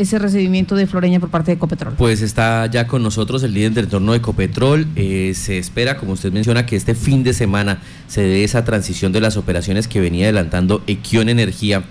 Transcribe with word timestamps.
ese 0.00 0.20
recibimiento 0.20 0.76
de 0.76 0.86
Floreña 0.86 1.18
por 1.18 1.28
parte 1.28 1.50
de 1.50 1.56
Ecopetrol? 1.56 1.94
Pues 1.94 2.22
está 2.22 2.66
ya 2.66 2.86
con 2.86 3.02
nosotros 3.02 3.42
el 3.42 3.52
líder 3.52 3.72
del 3.72 3.86
entorno 3.86 4.12
de 4.12 4.18
Ecopetrol. 4.18 4.86
Eh, 4.94 5.32
se 5.34 5.58
espera, 5.58 5.96
como 5.96 6.12
usted 6.12 6.30
menciona, 6.30 6.66
que 6.66 6.76
este 6.76 6.94
fin 6.94 7.24
de 7.24 7.32
semana 7.32 7.82
se 8.06 8.22
dé 8.22 8.44
esa 8.44 8.64
transición 8.64 9.10
de 9.10 9.20
las 9.20 9.36
operaciones 9.36 9.88
que 9.88 10.00
venía 10.00 10.26
adelantando 10.26 10.84
Equion 10.86 11.28
Energía 11.28 11.82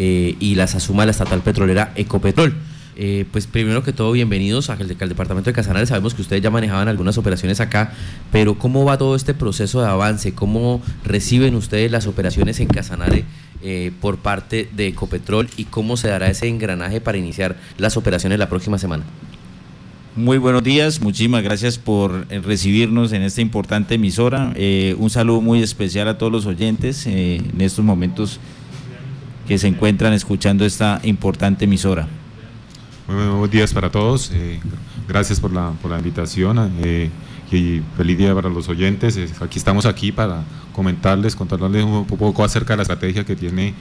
eh, 0.00 0.34
y 0.40 0.56
las 0.56 0.74
asuma 0.74 1.04
la 1.04 1.12
estatal 1.12 1.40
petrolera 1.42 1.92
Ecopetrol. 1.94 2.52
Eh, 2.96 3.26
pues 3.30 3.46
primero 3.46 3.84
que 3.84 3.92
todo, 3.92 4.10
bienvenidos 4.10 4.68
al, 4.68 4.80
al, 4.80 5.08
departamento 5.08 5.48
de 5.48 5.54
Casanare. 5.54 5.86
Sabemos 5.86 6.14
que 6.14 6.22
ustedes 6.22 6.42
ya 6.42 6.50
manejaban 6.50 6.88
algunas 6.88 7.16
operaciones 7.16 7.60
acá, 7.60 7.92
pero 8.32 8.58
¿cómo 8.58 8.84
va 8.84 8.98
todo 8.98 9.14
este 9.14 9.34
proceso 9.34 9.80
de 9.80 9.86
avance? 9.86 10.34
¿Cómo 10.34 10.82
reciben 11.04 11.54
ustedes 11.54 11.92
las 11.92 12.08
operaciones 12.08 12.58
en 12.58 12.66
Casanare? 12.66 13.24
Eh, 13.62 13.92
por 14.00 14.18
parte 14.18 14.68
de 14.72 14.88
Ecopetrol 14.88 15.48
y 15.56 15.64
cómo 15.64 15.96
se 15.96 16.08
dará 16.08 16.28
ese 16.28 16.48
engranaje 16.48 17.00
para 17.00 17.18
iniciar 17.18 17.56
las 17.78 17.96
operaciones 17.96 18.38
la 18.38 18.48
próxima 18.48 18.78
semana. 18.78 19.04
Muy 20.14 20.36
buenos 20.36 20.62
días, 20.62 21.00
muchísimas 21.00 21.42
gracias 21.42 21.78
por 21.78 22.26
eh, 22.28 22.38
recibirnos 22.40 23.12
en 23.12 23.22
esta 23.22 23.40
importante 23.40 23.94
emisora. 23.94 24.52
Eh, 24.56 24.94
un 24.98 25.08
saludo 25.08 25.40
muy 25.40 25.62
especial 25.62 26.06
a 26.08 26.18
todos 26.18 26.30
los 26.30 26.44
oyentes 26.44 27.06
eh, 27.06 27.36
en 27.36 27.60
estos 27.62 27.82
momentos 27.82 28.38
que 29.48 29.58
se 29.58 29.68
encuentran 29.68 30.12
escuchando 30.12 30.64
esta 30.64 31.00
importante 31.02 31.64
emisora. 31.64 32.08
Muy 33.08 33.16
buenos 33.16 33.50
días 33.50 33.72
para 33.74 33.90
todos, 33.90 34.30
eh, 34.32 34.60
gracias 35.08 35.40
por 35.40 35.52
la, 35.52 35.72
por 35.82 35.90
la 35.90 35.98
invitación 35.98 36.72
eh, 36.82 37.10
y 37.52 37.82
feliz 37.96 38.18
día 38.18 38.34
para 38.34 38.48
los 38.48 38.68
oyentes. 38.68 39.18
Aquí 39.40 39.58
estamos 39.58 39.86
aquí 39.86 40.12
para 40.12 40.44
comentarles, 40.72 41.36
contarles 41.36 41.84
un 41.84 42.06
poco 42.06 42.44
acerca 42.44 42.72
de 42.72 42.78
la 42.78 42.82
estrategia 42.82 43.24
que 43.24 43.36
tiene 43.36 43.74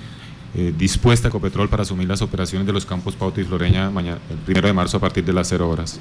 eh, 0.53 0.73
dispuesta 0.77 1.29
Ecopetrol 1.29 1.70
para 1.70 1.84
asumir 1.84 2.07
las 2.07 2.21
operaciones 2.21 2.67
de 2.67 2.73
los 2.73 2.85
campos 2.85 3.15
Pauta 3.15 3.39
y 3.39 3.45
Floreña 3.45 3.89
mañana, 3.89 4.17
el 4.29 4.38
primero 4.38 4.67
de 4.67 4.73
marzo 4.73 4.98
a 4.98 4.99
partir 4.99 5.23
de 5.23 5.31
las 5.31 5.48
0 5.48 5.70
horas. 5.70 5.99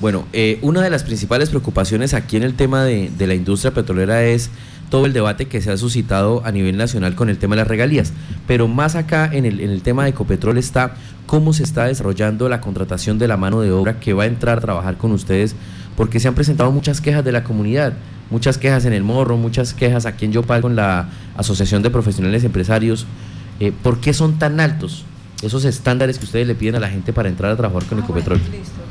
Bueno, 0.00 0.26
eh, 0.32 0.58
una 0.60 0.82
de 0.82 0.90
las 0.90 1.04
principales 1.04 1.50
preocupaciones 1.50 2.12
aquí 2.12 2.36
en 2.36 2.42
el 2.42 2.54
tema 2.54 2.84
de, 2.84 3.10
de, 3.16 3.26
la 3.26 3.34
industria 3.34 3.72
petrolera 3.72 4.24
es 4.24 4.50
todo 4.90 5.06
el 5.06 5.12
debate 5.12 5.46
que 5.46 5.60
se 5.60 5.70
ha 5.70 5.76
suscitado 5.76 6.42
a 6.44 6.52
nivel 6.52 6.76
nacional 6.76 7.14
con 7.14 7.28
el 7.28 7.38
tema 7.38 7.54
de 7.54 7.62
las 7.62 7.68
regalías, 7.68 8.12
pero 8.46 8.68
más 8.68 8.94
acá 8.94 9.28
en 9.32 9.44
el, 9.44 9.60
en 9.60 9.70
el 9.70 9.82
tema 9.82 10.04
de 10.04 10.10
Ecopetrol 10.10 10.58
está 10.58 10.94
cómo 11.26 11.52
se 11.52 11.64
está 11.64 11.84
desarrollando 11.84 12.48
la 12.48 12.60
contratación 12.60 13.18
de 13.18 13.28
la 13.28 13.36
mano 13.36 13.60
de 13.60 13.72
obra 13.72 13.98
que 13.98 14.12
va 14.12 14.24
a 14.24 14.26
entrar 14.26 14.58
a 14.58 14.60
trabajar 14.60 14.96
con 14.96 15.12
ustedes, 15.12 15.54
porque 15.96 16.20
se 16.20 16.28
han 16.28 16.34
presentado 16.34 16.70
muchas 16.70 17.00
quejas 17.00 17.24
de 17.24 17.32
la 17.32 17.44
comunidad, 17.44 17.94
muchas 18.30 18.58
quejas 18.58 18.84
en 18.84 18.92
el 18.92 19.02
Morro, 19.02 19.36
muchas 19.36 19.74
quejas 19.74 20.06
aquí 20.06 20.24
en 20.24 20.32
Yopal 20.32 20.62
con 20.62 20.76
la 20.76 21.08
Asociación 21.36 21.82
de 21.82 21.90
Profesionales 21.90 22.44
Empresarios. 22.44 23.06
Eh, 23.60 23.72
¿Por 23.82 24.00
qué 24.00 24.12
son 24.12 24.38
tan 24.38 24.60
altos 24.60 25.04
esos 25.42 25.64
estándares 25.64 26.18
que 26.18 26.24
ustedes 26.24 26.46
le 26.46 26.54
piden 26.54 26.76
a 26.76 26.80
la 26.80 26.88
gente 26.88 27.12
para 27.12 27.28
entrar 27.28 27.52
a 27.52 27.56
trabajar 27.56 27.88
con 27.88 27.98
Ecopetrol? 27.98 28.40
Bueno, 28.40 28.85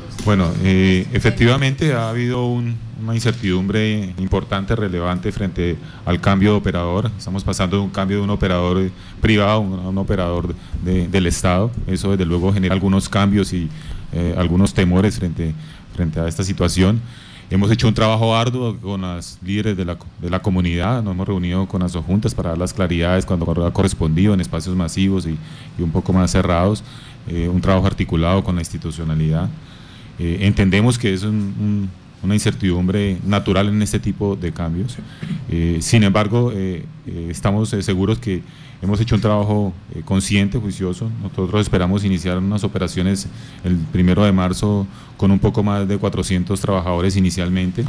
eh, 0.64 1.06
efectivamente 1.12 1.92
ha 1.92 2.08
habido 2.08 2.46
un, 2.46 2.76
una 3.00 3.14
incertidumbre 3.14 4.12
importante, 4.18 4.74
relevante 4.74 5.30
frente 5.30 5.76
al 6.04 6.20
cambio 6.20 6.52
de 6.52 6.56
operador. 6.56 7.10
Estamos 7.16 7.44
pasando 7.44 7.76
de 7.76 7.82
un 7.84 7.90
cambio 7.90 8.18
de 8.18 8.24
un 8.24 8.30
operador 8.30 8.90
privado 9.20 9.50
a 9.52 9.58
un, 9.58 9.98
operador 9.98 10.54
de, 10.82 11.06
del 11.06 11.26
Estado. 11.26 11.70
Eso 11.86 12.10
desde 12.10 12.24
luego 12.24 12.52
genera 12.52 12.74
algunos 12.74 13.08
cambios 13.08 13.52
y 13.52 13.68
eh, 14.12 14.34
algunos 14.36 14.74
temores 14.74 15.16
frente, 15.16 15.54
frente 15.94 16.18
a 16.18 16.26
esta 16.26 16.42
situación. 16.42 17.00
Hemos 17.48 17.70
hecho 17.70 17.86
un 17.86 17.94
trabajo 17.94 18.34
arduo 18.34 18.76
con 18.80 19.02
las 19.02 19.38
líderes 19.44 19.76
de 19.76 19.84
la, 19.84 19.96
de 20.20 20.30
la 20.30 20.42
comunidad, 20.42 21.04
nos 21.04 21.14
hemos 21.14 21.28
reunido 21.28 21.68
con 21.68 21.80
las 21.80 21.94
juntas 21.94 22.34
para 22.34 22.50
dar 22.50 22.58
las 22.58 22.74
claridades 22.74 23.24
cuando 23.24 23.64
ha 23.64 23.72
correspondido 23.72 24.34
en 24.34 24.40
espacios 24.40 24.74
masivos 24.74 25.26
y, 25.26 25.38
un 25.78 25.92
poco 25.92 26.12
más 26.12 26.32
cerrados, 26.32 26.82
eh, 27.28 27.48
un 27.48 27.60
trabajo 27.60 27.86
articulado 27.86 28.42
con 28.42 28.56
la 28.56 28.62
institucionalidad. 28.62 29.48
Eh, 30.18 30.38
entendemos 30.42 30.98
que 30.98 31.12
es 31.12 31.22
un, 31.22 31.34
un, 31.34 31.90
una 32.22 32.34
incertidumbre 32.34 33.18
natural 33.24 33.68
en 33.68 33.82
este 33.82 33.98
tipo 33.98 34.36
de 34.36 34.52
cambios. 34.52 34.96
Eh, 35.50 35.78
sin 35.80 36.04
embargo, 36.04 36.52
eh, 36.54 36.84
estamos 37.28 37.70
seguros 37.80 38.18
que 38.18 38.42
hemos 38.82 39.00
hecho 39.00 39.14
un 39.14 39.20
trabajo 39.20 39.74
consciente, 40.04 40.58
juicioso. 40.58 41.10
Nosotros 41.22 41.60
esperamos 41.60 42.04
iniciar 42.04 42.38
unas 42.38 42.64
operaciones 42.64 43.28
el 43.64 43.76
primero 43.76 44.24
de 44.24 44.32
marzo 44.32 44.86
con 45.16 45.30
un 45.30 45.38
poco 45.38 45.62
más 45.62 45.86
de 45.86 45.98
400 45.98 46.60
trabajadores 46.60 47.16
inicialmente, 47.16 47.84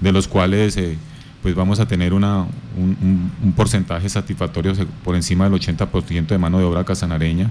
de 0.00 0.12
los 0.12 0.28
cuales 0.28 0.78
pues 1.42 1.54
vamos 1.54 1.78
a 1.78 1.86
tener 1.86 2.14
una, 2.14 2.40
un, 2.76 2.96
un, 3.00 3.32
un, 3.44 3.52
porcentaje 3.52 4.08
satisfactorio 4.08 4.72
por 5.04 5.14
encima 5.14 5.48
del 5.48 5.58
80% 5.58 6.26
de 6.26 6.38
mano 6.38 6.58
de 6.58 6.64
obra 6.64 6.84
casanareña. 6.84 7.48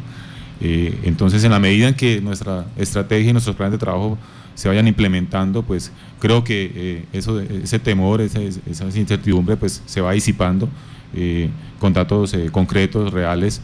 Eh, 0.61 0.97
entonces, 1.03 1.43
en 1.43 1.51
la 1.51 1.59
medida 1.59 1.87
en 1.87 1.93
que 1.95 2.21
nuestra 2.21 2.65
estrategia 2.77 3.29
y 3.29 3.33
nuestros 3.33 3.55
planes 3.55 3.73
de 3.73 3.77
trabajo 3.77 4.17
se 4.57 4.67
vayan 4.67 4.87
implementando, 4.87 5.61
pues 5.61 5.91
creo 6.19 6.43
que 6.43 6.71
eh, 6.73 7.05
eso, 7.13 7.39
ese 7.39 7.77
temor, 7.77 8.21
esa, 8.21 8.41
incertidumbre, 8.41 9.55
pues 9.55 9.83
se 9.85 10.01
va 10.01 10.13
disipando 10.13 10.67
eh, 11.13 11.49
con 11.79 11.93
datos 11.93 12.33
eh, 12.33 12.49
concretos, 12.51 13.13
reales, 13.13 13.61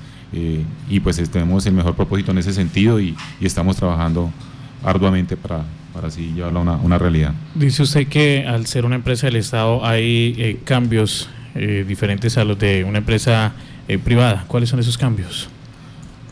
y 0.90 1.00
pues 1.00 1.18
tenemos 1.30 1.64
el 1.68 1.74
mejor 1.74 1.96
propósito 1.96 2.32
en 2.32 2.40
ese 2.40 2.54
sentido 2.54 3.00
y, 3.00 3.16
y 3.40 3.46
estamos 3.46 3.76
trabajando 3.76 4.32
arduamente 4.84 5.38
para, 5.38 5.64
para 5.94 6.08
así 6.08 6.32
llevarlo 6.34 6.58
a 6.58 6.62
una, 6.64 6.76
una, 6.78 6.98
realidad. 6.98 7.36
Dice 7.54 7.84
usted 7.84 8.08
que 8.08 8.44
al 8.48 8.66
ser 8.66 8.84
una 8.86 8.96
empresa 8.96 9.28
del 9.28 9.36
Estado 9.36 9.86
hay 9.86 10.60
cambios 10.64 11.30
diferentes 11.88 12.36
a 12.40 12.46
los 12.46 12.58
de 12.58 12.84
una 12.84 12.98
empresa 12.98 13.54
privada. 14.04 14.46
¿Cuáles 14.48 14.70
son 14.70 14.80
esos 14.80 14.98
cambios? 14.98 15.50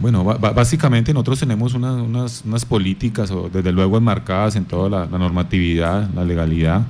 Bueno, 0.01 0.23
básicamente 0.23 1.13
nosotros 1.13 1.39
tenemos 1.39 1.75
una, 1.75 1.93
unas, 1.93 2.65
políticas, 2.67 3.31
desde 3.53 3.71
luego 3.71 3.97
enmarcadas 3.97 4.55
en 4.55 4.65
toda 4.65 4.89
la, 4.89 5.05
normatividad, 5.05 6.09
la 6.15 6.25
legalidad, 6.25 6.87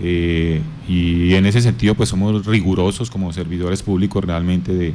eh, 0.00 0.60
y 0.88 1.34
en 1.34 1.46
ese 1.46 1.60
sentido 1.60 1.94
pues 1.94 2.08
somos 2.08 2.46
rigurosos 2.46 3.10
como 3.10 3.32
servidores 3.32 3.82
públicos 3.82 4.24
realmente 4.24 4.72
de, 4.72 4.88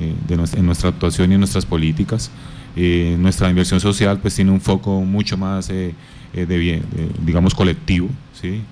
eh, 0.00 0.36
nuestra, 0.36 0.58
en 0.58 0.66
nuestra 0.66 0.88
actuación 0.88 1.30
y 1.30 1.34
en 1.34 1.40
nuestras 1.40 1.64
políticas. 1.64 2.30
Eh, 2.74 3.16
nuestra 3.20 3.48
inversión 3.48 3.78
social 3.78 4.18
pues 4.18 4.34
tiene 4.34 4.50
un 4.50 4.60
foco 4.60 5.00
mucho 5.02 5.36
más 5.36 5.68
de, 5.68 5.94
digamos, 7.24 7.54
colectivo, 7.54 8.08
¿sí? 8.32 8.62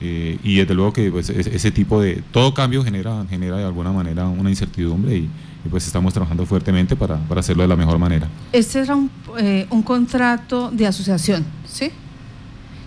y 0.00 0.56
desde 0.56 0.74
luego 0.74 0.92
que 0.92 1.10
pues, 1.10 1.30
ese 1.30 1.70
tipo 1.70 2.00
de, 2.02 2.22
todo 2.32 2.52
cambio 2.52 2.82
genera, 2.82 3.24
genera 3.30 3.58
de 3.58 3.64
alguna 3.64 3.92
manera 3.92 4.26
una 4.26 4.50
incertidumbre 4.50 5.16
y, 5.16 5.30
y 5.66 5.68
pues 5.68 5.86
estamos 5.86 6.14
trabajando 6.14 6.46
fuertemente 6.46 6.94
para, 6.94 7.16
para, 7.16 7.40
hacerlo 7.40 7.62
de 7.62 7.68
la 7.68 7.76
mejor 7.76 7.98
manera. 7.98 8.28
Este 8.52 8.80
era 8.80 8.94
un, 8.94 9.10
eh, 9.38 9.66
un 9.70 9.82
contrato 9.82 10.70
de 10.70 10.86
asociación, 10.86 11.44
¿sí? 11.66 11.90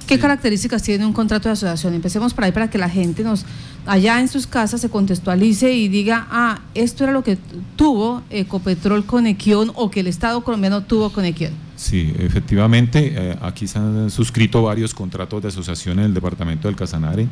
¿Qué 0.08 0.16
sí. 0.16 0.22
características 0.22 0.82
tiene 0.82 1.06
un 1.06 1.14
contrato 1.14 1.50
de 1.50 1.54
asociación? 1.54 1.94
Empecemos 1.94 2.34
por 2.34 2.46
ahí 2.46 2.52
para 2.52 2.70
que 2.70 2.78
la 2.78 2.90
gente 2.90 3.24
nos 3.24 3.46
allá 3.86 4.20
en 4.20 4.28
sus 4.28 4.48
casas 4.48 4.82
se 4.82 4.90
contextualice 4.90 5.74
y 5.74 5.88
diga, 5.88 6.28
ah, 6.30 6.62
esto 6.76 7.04
era 7.04 7.14
lo 7.14 7.24
que 7.24 7.38
tuvo 7.76 8.22
Ecopetrol 8.30 9.06
con 9.06 9.28
Equión 9.28 9.72
o 9.76 9.90
que 9.90 10.02
el 10.02 10.08
Estado 10.08 10.42
colombiano 10.42 10.84
tuvo 10.84 11.12
con 11.12 11.26
Equión. 11.26 11.54
Sí, 11.76 12.14
efectivamente, 12.20 13.14
eh, 13.16 13.38
aquí 13.42 13.68
se 13.68 13.80
han 13.80 14.10
suscrito 14.10 14.62
varios 14.62 14.94
contratos 14.94 15.42
de 15.42 15.48
asociación 15.48 16.00
en 16.00 16.06
el 16.06 16.14
departamento 16.14 16.68
del 16.68 16.76
Casanare. 16.76 17.28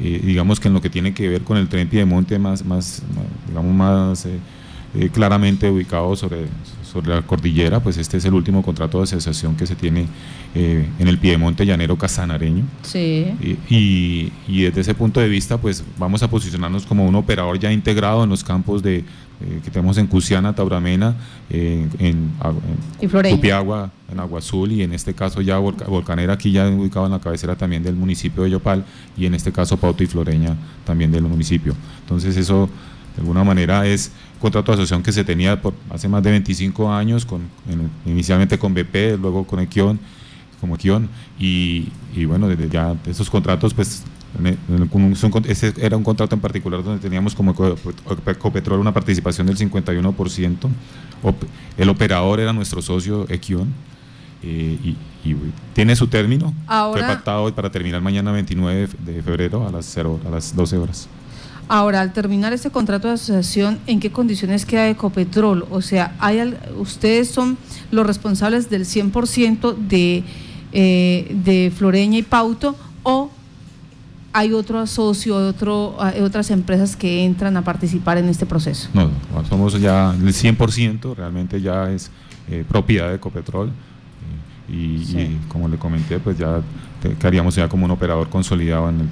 Eh, 0.00 0.20
digamos 0.24 0.58
que 0.58 0.68
en 0.68 0.74
lo 0.74 0.80
que 0.80 0.90
tiene 0.90 1.14
que 1.14 1.28
ver 1.28 1.42
con 1.42 1.56
el 1.56 1.68
tren 1.68 1.88
Piedemonte 1.88 2.38
más, 2.38 2.64
más, 2.64 3.02
más 3.14 3.24
digamos 3.46 3.74
más 3.74 4.26
eh, 4.26 4.40
eh, 4.96 5.10
claramente 5.12 5.70
ubicado 5.70 6.14
sobre, 6.16 6.46
sobre 6.84 7.08
la 7.14 7.22
cordillera, 7.22 7.80
pues 7.80 7.96
este 7.98 8.18
es 8.18 8.24
el 8.24 8.34
último 8.34 8.62
contrato 8.62 8.98
de 8.98 9.04
asociación 9.04 9.56
que 9.56 9.66
se 9.66 9.74
tiene 9.74 10.06
eh, 10.54 10.88
en 10.98 11.08
el 11.08 11.18
Piedemonte 11.18 11.66
llanero 11.66 11.96
casanareño. 11.98 12.64
Sí. 12.82 13.26
Y, 13.40 13.74
y, 13.74 14.32
y, 14.46 14.62
desde 14.62 14.82
ese 14.82 14.94
punto 14.94 15.20
de 15.20 15.28
vista, 15.28 15.58
pues 15.58 15.82
vamos 15.98 16.22
a 16.22 16.30
posicionarnos 16.30 16.86
como 16.86 17.06
un 17.06 17.14
operador 17.16 17.58
ya 17.58 17.72
integrado 17.72 18.24
en 18.24 18.30
los 18.30 18.44
campos 18.44 18.82
de, 18.82 19.04
eh, 19.40 19.60
que 19.64 19.70
tenemos 19.70 19.98
en 19.98 20.06
Cusiana, 20.06 20.54
Tauramena, 20.54 21.16
en, 21.50 21.90
en, 21.98 22.30
en 23.00 23.10
Tupiagua, 23.10 23.90
en 24.12 24.20
Agua 24.20 24.38
Azul 24.38 24.70
y 24.70 24.82
en 24.82 24.92
este 24.92 25.12
caso 25.12 25.40
ya 25.40 25.58
Volcanera, 25.58 26.34
aquí 26.34 26.52
ya 26.52 26.68
ubicado 26.68 27.06
en 27.06 27.12
la 27.12 27.18
cabecera 27.18 27.56
también 27.56 27.82
del 27.82 27.96
municipio 27.96 28.44
de 28.44 28.50
Yopal 28.50 28.84
y 29.16 29.26
en 29.26 29.34
este 29.34 29.50
caso 29.50 29.76
Pauta 29.76 30.04
y 30.04 30.06
Floreña 30.06 30.56
también 30.84 31.10
del 31.10 31.22
municipio. 31.24 31.74
Entonces 32.02 32.36
eso 32.36 32.70
de 33.14 33.20
alguna 33.20 33.44
manera 33.44 33.86
es 33.86 34.10
contrato 34.40 34.72
de 34.72 34.74
asociación 34.74 35.02
que 35.02 35.12
se 35.12 35.24
tenía 35.24 35.60
por 35.60 35.74
hace 35.90 36.08
más 36.08 36.22
de 36.22 36.30
25 36.30 36.92
años, 36.92 37.24
con, 37.24 37.42
en, 37.68 37.90
inicialmente 38.04 38.58
con 38.58 38.74
BP, 38.74 39.18
luego 39.20 39.46
con 39.46 39.60
Equión, 39.60 39.98
como 40.60 40.74
Equión, 40.74 41.08
y, 41.38 41.88
y, 42.14 42.24
bueno, 42.24 42.48
desde 42.48 42.68
ya 42.68 42.94
esos 43.06 43.30
contratos, 43.30 43.72
pues, 43.72 44.02
ese 45.46 45.74
era 45.78 45.96
un 45.96 46.02
contrato 46.02 46.34
en 46.34 46.40
particular 46.40 46.82
donde 46.82 47.00
teníamos 47.00 47.34
como 47.36 47.52
Ecopetrol 48.26 48.80
una 48.80 48.92
participación 48.92 49.46
del 49.46 49.56
51%, 49.56 50.68
el 51.78 51.88
operador 51.88 52.40
era 52.40 52.52
nuestro 52.52 52.82
socio 52.82 53.26
Equión, 53.30 53.72
eh, 54.42 54.78
y, 54.82 54.88
y, 55.30 55.36
tiene 55.72 55.96
su 55.96 56.08
término, 56.08 56.52
Ahora, 56.66 57.00
fue 57.00 57.14
pactado 57.14 57.54
para 57.54 57.70
terminar 57.70 58.02
mañana 58.02 58.30
29 58.32 58.88
de 58.98 59.22
febrero 59.22 59.66
a 59.66 59.70
las, 59.70 59.86
0, 59.86 60.20
a 60.26 60.28
las 60.28 60.54
12 60.54 60.76
horas. 60.76 61.08
Ahora, 61.68 62.00
al 62.00 62.12
terminar 62.12 62.52
este 62.52 62.70
contrato 62.70 63.08
de 63.08 63.14
asociación, 63.14 63.78
¿en 63.86 64.00
qué 64.00 64.10
condiciones 64.10 64.66
queda 64.66 64.88
Ecopetrol? 64.88 65.66
O 65.70 65.80
sea, 65.80 66.14
hay 66.18 66.54
ustedes 66.76 67.30
son 67.30 67.56
los 67.90 68.06
responsables 68.06 68.68
del 68.68 68.84
100% 68.84 69.74
de, 69.76 70.24
eh, 70.72 71.36
de 71.44 71.72
Floreña 71.74 72.18
y 72.18 72.22
Pauto 72.22 72.76
o 73.02 73.30
hay 74.34 74.52
otro 74.52 74.84
socio, 74.86 75.36
otro, 75.36 75.96
otras 76.20 76.50
empresas 76.50 76.96
que 76.96 77.24
entran 77.24 77.56
a 77.56 77.62
participar 77.62 78.18
en 78.18 78.28
este 78.28 78.46
proceso. 78.46 78.88
No, 78.92 79.08
somos 79.48 79.80
ya 79.80 80.10
el 80.10 80.34
100%, 80.34 81.14
realmente 81.14 81.60
ya 81.60 81.88
es 81.90 82.10
eh, 82.50 82.64
propiedad 82.68 83.10
de 83.10 83.14
Ecopetrol. 83.14 83.68
Eh, 83.68 84.72
y, 84.72 85.38
como 85.48 85.68
le 85.68 85.76
comenté, 85.76 86.18
pues 86.18 86.36
ya 86.36 86.60
quedaríamos 87.00 87.54
ya 87.54 87.68
como 87.68 87.84
un 87.84 87.92
operador 87.92 88.28
consolidado 88.28 88.88
en 88.88 89.02
el, 89.02 89.08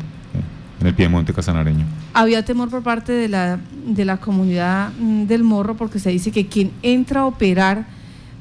en 0.82 0.88
el 0.88 0.94
Piemonte 0.94 1.32
Casanareño. 1.32 1.86
Había 2.12 2.44
temor 2.44 2.68
por 2.68 2.82
parte 2.82 3.12
de 3.12 3.28
la, 3.28 3.58
de 3.86 4.04
la 4.04 4.18
comunidad 4.18 4.90
mm, 4.98 5.24
del 5.24 5.44
Morro 5.44 5.76
porque 5.76 5.98
se 5.98 6.10
dice 6.10 6.30
que 6.30 6.46
quien 6.46 6.72
entra 6.82 7.20
a 7.20 7.26
operar 7.26 7.86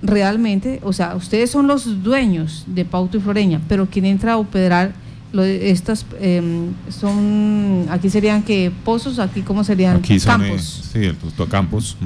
realmente, 0.01 0.79
o 0.83 0.91
sea, 0.91 1.15
ustedes 1.15 1.51
son 1.51 1.67
los 1.67 2.03
dueños 2.03 2.63
de 2.65 2.83
Pauto 2.83 3.17
y 3.17 3.21
Floreña, 3.21 3.61
pero 3.67 3.85
quien 3.85 4.05
entra 4.05 4.33
a 4.33 4.37
operar 4.37 4.93
lo, 5.31 5.43
estas 5.43 6.05
em, 6.19 6.73
son 6.89 7.85
aquí 7.89 8.09
serían 8.09 8.43
que 8.43 8.69
pozos 8.83 9.17
aquí 9.17 9.43
cómo 9.43 9.63
serían 9.63 9.95
aquí 9.95 10.19
son, 10.19 10.41
campos. 10.41 10.89
sí 10.91 11.09
los 11.39 11.47
campos 11.47 11.97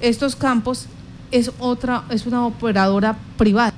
estos 0.00 0.36
campos 0.36 0.86
es 1.30 1.50
otra 1.60 2.04
es 2.10 2.26
una 2.26 2.44
operadora 2.44 3.16
privada. 3.38 3.72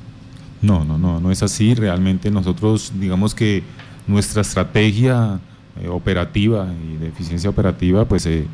No 0.60 0.84
no 0.84 0.98
no 0.98 1.20
no 1.20 1.30
es 1.30 1.40
así. 1.44 1.74
Realmente 1.74 2.32
nosotros 2.32 2.92
digamos 2.98 3.32
que 3.32 3.62
nuestra 4.08 4.42
estrategia 4.42 5.38
eh, 5.82 5.88
operativa 5.88 6.68
y 6.72 6.96
de 6.96 7.08
eficiencia 7.08 7.50
operativa 7.50 8.04
pues 8.06 8.24
eh, 8.26 8.46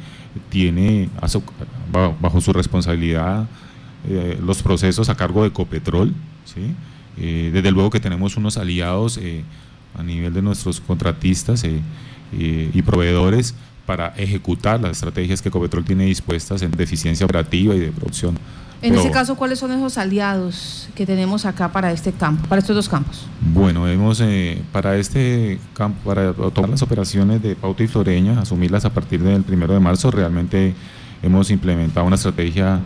tiene 0.48 1.08
bajo, 2.20 2.40
su 2.40 2.52
responsabilidad 2.52 3.46
eh, 4.08 4.38
los 4.44 4.62
procesos 4.62 5.08
a 5.08 5.14
cargo 5.14 5.44
de 5.44 5.50
Copetrol 5.50 6.12
desde 7.16 7.70
luego 7.70 7.90
que 7.90 8.00
tenemos 8.00 8.36
unos 8.36 8.56
aliados 8.56 9.20
a 9.94 10.02
nivel 10.02 10.32
de 10.32 10.42
nuestros 10.42 10.80
contratistas 10.80 11.64
y 12.32 12.82
proveedores 12.82 13.54
para 13.86 14.08
ejecutar 14.16 14.80
las 14.80 14.92
estrategias 14.92 15.40
que 15.42 15.50
Copetrol 15.50 15.84
tiene 15.84 16.06
dispuestas 16.06 16.62
en 16.62 16.70
deficiencia 16.72 17.24
operativa 17.26 17.74
y 17.74 17.80
de 17.80 17.92
producción. 17.92 18.38
En 18.82 18.94
ese 18.94 19.10
caso, 19.10 19.36
¿cuáles 19.36 19.58
son 19.58 19.70
esos 19.72 19.96
aliados 19.96 20.88
que 20.94 21.06
tenemos 21.06 21.46
acá 21.46 21.70
para 21.70 21.92
este 21.92 22.12
campo, 22.12 22.48
para 22.48 22.60
estos 22.60 22.74
dos 22.74 22.88
campos? 22.88 23.26
Bueno, 23.40 23.86
hemos 23.88 24.20
eh, 24.20 24.60
para 24.72 24.96
este 24.96 25.60
campo, 25.74 26.00
para 26.04 26.32
tomar 26.32 26.70
las 26.70 26.82
operaciones 26.82 27.42
de 27.42 27.54
Pauta 27.54 27.82
y 27.84 27.86
Floreña, 27.86 28.40
asumirlas 28.40 28.84
a 28.84 28.90
partir 28.90 29.22
del 29.22 29.44
primero 29.44 29.72
de 29.72 29.80
marzo, 29.80 30.10
realmente 30.10 30.74
hemos 31.22 31.50
implementado 31.50 32.06
una 32.06 32.16
estrategia 32.16 32.80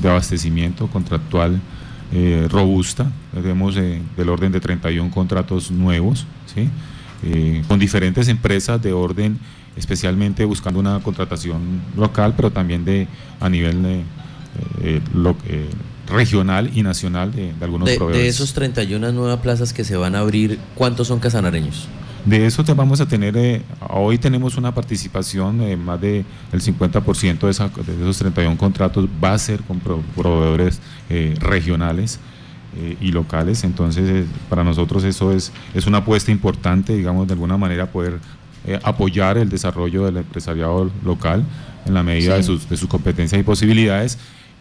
de 0.00 0.08
abastecimiento 0.08 0.86
contractual 0.86 1.60
eh, 2.12 2.46
robusta, 2.48 3.10
tenemos 3.34 3.76
eh, 3.76 4.00
del 4.16 4.28
orden 4.28 4.52
de 4.52 4.60
31 4.60 5.10
contratos 5.10 5.72
nuevos, 5.72 6.26
¿sí? 6.54 6.68
Eh, 7.24 7.64
con 7.66 7.80
diferentes 7.80 8.28
empresas 8.28 8.80
de 8.80 8.92
orden, 8.92 9.36
especialmente 9.76 10.44
buscando 10.44 10.78
una 10.78 11.00
contratación 11.00 11.82
local, 11.96 12.34
pero 12.36 12.52
también 12.52 12.84
de 12.84 13.08
a 13.40 13.48
nivel 13.48 14.04
regional 16.08 16.70
y 16.74 16.82
nacional 16.82 17.32
de, 17.32 17.52
algunos 17.60 17.90
proveedores. 17.90 18.22
De 18.22 18.28
esos 18.28 18.52
31 18.52 19.12
nuevas 19.12 19.40
plazas 19.40 19.72
que 19.72 19.84
se 19.84 19.96
van 19.96 20.14
a 20.14 20.20
abrir, 20.20 20.58
¿cuántos 20.74 21.08
son 21.08 21.18
casanareños? 21.18 21.88
De 22.24 22.46
eso 22.46 22.64
te 22.64 22.72
vamos 22.72 23.02
a 23.02 23.06
tener, 23.06 23.36
eh, 23.36 23.62
hoy 23.90 24.16
tenemos 24.16 24.56
una 24.56 24.74
participación 24.74 25.58
de 25.58 25.76
más 25.76 26.00
del 26.00 26.24
50% 26.52 27.38
de, 27.40 27.92
de, 27.92 28.02
esos 28.02 28.18
31 28.18 28.56
contratos 28.56 29.06
va 29.22 29.34
a 29.34 29.38
ser 29.38 29.60
con 29.62 29.78
proveedores 29.80 30.80
eh, 31.10 31.34
regionales 31.38 32.18
eh, 32.78 32.96
y 32.98 33.12
locales, 33.12 33.62
entonces 33.62 34.24
para 34.48 34.64
nosotros 34.64 35.04
eso 35.04 35.32
es, 35.32 35.52
es 35.74 35.86
una 35.86 35.98
apuesta 35.98 36.30
importante, 36.30 36.96
digamos, 36.96 37.26
de 37.26 37.34
alguna 37.34 37.58
manera 37.58 37.92
poder 37.92 38.18
apoyar 38.82 39.36
el 39.36 39.50
desarrollo 39.50 40.06
del 40.06 40.16
empresariado 40.16 40.90
local 41.04 41.44
en 41.84 41.92
la 41.92 42.02
medida 42.02 42.36
de, 42.36 42.42
sus, 42.42 42.66
de 42.66 42.78
sus 42.78 42.88
competencias 42.88 43.38
y 43.38 43.44
posibilidades 43.44 44.16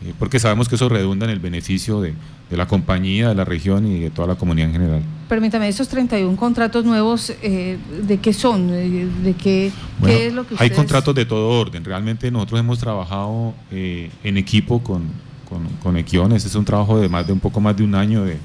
eh, 0.06 0.14
porque 0.20 0.40
sabemos 0.40 0.68
que 0.68 0.76
eso 0.76 0.90
redunda 0.90 1.26
en 1.26 1.32
el 1.32 1.40
beneficio 1.40 2.02
de, 2.02 2.14
la 2.52 2.68
compañía, 2.68 3.30
de 3.30 3.36
la 3.36 3.46
región 3.46 3.88
y 3.88 4.00
de 4.00 4.10
toda 4.12 4.28
la 4.28 4.36
comunidad 4.36 4.68
en 4.68 4.74
general. 4.74 5.02
Permítame, 5.30 5.68
esos 5.68 5.88
31 5.88 6.36
contratos 6.36 6.86
nuevos, 6.86 7.34
eh, 7.42 7.78
¿de 8.06 8.18
qué 8.20 8.34
son? 8.34 8.68
¿De 8.68 9.36
qué, 9.38 9.72
es 10.08 10.34
lo 10.34 10.46
que 10.46 10.56
Hay 10.60 10.70
contratos 10.70 11.16
de 11.16 11.26
todo 11.26 11.50
orden. 11.50 11.84
Realmente 11.84 12.30
nosotros 12.30 12.60
hemos 12.60 12.80
trabajado 12.80 13.54
eh, 13.72 14.12
en 14.24 14.38
equipo 14.38 14.84
con, 14.84 15.04
con, 15.50 15.68
con 15.82 15.98
Equiones. 15.98 16.46
Es 16.46 16.56
un 16.56 16.66
trabajo 16.66 17.00
de 17.00 17.10
más 17.10 17.26
de 17.26 17.34
un 17.34 17.40
poco 17.40 17.60
más 17.60 17.76
de 17.76 17.84
un 17.84 17.96
año 17.96 18.24
de, 18.24 18.38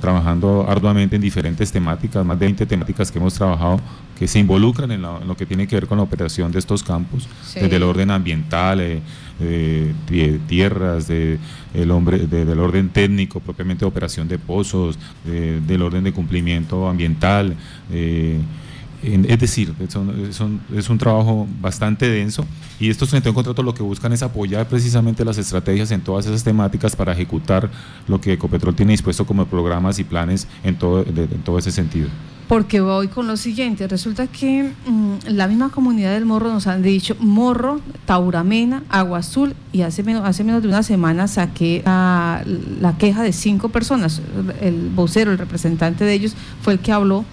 trabajando 0.00 0.66
arduamente 0.68 1.16
en 1.16 1.22
diferentes 1.22 1.70
temáticas, 1.72 2.24
más 2.24 2.38
de 2.38 2.46
20 2.46 2.66
temáticas 2.66 3.10
que 3.10 3.18
hemos 3.18 3.34
trabajado 3.34 3.80
que 4.18 4.26
se 4.26 4.40
involucran 4.40 4.90
en, 4.90 5.02
lo 5.02 5.36
que 5.36 5.46
tiene 5.46 5.68
que 5.68 5.76
ver 5.76 5.86
con 5.86 5.98
la 5.98 6.04
operación 6.04 6.50
de 6.50 6.58
estos 6.58 6.82
campos, 6.82 7.28
desde 7.54 7.76
el 7.76 7.84
orden 7.84 8.10
ambiental, 8.10 8.78
de 9.38 10.40
tierras, 10.48 11.06
de, 11.06 11.38
el 11.72 11.90
hombre, 11.92 12.26
del 12.26 12.58
orden 12.58 12.88
técnico, 12.88 13.38
propiamente 13.38 13.84
de 13.84 13.86
operación 13.86 14.26
de 14.26 14.38
pozos, 14.38 14.98
del 15.24 15.82
orden 15.82 16.02
de 16.02 16.12
cumplimiento 16.12 16.88
ambiental. 16.88 17.54
Es 19.02 19.38
decir, 19.38 19.74
es 20.74 20.90
un 20.90 20.98
trabajo 20.98 21.46
bastante 21.60 22.08
denso 22.08 22.44
y 22.80 22.90
estos 22.90 23.10
31 23.10 23.34
contratos 23.34 23.64
lo 23.64 23.74
que 23.74 23.82
buscan 23.82 24.12
es 24.12 24.22
apoyar 24.22 24.68
precisamente 24.68 25.24
las 25.24 25.38
estrategias 25.38 25.90
en 25.90 26.00
todas 26.00 26.26
esas 26.26 26.42
temáticas 26.42 26.96
para 26.96 27.12
ejecutar 27.12 27.70
lo 28.08 28.20
que 28.20 28.32
Ecopetrol 28.32 28.74
tiene 28.74 28.92
dispuesto 28.92 29.26
como 29.26 29.46
programas 29.46 29.98
y 29.98 30.04
planes 30.04 30.48
en 30.64 30.76
todo, 30.76 31.04
todo 31.44 31.58
ese 31.58 31.70
sentido. 31.70 32.08
Porque 32.48 32.80
voy 32.80 33.08
con 33.08 33.26
lo 33.26 33.36
siguiente, 33.36 33.86
resulta 33.86 34.26
que 34.26 34.72
mm, 34.86 35.16
la 35.28 35.46
misma 35.46 35.68
comunidad 35.68 36.14
del 36.14 36.24
Morro 36.24 36.50
nos 36.50 36.66
han 36.66 36.82
dicho 36.82 37.14
Morro, 37.20 37.80
Tauramena, 38.06 38.84
Agua 38.88 39.18
Azul 39.18 39.54
y 39.70 39.82
hace 39.82 40.02
menos, 40.02 40.24
hace 40.24 40.44
menos 40.44 40.62
de 40.62 40.68
una 40.68 40.82
semana 40.82 41.28
saqué 41.28 41.82
la 41.84 42.94
queja 42.98 43.22
de 43.22 43.32
cinco 43.32 43.68
personas, 43.68 44.22
el 44.60 44.88
vocero, 44.88 45.30
el 45.30 45.38
representante 45.38 46.04
de 46.04 46.14
ellos 46.14 46.34
fue 46.62 46.72
el 46.72 46.78
que 46.78 46.90
habló 46.90 47.24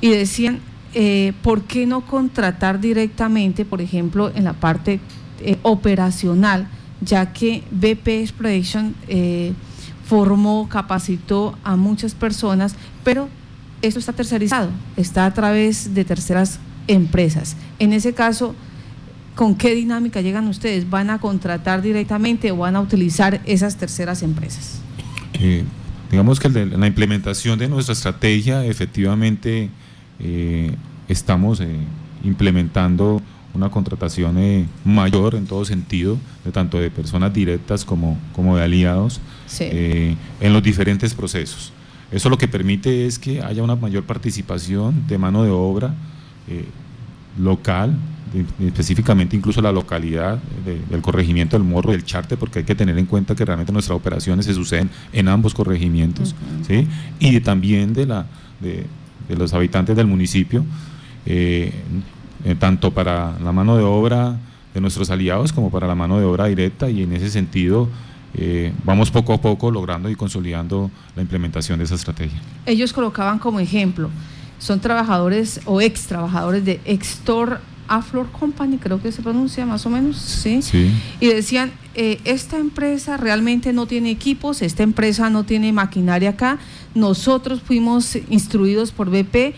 y 0.00 0.08
decían, 0.10 0.60
eh, 0.94 1.34
¿por 1.42 1.64
qué 1.64 1.86
no 1.86 2.00
contratar 2.02 2.80
directamente, 2.80 3.64
por 3.64 3.80
ejemplo, 3.80 4.32
en 4.34 4.44
la 4.44 4.54
parte 4.54 5.00
eh, 5.40 5.58
operacional, 5.62 6.68
ya 7.00 7.32
que 7.32 7.62
BP 7.70 8.08
Exploration 8.08 8.94
eh, 9.06 9.52
formó, 10.06 10.68
capacitó 10.68 11.56
a 11.62 11.76
muchas 11.76 12.14
personas, 12.14 12.74
pero 13.04 13.28
esto 13.82 14.00
está 14.00 14.12
tercerizado, 14.14 14.70
está 14.96 15.26
a 15.26 15.34
través 15.34 15.94
de 15.94 16.04
terceras 16.04 16.58
empresas. 16.86 17.56
En 17.78 17.92
ese 17.92 18.14
caso, 18.14 18.54
¿con 19.34 19.54
qué 19.54 19.74
dinámica 19.74 20.22
llegan 20.22 20.48
ustedes? 20.48 20.88
¿Van 20.88 21.10
a 21.10 21.20
contratar 21.20 21.82
directamente 21.82 22.50
o 22.50 22.56
van 22.56 22.76
a 22.76 22.80
utilizar 22.80 23.42
esas 23.44 23.76
terceras 23.76 24.22
empresas? 24.22 24.80
Digamos 26.10 26.40
que 26.40 26.48
la 26.48 26.86
implementación 26.86 27.58
de 27.58 27.68
nuestra 27.68 27.92
estrategia, 27.92 28.64
efectivamente, 28.64 29.70
estamos 31.08 31.60
eh, 31.60 31.76
implementando 32.24 33.20
una 33.54 33.70
contratación 33.70 34.68
mayor 34.84 35.34
en 35.34 35.46
todo 35.46 35.64
sentido, 35.64 36.18
de 36.44 36.52
tanto 36.52 36.78
de 36.78 36.90
personas 36.90 37.32
directas 37.32 37.84
como, 37.84 38.18
como 38.34 38.56
de 38.56 38.62
aliados, 38.62 39.20
en 39.58 40.52
los 40.52 40.62
diferentes 40.62 41.14
procesos. 41.14 41.72
Eso 42.10 42.30
lo 42.30 42.38
que 42.38 42.48
permite 42.48 43.06
es 43.06 43.18
que 43.18 43.42
haya 43.42 43.62
una 43.62 43.76
mayor 43.76 44.04
participación 44.04 45.06
de 45.06 45.18
mano 45.18 45.44
de 45.44 45.50
obra 45.50 45.94
eh, 46.48 46.64
local, 47.38 47.96
específicamente 48.60 49.36
incluso 49.36 49.62
la 49.62 49.72
localidad 49.72 50.38
del 50.64 51.00
corregimiento 51.00 51.56
del 51.56 51.66
Morro, 51.66 51.92
del 51.92 52.04
Charte, 52.04 52.36
porque 52.36 52.60
hay 52.60 52.64
que 52.64 52.74
tener 52.74 52.98
en 52.98 53.06
cuenta 53.06 53.34
que 53.34 53.44
realmente 53.44 53.72
nuestras 53.72 53.96
operaciones 53.96 54.44
se 54.44 54.54
suceden 54.54 54.90
en 55.12 55.28
ambos 55.28 55.54
corregimientos, 55.54 56.34
¿sí? 56.66 56.86
y 57.20 57.40
también 57.40 57.94
de, 57.94 58.06
la, 58.06 58.26
de, 58.60 58.86
los 59.34 59.54
habitantes 59.54 59.96
del 59.96 60.06
municipio, 60.06 60.64
eh, 61.26 61.72
eh, 62.44 62.54
tanto 62.54 62.92
para 62.92 63.38
la 63.40 63.52
mano 63.52 63.76
de 63.76 63.82
obra 63.82 64.36
de 64.74 64.80
nuestros 64.80 65.10
aliados 65.10 65.52
como 65.52 65.70
para 65.70 65.86
la 65.86 65.94
mano 65.94 66.18
de 66.18 66.24
obra 66.24 66.46
directa, 66.46 66.88
y 66.88 67.02
en 67.02 67.12
ese 67.12 67.30
sentido 67.30 67.88
eh, 68.34 68.72
vamos 68.84 69.10
poco 69.10 69.32
a 69.32 69.40
poco 69.40 69.70
logrando 69.70 70.08
y 70.10 70.14
consolidando 70.14 70.90
la 71.16 71.22
implementación 71.22 71.78
de 71.78 71.84
esa 71.84 71.94
estrategia. 71.94 72.40
Ellos 72.66 72.92
colocaban 72.92 73.38
como 73.38 73.58
ejemplo, 73.58 74.10
son 74.58 74.80
trabajadores 74.80 75.60
o 75.64 75.80
ex 75.80 76.06
trabajadores 76.06 76.64
de 76.64 76.80
Extor 76.84 77.60
Aflor 77.88 78.30
Company, 78.30 78.76
creo 78.76 79.00
que 79.00 79.10
se 79.10 79.22
pronuncia 79.22 79.64
más 79.64 79.86
o 79.86 79.90
menos, 79.90 80.16
¿sí? 80.18 80.60
Y 81.20 81.26
decían, 81.26 81.72
eh, 81.94 82.20
esta 82.24 82.58
empresa 82.58 83.16
realmente 83.16 83.72
no 83.72 83.86
tiene 83.86 84.10
equipos, 84.10 84.60
esta 84.62 84.82
empresa 84.82 85.30
no 85.30 85.44
tiene 85.44 85.72
maquinaria 85.72 86.30
acá, 86.30 86.58
nosotros 86.94 87.62
fuimos 87.62 88.16
instruidos 88.28 88.92
por 88.92 89.10
BP 89.10 89.54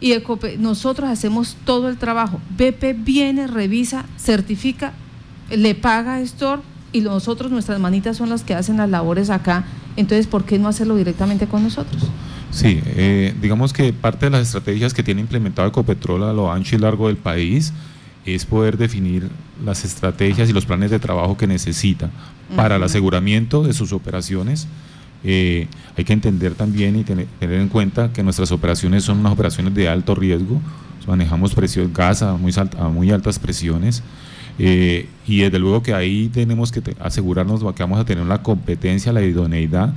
y 0.00 0.14
nosotros 0.58 1.10
hacemos 1.10 1.56
todo 1.64 1.88
el 1.88 1.98
trabajo. 1.98 2.40
BP 2.56 3.04
viene, 3.04 3.46
revisa, 3.46 4.06
certifica, 4.18 4.92
le 5.50 5.74
paga 5.74 6.14
a 6.14 6.20
Store 6.20 6.62
y 6.92 7.02
nosotros, 7.02 7.50
nuestras 7.50 7.78
manitas 7.78 8.16
son 8.16 8.30
las 8.30 8.42
que 8.42 8.54
hacen 8.54 8.78
las 8.78 8.88
labores 8.88 9.30
acá. 9.30 9.64
Entonces, 9.96 10.26
¿por 10.26 10.44
qué 10.44 10.58
no 10.58 10.68
hacerlo 10.68 10.96
directamente 10.96 11.46
con 11.46 11.62
nosotros? 11.62 12.02
Sí, 12.50 12.80
eh, 12.84 13.34
digamos 13.40 13.72
que 13.72 13.92
parte 13.92 14.26
de 14.26 14.30
las 14.30 14.42
estrategias 14.42 14.92
que 14.92 15.02
tiene 15.02 15.20
implementado 15.20 15.68
Ecopetrol 15.68 16.24
a 16.24 16.32
lo 16.32 16.50
ancho 16.50 16.76
y 16.76 16.78
largo 16.78 17.06
del 17.06 17.16
país 17.16 17.72
es 18.24 18.44
poder 18.44 18.76
definir 18.76 19.28
las 19.64 19.84
estrategias 19.84 20.48
y 20.50 20.52
los 20.52 20.66
planes 20.66 20.90
de 20.90 20.98
trabajo 20.98 21.36
que 21.36 21.46
necesita 21.46 22.10
para 22.56 22.76
el 22.76 22.82
aseguramiento 22.82 23.62
de 23.62 23.72
sus 23.72 23.92
operaciones. 23.92 24.66
Eh, 25.24 25.66
hay 25.96 26.04
que 26.04 26.12
entender 26.12 26.54
también 26.54 26.96
y 26.96 27.04
tener, 27.04 27.26
en 27.40 27.68
cuenta 27.68 28.12
que 28.12 28.22
nuestras 28.22 28.52
operaciones 28.52 29.04
son 29.04 29.18
unas 29.18 29.32
operaciones 29.32 29.74
de 29.74 29.88
alto 29.88 30.14
riesgo, 30.14 30.60
manejamos 31.06 31.54
presión 31.54 31.92
gas 31.92 32.22
a 32.22 32.36
muy, 32.36 33.10
altas 33.10 33.38
presiones. 33.38 34.02
Eh, 34.58 35.08
y 35.26 35.40
desde 35.40 35.58
luego 35.58 35.82
que 35.82 35.94
ahí 35.94 36.28
tenemos 36.28 36.70
que 36.70 36.82
asegurarnos 37.00 37.60
que 37.74 37.82
vamos 37.82 37.98
a 37.98 38.04
tener 38.04 38.26
la 38.26 38.42
competencia, 38.42 39.12
la 39.12 39.22
idoneidad 39.22 39.94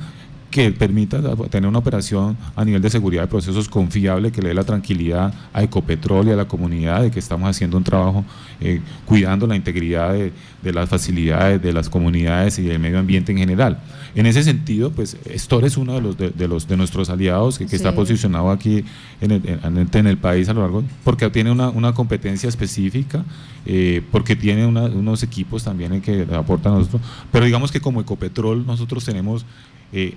que 0.53 0.71
permita 0.71 1.19
tener 1.49 1.67
una 1.67 1.79
operación 1.79 2.37
a 2.55 2.63
nivel 2.63 2.79
de 2.79 2.91
seguridad 2.91 3.23
de 3.23 3.27
procesos 3.27 3.67
confiable, 3.67 4.31
que 4.31 4.39
le 4.39 4.49
dé 4.49 4.53
la 4.53 4.63
tranquilidad 4.63 5.33
a 5.51 5.63
Ecopetrol 5.63 6.27
y 6.27 6.31
a 6.31 6.35
la 6.35 6.45
comunidad 6.45 7.01
de 7.01 7.09
que 7.09 7.17
estamos 7.17 7.49
haciendo 7.49 7.75
un 7.75 7.83
trabajo 7.83 8.23
eh, 8.61 8.79
cuidando 9.03 9.47
la 9.47 9.55
integridad 9.55 10.13
de, 10.13 10.31
las 10.71 10.87
facilidades, 10.87 11.59
de 11.59 11.73
las 11.73 11.89
comunidades 11.89 12.59
y 12.59 12.61
del 12.61 12.77
medio 12.77 12.99
ambiente 12.99 13.31
en 13.31 13.39
general. 13.39 13.79
En 14.15 14.25
ese 14.25 14.43
sentido, 14.43 14.91
pues 14.91 15.17
Store 15.25 15.65
es 15.65 15.77
uno 15.77 15.93
de 15.93 16.01
los 16.01 16.17
de, 16.17 16.47
los 16.47 16.67
de 16.67 16.77
nuestros 16.77 17.09
aliados 17.09 17.57
que, 17.57 17.65
está 17.65 17.95
posicionado 17.95 18.51
aquí 18.51 18.83
en 19.21 19.31
el, 19.31 19.59
en, 19.93 20.07
el, 20.07 20.17
país 20.17 20.47
a 20.49 20.53
lo 20.53 20.61
largo, 20.61 20.83
porque 21.03 21.29
tiene 21.31 21.51
una, 21.51 21.69
una 21.69 21.93
competencia 21.93 22.47
específica, 22.47 23.25
eh, 23.65 24.03
porque 24.11 24.35
tiene 24.35 24.67
unos 24.67 25.23
equipos 25.23 25.63
también 25.63 25.99
que 26.01 26.27
aportan 26.33 26.73
a 26.73 26.77
nosotros, 26.77 27.01
pero 27.31 27.45
digamos 27.45 27.71
que 27.71 27.81
como 27.81 28.01
Ecopetrol 28.01 28.65
nosotros 28.67 29.03
tenemos 29.03 29.45
eh, 29.95 30.15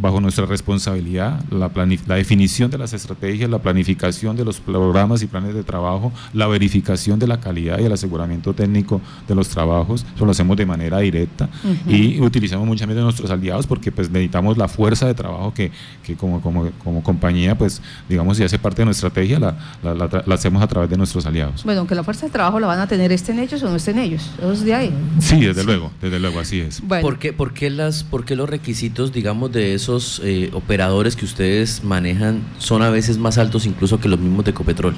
bajo 0.00 0.20
nuestra 0.20 0.46
responsabilidad 0.46 1.42
la, 1.50 1.68
la, 2.06 2.14
definición 2.14 2.70
de 2.70 2.78
las 2.78 2.92
estrategias, 2.92 3.50
la 3.50 3.58
planificación 3.58 4.36
de 4.36 4.44
los 4.44 4.60
programas 4.60 5.20
y 5.22 5.26
planes 5.26 5.52
de 5.52 5.64
trabajo, 5.64 6.12
la 6.32 6.46
verificación 6.46 7.18
de 7.18 7.26
la 7.26 7.40
calidad 7.40 7.80
y 7.80 7.84
el 7.84 7.92
aseguramiento 7.92 8.54
técnico 8.54 9.00
de 9.26 9.34
los 9.34 9.48
trabajos, 9.48 10.06
eso 10.14 10.24
lo 10.24 10.30
hacemos 10.30 10.56
de 10.56 10.64
manera 10.64 11.00
directa 11.00 11.48
y 11.88 12.20
utilizamos 12.20 12.66
muchas 12.68 12.86
veces 12.86 13.02
nuestros 13.02 13.28
aliados 13.28 13.66
porque 13.66 13.90
pues 13.90 14.08
necesitamos 14.08 14.56
la 14.56 14.68
fuerza 14.68 15.06
de 15.06 15.14
trabajo 15.14 15.52
que, 15.52 15.72
que 16.04 16.14
como, 16.14 16.40
como, 16.40 16.70
como, 16.84 17.02
compañía 17.02 17.58
pues 17.58 17.82
digamos 18.08 18.36
si 18.36 18.44
hace 18.44 18.60
parte 18.60 18.82
de 18.82 18.84
nuestra 18.84 19.08
estrategia 19.08 19.40
la, 19.40 19.56
la, 19.82 20.34
hacemos 20.34 20.62
a 20.62 20.68
través 20.68 20.88
de 20.88 20.96
nuestros 20.96 21.26
aliados. 21.26 21.64
Bueno, 21.64 21.80
aunque 21.80 21.96
la 21.96 22.04
fuerza 22.04 22.26
de 22.26 22.32
trabajo 22.32 22.60
la 22.60 22.68
van 22.68 22.78
a 22.78 22.86
tener 22.86 23.10
estén 23.10 23.40
ellos 23.40 23.60
o 23.64 23.68
no 23.68 23.76
estén 23.76 23.98
ellos, 23.98 24.30
eso 24.38 24.64
de 24.64 24.74
ahí. 24.74 24.94
Sí, 25.18 25.40
desde 25.40 25.64
luego, 25.64 25.90
desde 26.00 26.20
luego, 26.20 26.38
así 26.38 26.60
es. 26.60 26.80
¿Por, 26.80 27.18
qué, 27.18 27.32
por, 27.32 27.52
qué 27.52 27.70
las, 27.70 28.04
¿Por 28.04 28.24
qué 28.24 28.36
los 28.36 28.48
requisitos 28.48 29.12
digamos, 29.16 29.50
de 29.50 29.72
esos 29.72 30.20
eh, 30.22 30.50
operadores 30.52 31.16
que 31.16 31.24
ustedes 31.24 31.82
manejan 31.82 32.42
son 32.58 32.82
a 32.82 32.90
veces 32.90 33.16
más 33.16 33.38
altos 33.38 33.64
incluso 33.64 33.98
que 33.98 34.10
los 34.10 34.20
mismos 34.20 34.44
de 34.44 34.50
Ecopetrol? 34.50 34.94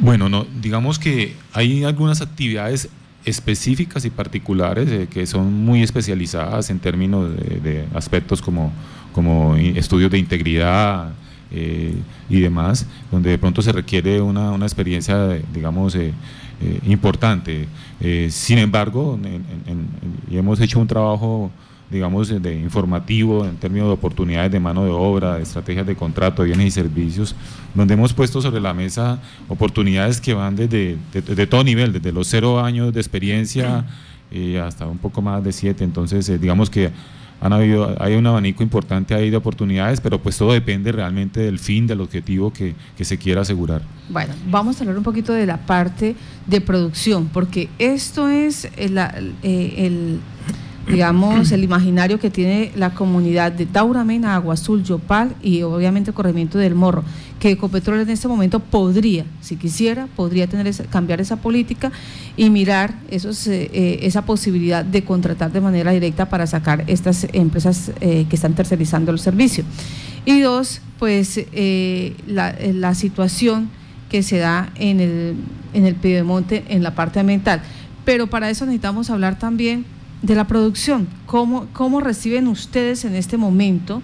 Bueno, 0.00 0.28
no, 0.28 0.44
digamos 0.60 0.98
que 0.98 1.36
hay 1.52 1.84
algunas 1.84 2.20
actividades 2.20 2.88
específicas 3.24 4.04
y 4.04 4.10
particulares 4.10 4.88
eh, 4.90 5.06
que 5.08 5.28
son 5.28 5.64
muy 5.64 5.84
especializadas 5.84 6.70
en 6.70 6.80
términos 6.80 7.30
de, 7.36 7.86
aspectos 7.94 8.42
como, 8.42 8.72
como 9.12 9.54
estudios 9.54 10.10
de 10.10 10.18
integridad 10.18 11.12
eh, 11.52 11.94
y 12.28 12.40
demás, 12.40 12.84
donde 13.12 13.30
de 13.30 13.38
pronto 13.38 13.62
se 13.62 13.70
requiere 13.70 14.20
una, 14.20 14.50
una 14.50 14.66
experiencia, 14.66 15.38
digamos, 15.54 15.96
importante. 16.84 17.68
sin 18.28 18.58
embargo, 18.58 19.18
hemos 20.30 20.60
hecho 20.60 20.80
un 20.80 20.86
trabajo 20.86 21.50
digamos, 21.90 22.28
de 22.28 22.54
informativo 22.54 23.44
en 23.44 23.56
términos 23.56 23.88
de 23.88 23.94
oportunidades 23.94 24.52
de 24.52 24.60
mano 24.60 24.84
de 24.84 24.90
obra, 24.90 25.36
de 25.36 25.42
estrategias 25.42 25.86
de 25.86 25.96
contrato, 25.96 26.44
bienes 26.44 26.66
y 26.66 26.70
servicios, 26.70 27.34
donde 27.74 27.94
hemos 27.94 28.12
puesto 28.12 28.40
sobre 28.40 28.60
la 28.60 28.72
mesa 28.72 29.18
oportunidades 29.48 30.20
que 30.20 30.32
van 30.32 30.54
desde 30.54 30.96
de, 31.12 31.46
todo 31.46 31.64
nivel, 31.64 31.92
desde 31.92 32.12
los 32.12 32.28
cero 32.28 32.64
años 32.64 32.94
de 32.94 33.00
experiencia 33.00 33.84
eh, 34.30 34.60
hasta 34.60 34.86
un 34.86 34.98
poco 34.98 35.20
más 35.20 35.42
de 35.42 35.52
siete. 35.52 35.82
Entonces, 35.82 36.28
eh, 36.28 36.38
digamos 36.38 36.70
que 36.70 36.90
han 37.40 37.52
habido, 37.54 37.96
hay 37.98 38.14
un 38.14 38.26
abanico 38.26 38.62
importante 38.62 39.14
ahí 39.14 39.30
de 39.30 39.36
oportunidades, 39.36 40.00
pero 40.00 40.20
pues 40.20 40.36
todo 40.36 40.52
depende 40.52 40.92
realmente 40.92 41.40
del 41.40 41.58
fin, 41.58 41.86
del 41.86 42.02
objetivo 42.02 42.52
que, 42.52 42.74
que, 42.96 43.04
se 43.04 43.16
quiera 43.16 43.40
asegurar. 43.40 43.80
Bueno, 44.10 44.34
vamos 44.50 44.76
a 44.76 44.80
hablar 44.80 44.98
un 44.98 45.02
poquito 45.02 45.32
de 45.32 45.46
la 45.46 45.56
parte 45.56 46.14
de 46.46 46.60
producción, 46.60 47.30
porque 47.32 47.70
esto 47.78 48.28
es 48.28 48.68
el, 48.76 48.98
el 49.42 50.20
digamos, 50.90 51.52
el 51.52 51.64
imaginario 51.64 52.18
que 52.18 52.30
tiene 52.30 52.72
la 52.74 52.94
comunidad 52.94 53.52
de 53.52 53.66
Tauramena, 53.66 54.34
Agua 54.34 54.54
Azul, 54.54 54.82
Yopal 54.82 55.34
y 55.42 55.62
obviamente 55.62 56.12
Corregimiento 56.12 56.58
del 56.58 56.74
Morro, 56.74 57.04
que 57.38 57.50
Ecopetrol 57.50 58.00
en 58.00 58.10
este 58.10 58.28
momento 58.28 58.60
podría, 58.60 59.24
si 59.40 59.56
quisiera, 59.56 60.06
podría 60.16 60.46
tener 60.46 60.70
cambiar 60.88 61.20
esa 61.20 61.36
política 61.36 61.90
y 62.36 62.50
mirar 62.50 62.94
esos, 63.10 63.46
eh, 63.46 63.70
eh, 63.72 63.98
esa 64.02 64.22
posibilidad 64.22 64.84
de 64.84 65.04
contratar 65.04 65.52
de 65.52 65.60
manera 65.60 65.92
directa 65.92 66.28
para 66.28 66.46
sacar 66.46 66.84
estas 66.86 67.26
empresas 67.32 67.92
eh, 68.00 68.26
que 68.28 68.36
están 68.36 68.54
tercerizando 68.54 69.10
el 69.10 69.18
servicio. 69.18 69.64
Y 70.24 70.40
dos, 70.40 70.82
pues 70.98 71.40
la, 72.26 72.54
la, 72.60 72.94
situación 72.94 73.70
que 74.10 74.22
se 74.22 74.36
da 74.36 74.70
en 74.74 75.00
el, 75.00 75.34
en 75.72 75.86
el 75.86 75.94
Piedemonte 75.94 76.64
en 76.68 76.82
la 76.82 76.94
parte 76.94 77.20
ambiental. 77.20 77.62
Pero 78.04 78.26
para 78.26 78.50
eso 78.50 78.66
necesitamos 78.66 79.08
hablar 79.08 79.38
también 79.38 79.86
de 80.22 80.34
la 80.34 80.46
producción. 80.46 81.08
¿Cómo, 81.26 81.66
cómo 81.72 82.00
reciben 82.00 82.46
ustedes 82.48 83.04
en 83.04 83.14
este 83.14 83.36
momento 83.36 84.02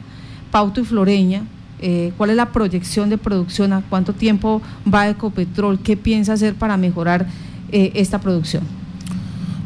Pauto 0.50 0.80
y 0.80 0.84
Floreña? 0.84 1.42
Eh, 1.78 2.12
¿Cuál 2.16 2.30
es 2.30 2.36
la 2.36 2.52
proyección 2.52 3.10
de 3.10 3.18
producción? 3.18 3.72
¿A 3.72 3.82
cuánto 3.82 4.14
tiempo 4.14 4.62
va 4.92 5.08
Ecopetrol? 5.08 5.78
¿Qué 5.80 5.96
piensa 5.96 6.32
hacer 6.32 6.54
para 6.54 6.76
mejorar 6.76 7.26
eh, 7.70 7.92
esta 7.94 8.20
producción? 8.20 8.62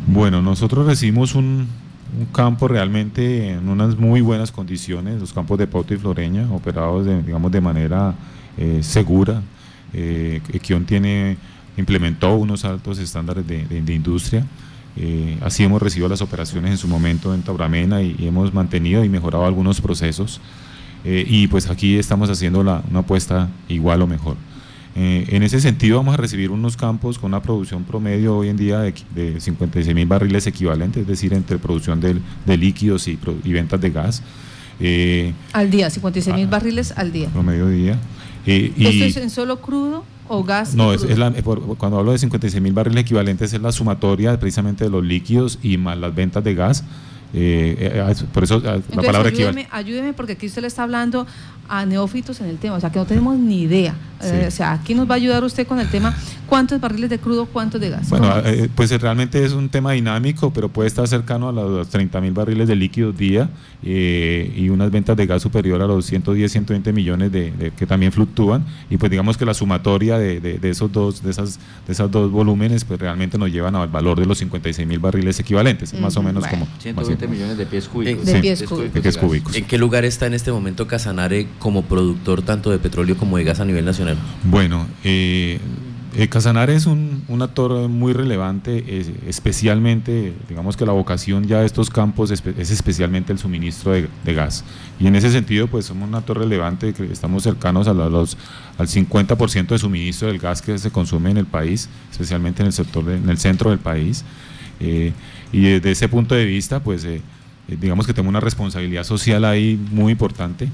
Bueno, 0.07 0.43
nosotros 0.43 0.87
recibimos 0.87 1.35
un, 1.35 1.69
campo 2.33 2.67
realmente 2.67 3.51
en 3.51 3.69
unas 3.69 3.97
muy 3.97 4.21
buenas 4.21 4.51
condiciones, 4.51 5.21
los 5.21 5.33
campos 5.33 5.57
de 5.59 5.69
Pauto 5.69 5.95
y 5.95 5.97
Floreña, 5.97 6.51
operados 6.51 7.07
de, 7.07 7.23
digamos 7.23 7.53
de 7.53 7.61
manera 7.61 8.15
eh, 8.59 8.81
segura. 8.83 9.43
Eh, 9.93 10.41
tiene, 10.87 11.37
implementó 11.77 12.35
unos 12.35 12.65
altos 12.65 12.99
estándares 12.99 13.47
de 13.47 13.95
industria. 13.95 14.45
Eh, 15.03 15.39
así 15.41 15.65
hemos 15.65 15.81
recibido 15.81 16.11
las 16.11 16.21
operaciones 16.21 16.73
en 16.73 16.77
su 16.77 16.87
momento 16.87 17.35
en 17.35 17.41
Tauramena 17.41 18.03
y, 18.03 18.17
hemos 18.21 18.53
mantenido 18.53 19.03
y 19.03 19.09
mejorado 19.09 19.47
algunos 19.47 19.81
procesos. 19.81 20.43
Eh, 21.05 21.25
y 21.27 21.47
pues 21.47 21.71
aquí 21.71 21.97
estamos 21.97 22.29
haciendo 22.29 22.61
una 22.61 22.83
apuesta 22.95 23.49
igual 23.69 24.03
o 24.03 24.07
mejor. 24.07 24.37
Eh, 24.95 25.25
en 25.29 25.43
ese 25.43 25.59
sentido 25.61 25.97
vamos 25.97 26.13
a 26.15 26.17
recibir 26.19 26.51
unos 26.51 26.77
campos 26.77 27.19
con 27.19 27.31
una 27.31 27.41
producción 27.41 27.85
promedio 27.85 28.37
hoy 28.37 28.49
en 28.49 28.59
día 28.59 28.81
de, 28.81 28.93
de 29.15 29.41
56 29.41 29.95
mil 29.95 30.07
barriles 30.07 30.47
equivalentes, 30.47 31.03
es 31.03 31.09
decir, 31.09 31.33
entre 31.33 31.59
producción 31.59 32.01
de, 32.01 32.17
de 32.45 32.57
líquidos 32.59 33.09
y, 33.09 33.19
y, 33.45 33.53
ventas 33.53 33.81
de 33.81 33.91
gas. 33.91 34.23
al 35.55 35.71
día, 35.71 35.89
56 35.89 36.37
mil 36.37 36.49
barriles 36.49 36.93
al 36.95 37.11
día. 37.11 37.31
Promedio 37.31 37.69
día. 37.69 37.99
¿Esto 38.45 39.05
es 39.05 39.17
en 39.17 39.31
solo 39.31 39.63
crudo? 39.63 40.05
O 40.31 40.45
gas? 40.45 40.75
No, 40.77 40.93
es, 40.93 41.03
la, 41.19 41.33
cuando 41.77 41.99
hablo 41.99 42.13
de 42.13 42.19
56 42.19 42.63
mil 42.63 42.73
barriles 42.73 43.03
equivalentes 43.03 43.53
es 43.53 43.61
la 43.61 43.73
sumatoria 43.73 44.39
precisamente 44.39 44.85
de 44.85 44.91
los 44.91 45.05
líquidos 45.05 45.59
y 45.61 45.77
más 45.77 45.99
las 45.99 46.15
ventas 46.15 46.45
de 46.45 46.55
gas. 46.55 46.85
Eh, 47.33 47.77
eh, 47.79 48.15
por 48.33 48.45
eso 48.45 48.61
la 48.61 49.03
palabra 49.03 49.29
ayúdeme, 49.29 49.69
ayúdeme 49.71 50.13
porque 50.13 50.33
aquí 50.33 50.47
usted 50.47 50.63
le 50.63 50.69
está 50.69 50.83
hablando 50.83 51.27
a 51.71 51.87
neófitos 51.87 52.41
en 52.41 52.49
el 52.49 52.59
tema, 52.59 52.75
o 52.77 52.81
sea 52.81 52.91
que 52.91 52.99
no 52.99 53.07
tenemos 53.07 53.39
ni 53.39 53.63
idea. 53.63 53.95
Eh, 54.23 54.45
o 54.49 54.51
sea, 54.51 54.73
aquí 54.73 54.95
nos 54.95 55.09
va 55.09 55.15
a 55.15 55.17
ayudar 55.17 55.43
usted 55.45 55.67
con 55.67 55.81
el 55.81 55.89
tema 55.89 56.15
cuántos 56.47 56.79
barriles 56.79 57.09
de 57.09 57.19
crudo, 57.19 57.47
cuántos 57.47 57.81
de 57.81 57.89
gas. 57.89 58.11
Bueno, 58.11 58.31
eh, 58.45 58.69
pues 58.75 58.91
realmente 59.01 59.43
es 59.43 59.53
un 59.53 59.69
tema 59.71 59.93
dinámico, 59.93 60.53
pero 60.53 60.69
puede 60.69 60.89
estar 60.89 61.07
cercano 61.09 61.49
a 61.49 61.53
los 61.53 61.89
30 61.89 62.21
mil 62.21 62.33
barriles 62.33 62.69
de 62.69 62.77
líquido 62.77 63.13
día 63.13 63.49
y 63.83 64.69
unas 64.69 64.91
ventas 64.91 65.17
de 65.17 65.25
gas 65.27 65.41
superior 65.41 65.81
a 65.81 65.87
los 65.87 66.05
110, 66.05 66.53
120 66.53 66.93
millones 66.93 67.33
de, 67.33 67.73
que 67.77 67.87
también 67.87 68.13
fluctúan. 68.13 68.67
Y 68.91 68.99
pues 68.99 69.11
digamos 69.11 69.39
que 69.39 69.47
la 69.47 69.55
sumatoria 69.55 70.19
de, 70.19 70.59
esos 70.65 70.93
dos 70.93 71.23
de 71.23 71.31
esas 71.31 71.59
de 71.87 71.93
esas 71.93 72.11
dos 72.11 72.31
volúmenes 72.31 72.85
pues 72.85 73.01
realmente 73.01 73.39
nos 73.39 73.51
llevan 73.51 73.75
al 73.77 73.89
valor 73.89 74.21
de 74.21 74.27
los 74.27 74.39
56 74.39 74.87
mil 74.87 74.99
barriles 74.99 75.39
equivalentes, 75.41 75.95
más 75.99 76.17
o 76.17 76.23
menos 76.23 76.47
como 76.47 76.67
120 76.79 77.20
millones 77.29 77.59
de 77.59 77.67
pies 77.67 77.89
cúbicos. 77.89 78.25
De, 78.25 78.41
pies 78.41 78.63
cúbicos. 79.17 79.55
¿En 79.57 79.65
qué 79.65 79.79
lugar 79.79 80.05
está 80.05 80.27
en 80.27 80.35
este 80.35 80.53
momento 80.53 80.87
Casanare 80.87 81.47
como 81.59 81.83
productor 81.83 82.43
tanto 82.43 82.71
de 82.71 82.79
petróleo 82.79 83.17
como 83.17 83.37
de 83.37 83.45
gas 83.45 83.61
a 83.61 83.65
nivel 83.65 83.85
nacional? 83.85 84.17
Bueno, 84.45 84.87
eh, 85.05 85.59
Eh, 86.17 86.29
Casanare 86.29 86.75
es 86.75 86.87
un, 86.87 87.23
un, 87.29 87.41
actor 87.41 87.89
muy 87.89 88.13
relevante, 88.13 88.85
eh, 88.85 89.15
especialmente, 89.29 90.35
digamos 90.49 90.77
que 90.77 90.85
la 90.85 90.91
vocación 90.91 91.47
ya 91.47 91.61
de 91.61 91.67
estos 91.67 91.89
campos 91.89 92.33
es, 92.33 92.43
es 92.59 92.73
especialmente 92.73 93.33
el 93.33 93.39
suministro 93.39 93.93
de, 93.93 94.09
de, 94.25 94.35
gas. 94.35 94.65
Y 94.99 95.07
en 95.07 95.15
ese 95.15 95.31
sentido, 95.31 95.69
pues 95.69 95.87
somos 95.87 96.09
un 96.09 96.15
actor 96.17 96.39
relevante, 96.39 96.93
que 96.95 97.05
estamos 97.05 97.45
cercanos 97.45 97.87
a 97.87 97.95
los, 97.95 98.37
al 98.77 98.89
50% 98.89 99.69
de 99.69 99.79
suministro 99.79 100.27
del 100.27 100.41
gas 100.41 100.63
que 100.63 100.77
se 100.79 100.91
consume 100.91 101.31
en 101.31 101.37
el 101.37 101.47
país, 101.47 101.89
especialmente 102.11 102.63
en 102.63 102.67
el 102.67 102.73
sector, 102.73 103.05
de, 103.05 103.17
en 103.17 103.29
el 103.29 103.39
centro 103.39 103.71
del 103.71 103.79
país. 103.79 104.25
Eh, 104.81 105.13
y 105.53 105.63
desde 105.63 105.91
ese 105.91 106.09
punto 106.09 106.35
de 106.35 106.45
vista, 106.45 106.83
pues 106.83 107.05
eh, 107.05 107.21
digamos 107.69 108.07
que 108.07 108.13
tenemos 108.13 108.31
una 108.31 108.41
responsabilidad 108.41 109.05
social 109.05 109.45
ahí 109.45 109.79
muy 109.93 110.13
importante. 110.13 110.69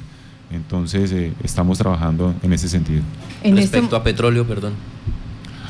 Entonces, 0.50 1.12
eh, 1.12 1.32
estamos 1.42 1.78
trabajando 1.78 2.34
en 2.42 2.52
ese 2.52 2.68
sentido. 2.68 3.02
En 3.42 3.56
Respecto 3.56 3.86
este... 3.86 3.96
a 3.96 4.02
petróleo, 4.02 4.46
perdón. 4.46 4.75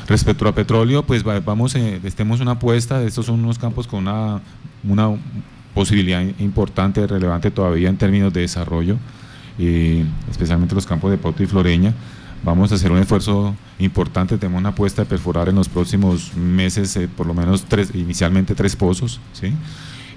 Respecto 0.07 0.47
a 0.47 0.55
petróleo, 0.55 1.03
pues 1.03 1.23
vamos, 1.23 1.75
eh, 1.75 1.99
estemos 2.03 2.39
una 2.39 2.51
apuesta, 2.51 3.03
estos 3.03 3.25
son 3.25 3.43
unos 3.43 3.59
campos 3.59 3.87
con 3.87 4.07
una, 4.07 4.39
una 4.87 5.17
posibilidad 5.73 6.23
importante, 6.39 7.05
relevante 7.05 7.51
todavía 7.51 7.89
en 7.89 7.97
términos 7.97 8.31
de 8.31 8.41
desarrollo, 8.41 8.97
eh, 9.59 10.05
especialmente 10.31 10.75
los 10.75 10.85
campos 10.85 11.11
de 11.11 11.17
Pauta 11.17 11.43
y 11.43 11.45
Floreña. 11.45 11.93
Vamos 12.43 12.71
a 12.71 12.75
hacer 12.75 12.91
un 12.91 12.99
esfuerzo 12.99 13.55
importante, 13.79 14.37
tenemos 14.37 14.59
una 14.59 14.69
apuesta 14.69 15.03
de 15.03 15.09
perforar 15.09 15.49
en 15.49 15.55
los 15.55 15.67
próximos 15.67 16.33
meses 16.35 16.95
eh, 16.95 17.07
por 17.07 17.25
lo 17.25 17.33
menos 17.33 17.65
tres, 17.65 17.91
inicialmente 17.93 18.55
tres 18.55 18.75
pozos, 18.75 19.19
¿sí? 19.33 19.53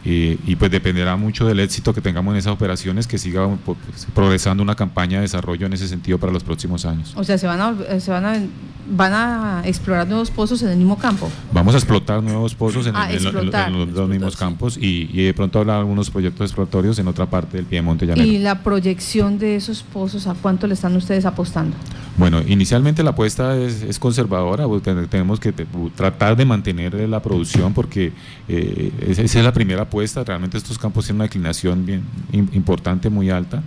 Y, 0.05 0.39
y, 0.47 0.57
pues 0.57 0.71
dependerá 0.71 1.17
mucho 1.17 1.47
del 1.47 1.61
éxito 1.61 1.93
que 1.93 2.01
tengamos 2.01 2.33
en 2.33 2.39
esas 2.39 2.53
operaciones, 2.53 3.07
que 3.07 3.19
siga 3.19 3.47
pues, 3.67 3.77
progresando 4.15 4.63
una 4.63 4.75
campaña 4.75 5.19
de 5.19 5.23
desarrollo 5.23 5.67
en 5.67 5.75
ese 5.75 5.89
sentido 5.89 6.19
para 6.19 6.33
los 6.33 6.43
próximos 6.43 6.87
años. 6.87 7.13
O 7.17 7.25
sea, 7.25 7.37
se 7.37 7.47
van 7.47 7.61
a, 7.61 8.01
se 8.01 8.11
van 8.11 8.25
a, 8.25 8.41
van 8.89 9.13
a 9.13 9.63
explorar 9.67 10.09
nuevos 10.09 10.31
pozos 10.31 10.63
en 10.63 10.71
el 10.71 10.79
mismo 10.79 10.99
campo. 10.99 11.31
Vamos 11.53 11.75
a 11.75 11.79
explotar 11.79 12.23
nuevos 12.23 12.55
pozos 12.55 12.87
en, 12.87 12.97
ah, 12.97 13.13
en, 13.13 13.27
en 13.27 13.79
los, 13.79 13.89
los 13.91 14.09
mismos 14.09 14.37
campos 14.37 14.79
y, 14.79 15.11
y, 15.13 15.25
de 15.25 15.35
pronto 15.35 15.59
habrá 15.59 15.79
algunos 15.79 16.09
proyectos 16.11 16.47
exploratorios 16.47 16.99
en 16.99 17.07
otra 17.07 17.27
parte 17.27 17.59
del 17.59 17.67
Piemonte 17.67 18.07
Llanero. 18.07 18.27
¿Y 18.27 18.39
la 18.39 18.63
proyección 18.63 19.39
de 19.39 19.57
esos 19.57 19.83
pozos, 19.83 20.27
a 20.27 20.35
cuánto 20.35 20.67
le 20.67 20.75
están 20.75 20.97
ustedes 20.97 21.27
apostando? 21.27 21.77
Bueno, 22.17 22.43
inicialmente 22.47 23.03
la 23.03 23.11
apuesta 23.11 23.57
es, 23.57 23.83
es 23.83 23.99
conservadora, 23.99 24.65
tenemos 25.09 25.41
que 25.41 25.53
tratar 25.95 26.37
de 26.37 26.45
mantener 26.45 26.95
la 27.09 27.23
producción 27.23 27.73
porque 27.73 28.13
eh, 28.49 28.93
esa 29.09 29.23
es 29.23 29.45
la 29.45 29.53
primera 29.53 29.89
realmente 30.25 30.57
estos 30.57 30.79
campos 30.79 31.05
tienen 31.05 31.17
una 31.17 31.25
declinación 31.25 31.85
bien 31.85 32.05
importante, 32.53 33.11
muy 33.11 33.31
alta. 33.31 33.63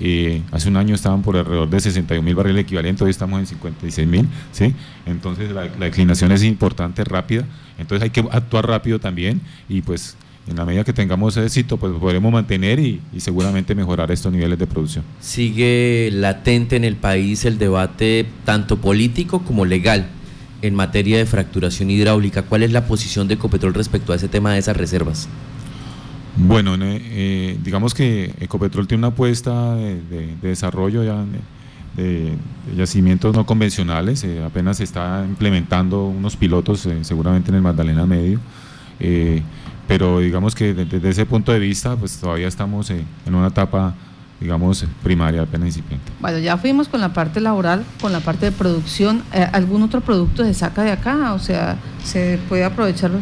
Eh, 0.00 0.42
hace 0.52 0.68
un 0.68 0.76
año 0.76 0.94
estaban 0.94 1.22
por 1.22 1.36
alrededor 1.36 1.68
de 1.68 1.80
61 1.80 2.22
mil 2.22 2.34
barriles 2.34 2.62
equivalentes, 2.62 3.02
hoy 3.02 3.10
estamos 3.10 3.40
en 3.40 3.46
56 3.46 4.06
mil, 4.06 4.28
¿sí? 4.52 4.72
entonces 5.06 5.50
la, 5.50 5.64
la 5.64 5.86
declinación 5.86 6.30
es 6.30 6.44
importante, 6.44 7.02
rápida, 7.02 7.44
entonces 7.78 8.04
hay 8.04 8.10
que 8.10 8.20
actuar 8.30 8.68
rápido 8.68 9.00
también 9.00 9.40
y 9.68 9.82
pues 9.82 10.16
en 10.48 10.56
la 10.56 10.64
medida 10.64 10.84
que 10.84 10.92
tengamos 10.92 11.36
éxito, 11.36 11.76
pues 11.76 11.92
podremos 11.98 12.32
mantener 12.32 12.78
y, 12.78 13.00
y, 13.12 13.20
seguramente 13.20 13.74
mejorar 13.74 14.10
estos 14.10 14.32
niveles 14.32 14.58
de 14.58 14.66
producción. 14.66 15.04
Sigue 15.20 16.10
latente 16.12 16.76
en 16.76 16.84
el 16.84 16.96
país 16.96 17.44
el 17.44 17.58
debate 17.58 18.24
tanto 18.44 18.78
político 18.78 19.40
como 19.40 19.66
legal 19.66 20.06
en 20.62 20.74
materia 20.74 21.18
de 21.18 21.26
fracturación 21.26 21.90
hidráulica. 21.90 22.42
¿Cuál 22.42 22.62
es 22.62 22.72
la 22.72 22.86
posición 22.86 23.28
de 23.28 23.34
Ecopetrol 23.34 23.74
respecto 23.74 24.12
a 24.12 24.16
ese 24.16 24.28
tema 24.28 24.52
de 24.52 24.58
esas 24.58 24.76
reservas? 24.76 25.28
Bueno, 26.40 26.74
eh, 26.80 27.58
digamos 27.62 27.94
que 27.94 28.34
Ecopetrol 28.40 28.86
tiene 28.86 29.00
una 29.00 29.08
apuesta 29.08 29.74
de, 29.74 30.00
de, 30.02 30.36
de 30.40 30.48
desarrollo 30.48 31.02
ya 31.04 31.24
de, 31.96 32.36
yacimientos 32.76 33.34
no 33.34 33.44
convencionales, 33.44 34.22
eh, 34.22 34.42
apenas 34.44 34.76
se 34.76 34.84
está 34.84 35.24
implementando 35.28 36.06
unos 36.06 36.36
pilotos 36.36 36.86
eh, 36.86 36.98
seguramente 37.02 37.50
en 37.50 37.56
el 37.56 37.62
Magdalena 37.62 38.06
Medio. 38.06 38.40
Eh, 39.00 39.42
pero 39.88 40.20
digamos 40.20 40.54
que 40.54 40.74
desde 40.74 41.08
ese 41.08 41.24
punto 41.24 41.50
de 41.50 41.58
vista, 41.58 41.96
pues 41.96 42.18
todavía 42.18 42.46
estamos 42.46 42.90
en 42.90 43.06
una 43.26 43.46
etapa, 43.46 43.94
digamos, 44.38 44.84
primaria, 45.02 45.42
apenas 45.42 45.68
incipiente. 45.68 46.12
Bueno, 46.20 46.38
ya 46.38 46.58
fuimos 46.58 46.88
con 46.88 47.00
la 47.00 47.14
parte 47.14 47.40
laboral, 47.40 47.84
con 48.00 48.12
la 48.12 48.20
parte 48.20 48.46
de 48.46 48.52
producción. 48.52 49.22
Eh, 49.32 49.46
¿Algún 49.50 49.82
otro 49.82 50.02
producto 50.02 50.44
se 50.44 50.52
saca 50.52 50.82
de 50.82 50.92
acá? 50.92 51.32
O 51.32 51.38
sea, 51.38 51.78
¿se 52.04 52.38
puede 52.50 52.64
aprovechar? 52.64 53.12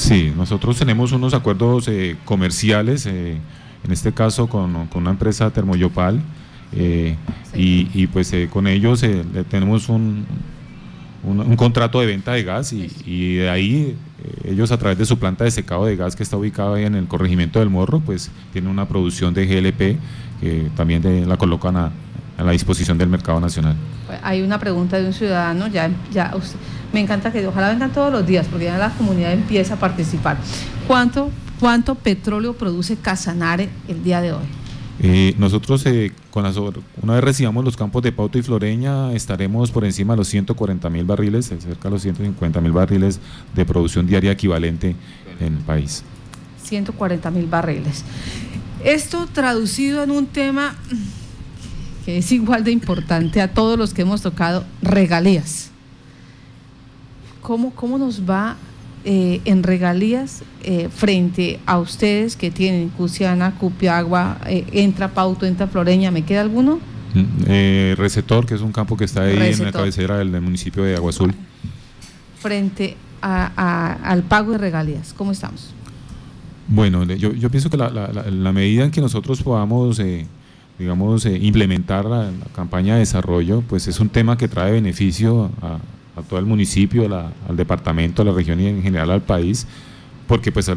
Sí, 0.00 0.32
nosotros 0.34 0.78
tenemos 0.78 1.12
unos 1.12 1.34
acuerdos 1.34 1.86
eh, 1.88 2.16
comerciales, 2.24 3.04
eh, 3.04 3.36
en 3.84 3.92
este 3.92 4.12
caso 4.12 4.46
con, 4.46 4.86
con, 4.86 5.02
una 5.02 5.10
empresa 5.10 5.50
Termoyopal, 5.50 6.22
sí. 6.72 7.16
y, 7.54 7.88
y, 7.92 8.06
pues 8.06 8.34
con 8.48 8.66
ellos 8.66 9.04
tenemos 9.50 9.90
un, 9.90 10.24
un, 11.22 11.40
un, 11.40 11.54
contrato 11.54 12.00
de 12.00 12.06
venta 12.06 12.32
de 12.32 12.44
gas 12.44 12.72
y, 12.72 12.90
y 13.04 13.34
de 13.34 13.50
ahí 13.50 13.94
ellos 14.46 14.72
a 14.72 14.78
través 14.78 14.96
de 14.96 15.04
su 15.04 15.18
planta 15.18 15.44
de 15.44 15.50
secado 15.50 15.84
de 15.84 15.96
gas 15.96 16.16
que 16.16 16.22
está 16.22 16.38
ubicada 16.38 16.76
ahí 16.76 16.86
en 16.86 16.94
el 16.94 17.06
corregimiento 17.06 17.58
del 17.58 17.68
Morro, 17.68 18.00
pues 18.00 18.30
tienen 18.54 18.70
una 18.70 18.88
producción 18.88 19.34
de 19.34 19.44
GLP 19.44 19.98
que 20.40 20.70
también 20.76 21.02
de, 21.02 21.26
la 21.26 21.36
colocan 21.36 21.76
a, 21.76 21.92
a, 22.40 22.44
la 22.44 22.52
disposición 22.52 22.98
del 22.98 23.08
mercado 23.08 23.40
nacional. 23.40 23.76
Hay 24.22 24.42
una 24.42 24.58
pregunta 24.58 24.98
de 24.98 25.06
un 25.06 25.12
ciudadano, 25.12 25.68
ya, 25.68 25.90
ya 26.12 26.32
usted, 26.36 26.58
me 26.92 27.00
encanta 27.00 27.30
que 27.32 27.46
ojalá 27.46 27.68
vengan 27.68 27.92
todos 27.92 28.12
los 28.12 28.26
días 28.26 28.46
porque 28.48 28.64
ya 28.64 28.78
la 28.78 28.90
comunidad 28.90 29.32
empieza 29.32 29.74
a 29.74 29.76
participar. 29.76 30.38
¿Cuánto, 30.86 31.30
cuánto 31.60 31.94
petróleo 31.94 32.54
produce 32.54 32.96
Casanare 32.96 33.68
el 33.88 34.02
día 34.02 34.20
de 34.20 34.32
hoy? 34.32 34.44
Eh, 35.02 35.34
nosotros, 35.38 35.86
eh, 35.86 36.12
con 36.30 36.42
las, 36.42 36.56
una 36.56 37.14
vez 37.14 37.24
recibamos 37.24 37.64
los 37.64 37.76
campos 37.76 38.02
de 38.02 38.12
Pauto 38.12 38.36
y 38.36 38.42
Floreña, 38.42 39.12
estaremos 39.14 39.70
por 39.70 39.84
encima 39.84 40.12
de 40.12 40.18
los 40.18 40.28
140 40.28 40.90
mil 40.90 41.04
barriles, 41.04 41.46
cerca 41.46 41.88
de 41.88 41.90
los 41.90 42.02
150 42.02 42.60
mil 42.60 42.72
barriles 42.72 43.18
de 43.54 43.64
producción 43.64 44.06
diaria 44.06 44.32
equivalente 44.32 44.94
en 45.38 45.54
el 45.54 45.60
país. 45.60 46.02
140 46.64 47.30
mil 47.30 47.46
barriles. 47.46 48.04
Esto 48.84 49.26
traducido 49.32 50.02
en 50.02 50.10
un 50.10 50.26
tema 50.26 50.74
que 52.10 52.18
es 52.18 52.32
igual 52.32 52.64
de 52.64 52.72
importante 52.72 53.40
a 53.40 53.46
todos 53.46 53.78
los 53.78 53.94
que 53.94 54.02
hemos 54.02 54.20
tocado, 54.20 54.64
regalías. 54.82 55.70
¿Cómo, 57.40 57.70
cómo 57.70 57.98
nos 57.98 58.28
va 58.28 58.56
eh, 59.04 59.40
en 59.44 59.62
regalías 59.62 60.42
eh, 60.64 60.88
frente 60.92 61.60
a 61.66 61.78
ustedes 61.78 62.34
que 62.34 62.50
tienen 62.50 62.88
Cusiana, 62.88 63.54
Cupiagua, 63.54 64.38
eh, 64.46 64.66
entra 64.72 65.14
Pauto, 65.14 65.46
entra 65.46 65.68
Floreña, 65.68 66.10
¿me 66.10 66.22
queda 66.22 66.40
alguno? 66.40 66.80
Mm, 67.14 67.94
Receptor, 67.96 68.44
que 68.44 68.54
es 68.54 68.60
un 68.60 68.72
campo 68.72 68.96
que 68.96 69.04
está 69.04 69.22
ahí 69.22 69.36
Receptor. 69.36 69.66
en 69.68 69.72
la 69.72 69.78
cabecera 69.78 70.18
del, 70.18 70.32
del, 70.32 70.40
municipio 70.40 70.82
de 70.82 70.96
Agua 70.96 71.10
Azul. 71.10 71.32
Frente 72.40 72.96
a, 73.22 73.52
a, 73.56 73.92
al 74.10 74.24
pago 74.24 74.50
de 74.52 74.58
regalías, 74.58 75.14
¿cómo 75.16 75.30
estamos? 75.30 75.74
Bueno, 76.66 77.04
yo, 77.04 77.32
yo 77.32 77.50
pienso 77.50 77.70
que 77.70 77.76
la, 77.76 77.88
la, 77.88 78.08
la, 78.08 78.52
medida 78.52 78.84
en 78.84 78.90
que 78.90 79.00
nosotros 79.00 79.42
podamos, 79.42 79.98
eh, 80.00 80.26
digamos, 80.80 81.26
eh, 81.26 81.38
implementar 81.40 82.06
la, 82.06 82.30
campaña 82.54 82.94
de 82.94 83.00
desarrollo, 83.00 83.62
pues 83.68 83.86
es 83.86 84.00
un 84.00 84.08
tema 84.08 84.38
que 84.38 84.48
trae 84.48 84.72
beneficio 84.72 85.50
a, 85.60 85.78
todo 86.28 86.38
el 86.38 86.46
municipio, 86.46 87.08
al 87.48 87.56
departamento, 87.56 88.22
a 88.22 88.24
la 88.26 88.32
región 88.32 88.60
y 88.60 88.66
en 88.66 88.82
general 88.82 89.10
al 89.10 89.22
país, 89.22 89.66
porque 90.26 90.52
pues 90.52 90.70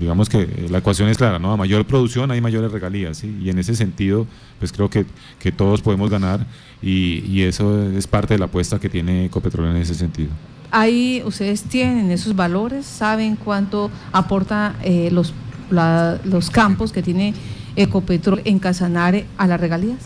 digamos 0.00 0.28
que 0.28 0.66
la 0.68 0.78
ecuación 0.78 1.08
es 1.08 1.16
clara, 1.16 1.38
¿no? 1.38 1.52
A 1.52 1.56
mayor 1.56 1.84
producción 1.84 2.30
hay 2.32 2.40
mayores 2.40 2.72
regalías. 2.72 3.22
Y 3.22 3.48
en 3.50 3.58
ese 3.58 3.76
sentido, 3.76 4.26
pues 4.58 4.72
creo 4.72 4.90
que, 4.90 5.06
que 5.38 5.52
todos 5.52 5.80
podemos 5.80 6.10
ganar 6.10 6.44
y, 6.82 7.42
eso 7.42 7.88
es 7.90 8.06
parte 8.06 8.34
de 8.34 8.38
la 8.38 8.46
apuesta 8.46 8.80
que 8.80 8.88
tiene 8.88 9.26
Ecopetrol 9.26 9.68
en 9.68 9.76
ese 9.76 9.94
sentido. 9.94 10.30
Ahí 10.72 11.22
ustedes 11.24 11.62
tienen 11.62 12.10
esos 12.10 12.34
valores, 12.34 12.84
saben 12.84 13.36
cuánto 13.36 13.90
aporta 14.12 14.74
eh, 14.82 15.10
los, 15.12 15.32
los 15.70 16.50
campos 16.50 16.90
que 16.90 17.02
tiene 17.02 17.32
Ecopetrol 17.76 18.42
en 18.44 18.58
Casanare 18.58 19.26
a 19.38 19.46
las 19.46 19.60
regalías. 19.60 19.98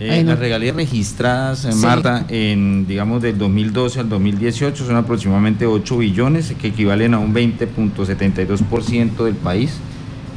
Eh, 0.00 0.22
las 0.22 0.38
regalías 0.38 0.76
registradas, 0.76 1.60
sí. 1.60 1.74
Marta, 1.84 2.24
en 2.28 2.86
digamos 2.86 3.20
del 3.20 3.36
2012 3.36 4.00
al 4.00 4.08
2018 4.08 4.86
son 4.86 4.96
aproximadamente 4.96 5.66
8 5.66 5.98
billones, 5.98 6.54
que 6.60 6.68
equivalen 6.68 7.14
a 7.14 7.18
un 7.18 7.34
20.72% 7.34 9.24
del 9.24 9.34
país. 9.34 9.72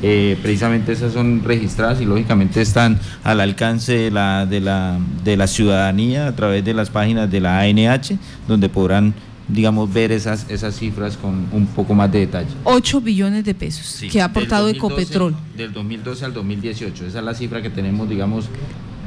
Eh, 0.03 0.35
precisamente 0.41 0.93
esas 0.93 1.13
son 1.13 1.43
registradas 1.43 2.01
y 2.01 2.05
lógicamente 2.05 2.59
están 2.59 2.99
al 3.23 3.39
alcance 3.39 3.93
de 3.93 4.09
la, 4.09 4.47
de, 4.47 4.59
la, 4.59 4.97
de 5.23 5.37
la 5.37 5.45
ciudadanía 5.45 6.25
a 6.25 6.35
través 6.35 6.65
de 6.65 6.73
las 6.73 6.89
páginas 6.89 7.29
de 7.29 7.39
la 7.39 7.59
ANH, 7.59 8.17
donde 8.47 8.67
podrán 8.67 9.13
digamos, 9.51 9.91
ver 9.91 10.11
esas, 10.11 10.49
esas 10.49 10.75
cifras 10.75 11.17
con 11.17 11.47
un 11.51 11.67
poco 11.67 11.93
más 11.93 12.11
de 12.11 12.19
detalle. 12.19 12.49
8 12.63 13.01
billones 13.01 13.43
de 13.43 13.53
pesos 13.53 13.85
sí, 13.85 14.09
que 14.09 14.21
ha 14.21 14.25
aportado 14.25 14.67
2012, 14.67 14.93
Ecopetrol. 14.95 15.35
Del 15.55 15.73
2012 15.73 16.25
al 16.25 16.33
2018, 16.33 17.05
esa 17.05 17.19
es 17.19 17.25
la 17.25 17.33
cifra 17.33 17.61
que 17.61 17.69
tenemos, 17.69 18.09
digamos, 18.09 18.49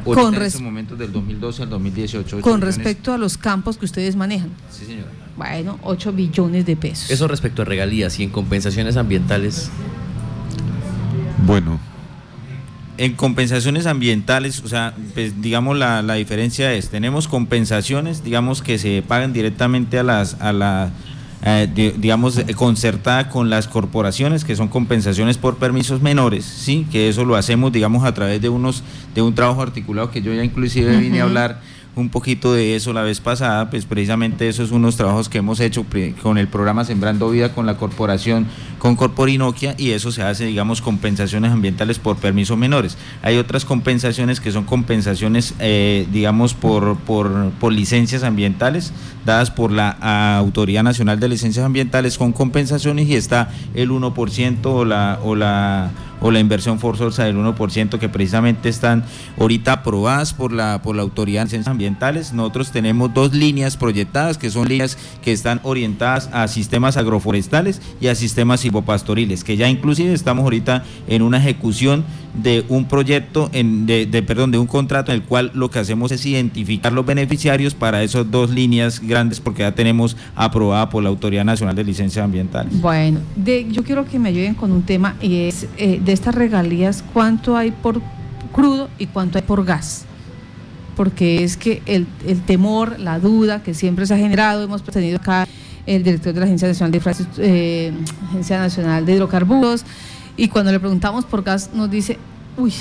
con 0.05 0.35
en 0.35 0.43
estos 0.43 0.61
momentos 0.61 0.99
del 0.99 1.13
2012 1.13 1.63
al 1.63 1.71
2018. 1.71 2.41
Con 2.41 2.61
respecto 2.61 3.13
a 3.13 3.19
los 3.19 3.39
campos 3.39 3.79
que 3.79 3.87
ustedes 3.87 4.17
manejan. 4.17 4.51
Sí, 4.71 4.85
señora. 4.85 5.09
Bueno, 5.37 5.79
8 5.83 6.13
billones 6.13 6.67
de 6.67 6.77
pesos. 6.77 7.11
Eso 7.11 7.27
respecto 7.27 7.63
a 7.63 7.65
regalías 7.65 8.19
y 8.21 8.25
en 8.25 8.31
compensaciones 8.31 8.97
ambientales. 8.97 9.71
Bueno, 11.47 11.81
en 12.99 13.15
compensaciones 13.15 13.87
ambientales, 13.87 14.63
o 14.65 14.69
sea, 14.69 14.95
pues, 15.15 15.41
digamos 15.43 15.77
la, 15.77 16.03
la, 16.03 16.15
diferencia 16.15 16.73
es, 16.73 16.89
tenemos 16.91 17.29
compensaciones, 17.29 18.23
digamos 18.23 18.63
que 18.63 18.79
se 18.79 19.03
pagan 19.03 19.33
directamente 19.33 19.99
a 19.99 20.03
las, 20.03 20.41
a 20.41 20.53
la, 20.53 20.91
eh, 21.45 21.69
digamos, 21.99 22.41
concertada 22.57 23.29
con 23.29 23.51
las 23.51 23.69
corporaciones, 23.69 24.45
que 24.45 24.57
son 24.57 24.69
compensaciones 24.69 25.39
por 25.39 25.57
permisos 25.57 26.01
menores, 26.01 26.45
sí, 26.45 26.87
que 26.91 27.09
eso 27.09 27.25
lo 27.25 27.37
hacemos, 27.37 27.73
digamos, 27.73 28.05
a 28.05 28.15
través 28.15 28.41
de 28.41 28.49
unos, 28.49 28.83
de 29.15 29.23
un 29.23 29.35
trabajo 29.35 29.61
articulado 29.61 30.11
que 30.11 30.23
yo 30.23 30.33
ya 30.33 30.45
inclusive 30.45 30.97
vine 30.97 31.21
a 31.21 31.25
hablar 31.25 31.61
un 31.97 32.09
poquito 32.09 32.53
de 32.53 32.75
eso 32.75 32.93
la 32.93 33.03
vez 33.03 33.21
pasada, 33.21 33.71
pues 33.71 33.85
precisamente 33.85 34.49
esos 34.49 34.71
son 34.71 34.79
unos 34.79 34.97
trabajos 34.97 35.29
que 35.29 35.39
hemos 35.39 35.61
hecho 35.61 35.87
con 36.23 36.39
el 36.39 36.49
programa 36.49 36.85
Sembrando 36.85 37.31
Vida 37.31 37.53
con 37.55 37.67
la 37.67 37.77
corporación, 37.77 38.47
con 38.79 38.97
Corporinoquia, 38.97 39.75
y 39.79 39.91
eso 39.91 40.11
se 40.11 40.23
hace, 40.23 40.45
digamos, 40.45 40.81
compensaciones 40.81 41.53
ambientales 41.53 41.99
por 41.99 42.17
permisos 42.17 42.59
menores. 42.59 42.99
Hay 43.23 43.37
otras 43.37 43.65
compensaciones 43.65 44.41
que 44.41 44.51
son 44.51 44.65
compensaciones, 44.65 45.55
eh, 45.61 46.07
digamos, 46.13 46.55
por, 46.55 46.97
por, 46.99 47.51
por, 47.53 47.73
licencias 47.73 48.25
ambientales, 48.25 48.93
dadas 49.25 49.51
por 49.51 49.71
la 49.71 49.91
Autoridad 50.37 50.83
Nacional 50.83 51.21
de 51.21 51.29
Licencias 51.29 51.65
Ambientales 51.65 52.19
con 52.19 52.33
compensaciones, 52.33 53.09
y 53.09 53.15
está 53.15 53.51
el 53.75 53.91
1% 53.91 54.67
o 54.67 54.85
la... 54.85 55.21
O 55.23 55.35
la 55.35 55.91
o 56.25 56.31
la 56.31 56.41
inversión 56.41 56.81
forzosa 56.81 57.25
del 57.25 57.37
1% 57.37 57.99
que 57.99 58.09
precisamente 58.09 58.71
están 58.71 59.05
ahorita 59.39 59.75
aprobadas 59.75 60.33
por 60.33 60.53
la, 60.53 60.81
por 60.81 60.97
la 60.97 61.03
Autoridad 61.03 61.43
de 61.43 61.51
Ciencias 61.51 61.71
Ambientales. 61.71 62.33
Nosotros 62.33 62.71
tenemos 62.71 63.13
dos 63.13 63.35
líneas 63.35 63.77
proyectadas 63.77 64.39
que 64.39 64.49
son 64.49 64.67
líneas 64.67 64.97
que 65.23 65.33
están 65.33 65.61
orientadas 65.65 66.31
a 66.33 66.49
sistemas 66.49 66.97
agroforestales 66.97 67.83
y 68.01 68.07
a 68.07 68.15
sistemas 68.15 68.61
silvopastoriles, 68.61 69.45
que 69.45 69.59
ya 69.59 69.69
inclusive 69.69 70.15
estamos 70.15 70.45
ahorita 70.45 70.83
en 71.09 71.21
una 71.21 71.37
ejecución 71.37 72.07
de 72.35 72.65
un 72.69 72.87
proyecto, 72.87 73.49
en, 73.53 73.87
de, 73.87 74.07
perdón, 74.27 74.51
de 74.51 74.59
un 74.59 74.67
contrato 74.67 75.13
en 75.13 75.21
el 75.21 75.25
cual 75.25 75.53
lo 75.55 75.71
que 75.71 75.79
hacemos 75.79 76.11
es 76.11 76.27
identificar 76.27 76.93
los 76.93 77.07
beneficiarios 77.07 77.75
para 77.75 78.03
esas 78.03 78.31
dos 78.31 78.51
líneas 78.51 79.01
grandes 79.01 79.41
porque 79.41 79.63
ya 79.63 79.75
tenemos 79.75 80.17
aprobada 80.35 80.91
por 80.91 81.03
la 81.03 81.11
Autoridad 81.11 81.45
Nacional 81.45 81.77
de 81.77 81.85
Licencias 81.85 82.25
Ambientales. 82.25 82.81
Bueno, 82.81 83.21
yo 83.71 83.85
quiero 83.85 84.05
que 84.05 84.19
me 84.19 84.31
ayuden 84.31 84.55
con 84.55 84.73
un 84.73 84.83
tema 84.83 85.17
y 85.21 85.43
es 85.43 85.69
eh, 85.77 86.01
de 86.05 86.13
estas 86.15 86.35
regalías, 86.35 87.05
¿cuánto 87.13 87.57
hay 87.57 87.71
por 87.71 88.01
crudo 88.53 88.89
y 88.99 89.07
cuánto 89.07 89.39
hay 89.39 89.45
por 89.45 89.65
gas? 89.65 90.05
Porque 90.97 91.45
es 91.45 91.57
que 91.57 91.83
el, 91.87 92.07
el 92.27 92.41
temor, 92.43 92.99
la 92.99 93.19
duda 93.19 93.63
que 93.63 93.75
siempre 93.75 94.07
se 94.07 94.15
ha 94.15 94.19
generado, 94.19 94.63
hemos 94.63 94.83
tenido 94.83 95.19
acá 95.19 95.47
el 95.87 96.03
director 96.03 96.33
de 96.33 96.41
la 96.41 96.47
Agencia 96.47 96.69
Nacional 96.69 96.93
de, 96.93 97.27
eh, 97.39 97.93
Agencia 98.29 98.59
Nacional 98.59 99.05
de 99.05 99.15
Hidrocarburos, 99.15 99.85
y 100.37 100.49
cuando 100.49 100.73
le 100.73 100.81
preguntamos 100.81 101.25
por 101.25 101.43
gas 101.43 101.71
nos 101.75 101.91
dice, 101.91 102.19
uy, 102.57 102.73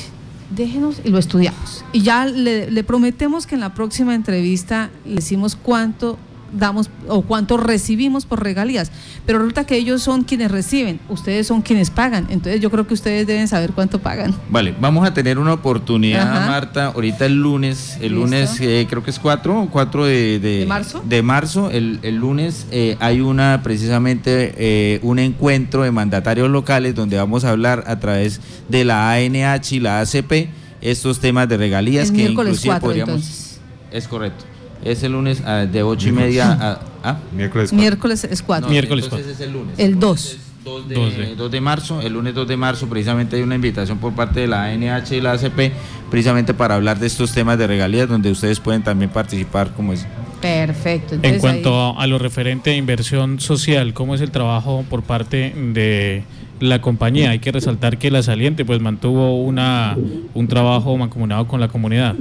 déjenos 0.55 1.01
y 1.03 1.09
lo 1.09 1.17
estudiamos. 1.17 1.83
Y 1.91 2.01
ya 2.01 2.25
le, 2.25 2.69
le 2.71 2.83
prometemos 2.83 3.45
que 3.45 3.55
en 3.55 3.61
la 3.61 3.73
próxima 3.73 4.15
entrevista 4.15 4.89
le 5.05 5.15
decimos 5.15 5.55
cuánto 5.55 6.17
damos 6.53 6.89
o 7.07 7.21
cuánto 7.21 7.57
recibimos 7.57 8.25
por 8.25 8.43
regalías, 8.43 8.91
pero 9.25 9.39
resulta 9.39 9.65
que 9.65 9.75
ellos 9.75 10.01
son 10.01 10.23
quienes 10.23 10.51
reciben, 10.51 10.99
ustedes 11.09 11.47
son 11.47 11.61
quienes 11.61 11.89
pagan, 11.89 12.27
entonces 12.29 12.61
yo 12.61 12.69
creo 12.71 12.87
que 12.87 12.93
ustedes 12.93 13.27
deben 13.27 13.47
saber 13.47 13.71
cuánto 13.73 13.99
pagan. 13.99 14.33
Vale, 14.49 14.73
vamos 14.79 15.07
a 15.07 15.13
tener 15.13 15.39
una 15.39 15.53
oportunidad, 15.53 16.47
Marta, 16.47 16.87
ahorita 16.87 17.25
el 17.25 17.35
lunes, 17.41 17.97
el 18.01 18.13
lunes 18.13 18.59
eh, 18.61 18.85
creo 18.89 19.03
que 19.03 19.11
es 19.11 19.19
4, 19.19 19.69
4 19.71 20.05
de, 20.05 20.39
de, 20.39 20.65
marzo, 20.65 21.03
de 21.05 21.21
marzo 21.21 21.69
el, 21.71 21.99
el 22.03 22.15
lunes 22.15 22.67
eh, 22.71 22.97
hay 22.99 23.21
una 23.21 23.61
precisamente 23.63 24.53
eh, 24.57 24.99
un 25.03 25.19
encuentro 25.19 25.83
de 25.83 25.91
mandatarios 25.91 26.49
locales 26.49 26.95
donde 26.95 27.17
vamos 27.17 27.43
a 27.45 27.51
hablar 27.51 27.83
a 27.87 27.99
través 27.99 28.39
de 28.69 28.85
la 28.85 29.11
ANH 29.11 29.71
y 29.75 29.79
la 29.79 29.99
ACP 29.99 30.49
estos 30.81 31.19
temas 31.19 31.47
de 31.47 31.57
regalías 31.57 32.09
el 32.09 32.15
que 32.15 32.23
inclusive 32.23 32.79
podríamos... 32.79 33.15
Entonces. 33.15 33.59
Es 33.91 34.07
correcto. 34.07 34.45
Es 34.83 35.03
el 35.03 35.13
lunes 35.13 35.41
uh, 35.41 35.71
de 35.71 35.83
8 35.83 36.09
y 36.09 36.11
media 36.11 36.51
a... 36.51 36.79
¿ah? 37.03 37.17
Miércoles 37.31 37.69
4. 37.69 37.77
Miércoles 37.77 38.23
es 38.23 38.41
4. 38.41 38.67
No, 38.67 38.71
Miércoles 38.71 39.05
entonces 39.05 39.27
es 39.27 39.39
el 39.39 39.53
lunes. 39.53 39.77
El 39.77 39.99
2. 39.99 40.37
2 40.63 40.87
de, 40.87 40.95
2, 40.95 41.17
de. 41.17 41.35
2 41.35 41.51
de, 41.51 41.61
marzo, 41.61 42.01
el 42.01 42.13
lunes 42.13 42.33
2 42.33 42.47
de 42.47 42.57
marzo 42.57 42.87
precisamente 42.87 43.35
hay 43.35 43.41
una 43.41 43.55
invitación 43.55 43.97
por 43.97 44.13
parte 44.13 44.39
de 44.39 44.47
la 44.47 44.63
ANH 44.63 45.11
y 45.11 45.19
la 45.19 45.33
ACP 45.33 45.73
precisamente 46.09 46.53
para 46.53 46.75
hablar 46.75 46.99
de 46.99 47.07
estos 47.07 47.33
temas 47.33 47.57
de 47.57 47.67
regalías 47.67 48.07
donde 48.07 48.31
ustedes 48.31 48.59
pueden 48.59 48.83
también 48.83 49.11
participar 49.11 49.73
como 49.73 49.93
es. 49.93 50.05
Perfecto. 50.41 51.15
Entonces 51.15 51.33
en 51.33 51.39
cuanto 51.39 51.89
ahí... 51.91 51.95
a 52.03 52.07
lo 52.07 52.19
referente 52.19 52.71
a 52.71 52.75
inversión 52.75 53.39
social, 53.39 53.93
¿cómo 53.93 54.15
es 54.15 54.21
el 54.21 54.31
trabajo 54.31 54.85
por 54.89 55.03
parte 55.03 55.53
de 55.55 56.23
la 56.59 56.81
compañía? 56.81 57.31
Hay 57.31 57.39
que 57.39 57.51
resaltar 57.51 57.97
que 57.97 58.11
la 58.11 58.23
saliente 58.23 58.63
pues 58.63 58.79
mantuvo 58.79 59.43
una, 59.43 59.97
un 60.33 60.47
trabajo 60.47 60.95
mancomunado 60.97 61.47
con 61.47 61.59
la 61.59 61.67
comunidad. 61.67 62.15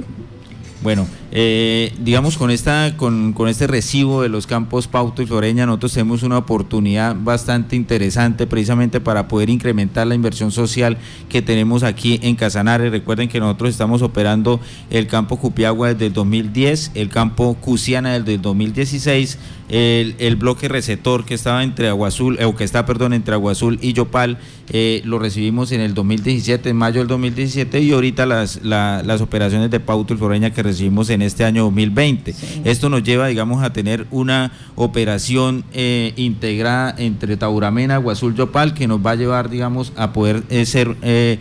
Bueno, 0.81 1.07
eh, 1.35 1.91
digamos 1.99 2.37
con 2.37 2.51
esta, 2.51 2.95
con, 2.95 3.33
con, 3.33 3.47
este 3.47 3.65
recibo 3.65 4.21
de 4.21 4.29
los 4.29 4.45
campos 4.45 4.87
Pauto 4.87 5.23
y 5.23 5.25
Floreña, 5.25 5.65
nosotros 5.65 5.93
tenemos 5.93 6.21
una 6.21 6.37
oportunidad 6.37 7.15
bastante 7.19 7.75
interesante 7.75 8.45
precisamente 8.45 9.01
para 9.01 9.27
poder 9.27 9.49
incrementar 9.49 10.05
la 10.05 10.13
inversión 10.13 10.51
social 10.51 10.95
que 11.29 11.41
tenemos 11.41 11.81
aquí 11.81 12.19
en 12.21 12.35
Casanare. 12.35 12.91
Recuerden 12.91 13.29
que 13.29 13.39
nosotros 13.39 13.71
estamos 13.71 14.03
operando 14.03 14.59
el 14.91 15.07
campo 15.07 15.37
Cupiagua 15.37 15.93
desde 15.93 16.05
el 16.05 16.13
2010, 16.13 16.91
el 16.93 17.09
campo 17.09 17.55
Cusiana 17.55 18.19
desde 18.19 18.35
el 18.35 18.41
2016, 18.43 19.39
el, 19.69 20.15
el 20.19 20.35
bloque 20.35 20.67
receptor 20.67 21.25
que 21.25 21.33
estaba 21.33 21.63
entre 21.63 21.89
Agua 21.89 22.09
Azul, 22.09 22.37
eh, 22.39 22.45
o 22.45 22.55
que 22.55 22.63
está, 22.63 22.85
perdón, 22.85 23.11
entre 23.11 23.33
Agua 23.33 23.53
Azul 23.53 23.79
y 23.81 23.93
Yopal, 23.93 24.37
eh, 24.69 25.01
lo 25.03 25.17
recibimos 25.17 25.71
en 25.71 25.81
el 25.81 25.95
2017, 25.95 26.69
en 26.69 26.75
mayo 26.75 26.99
del 26.99 27.07
2017, 27.07 27.81
y 27.81 27.91
ahorita 27.91 28.27
las, 28.27 28.63
la, 28.63 29.01
las 29.03 29.21
operaciones 29.21 29.71
de 29.71 29.79
Pauto 29.79 30.13
y 30.13 30.17
Floreña 30.17 30.51
que 30.51 30.61
recibimos 30.61 31.09
en 31.09 31.22
este 31.23 31.43
año 31.45 31.63
2020. 31.63 32.33
Sí. 32.33 32.61
Esto 32.63 32.89
nos 32.89 33.03
lleva, 33.03 33.27
digamos, 33.27 33.63
a 33.63 33.73
tener 33.73 34.07
una 34.11 34.51
operación 34.75 35.63
eh, 35.73 36.13
integrada 36.15 36.95
entre 36.97 37.37
Tauramena, 37.37 37.97
Guazul, 37.97 38.35
Yopal, 38.35 38.73
que 38.73 38.87
nos 38.87 39.05
va 39.05 39.11
a 39.11 39.15
llevar, 39.15 39.49
digamos, 39.49 39.93
a 39.95 40.13
poder 40.13 40.43
eh, 40.49 40.65
ser 40.65 40.95
eh, 41.01 41.39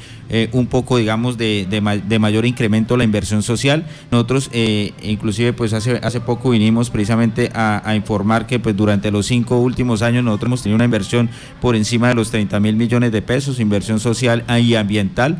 un 0.52 0.66
poco, 0.66 0.96
digamos, 0.96 1.36
de, 1.36 1.66
de, 1.68 2.02
de, 2.08 2.18
mayor 2.18 2.46
incremento 2.46 2.96
la 2.96 3.04
inversión 3.04 3.42
social. 3.42 3.84
Nosotros, 4.10 4.50
inclusive, 5.02 5.52
pues 5.52 5.74
hace, 5.74 5.98
hace 6.02 6.20
poco 6.20 6.50
vinimos 6.50 6.88
precisamente 6.88 7.50
a, 7.52 7.86
a, 7.86 7.94
informar 7.96 8.46
que 8.46 8.58
pues 8.58 8.74
durante 8.74 9.10
los 9.10 9.26
cinco 9.26 9.58
últimos 9.58 10.00
años 10.00 10.24
nosotros 10.24 10.48
hemos 10.48 10.62
tenido 10.62 10.76
una 10.76 10.86
inversión 10.86 11.28
por 11.60 11.76
encima 11.76 12.08
de 12.08 12.14
los 12.14 12.30
30 12.30 12.60
mil 12.60 12.76
millones 12.76 13.12
de 13.12 13.20
pesos, 13.20 13.60
inversión 13.60 14.00
social 14.00 14.42
y 14.58 14.74
ambiental, 14.74 15.36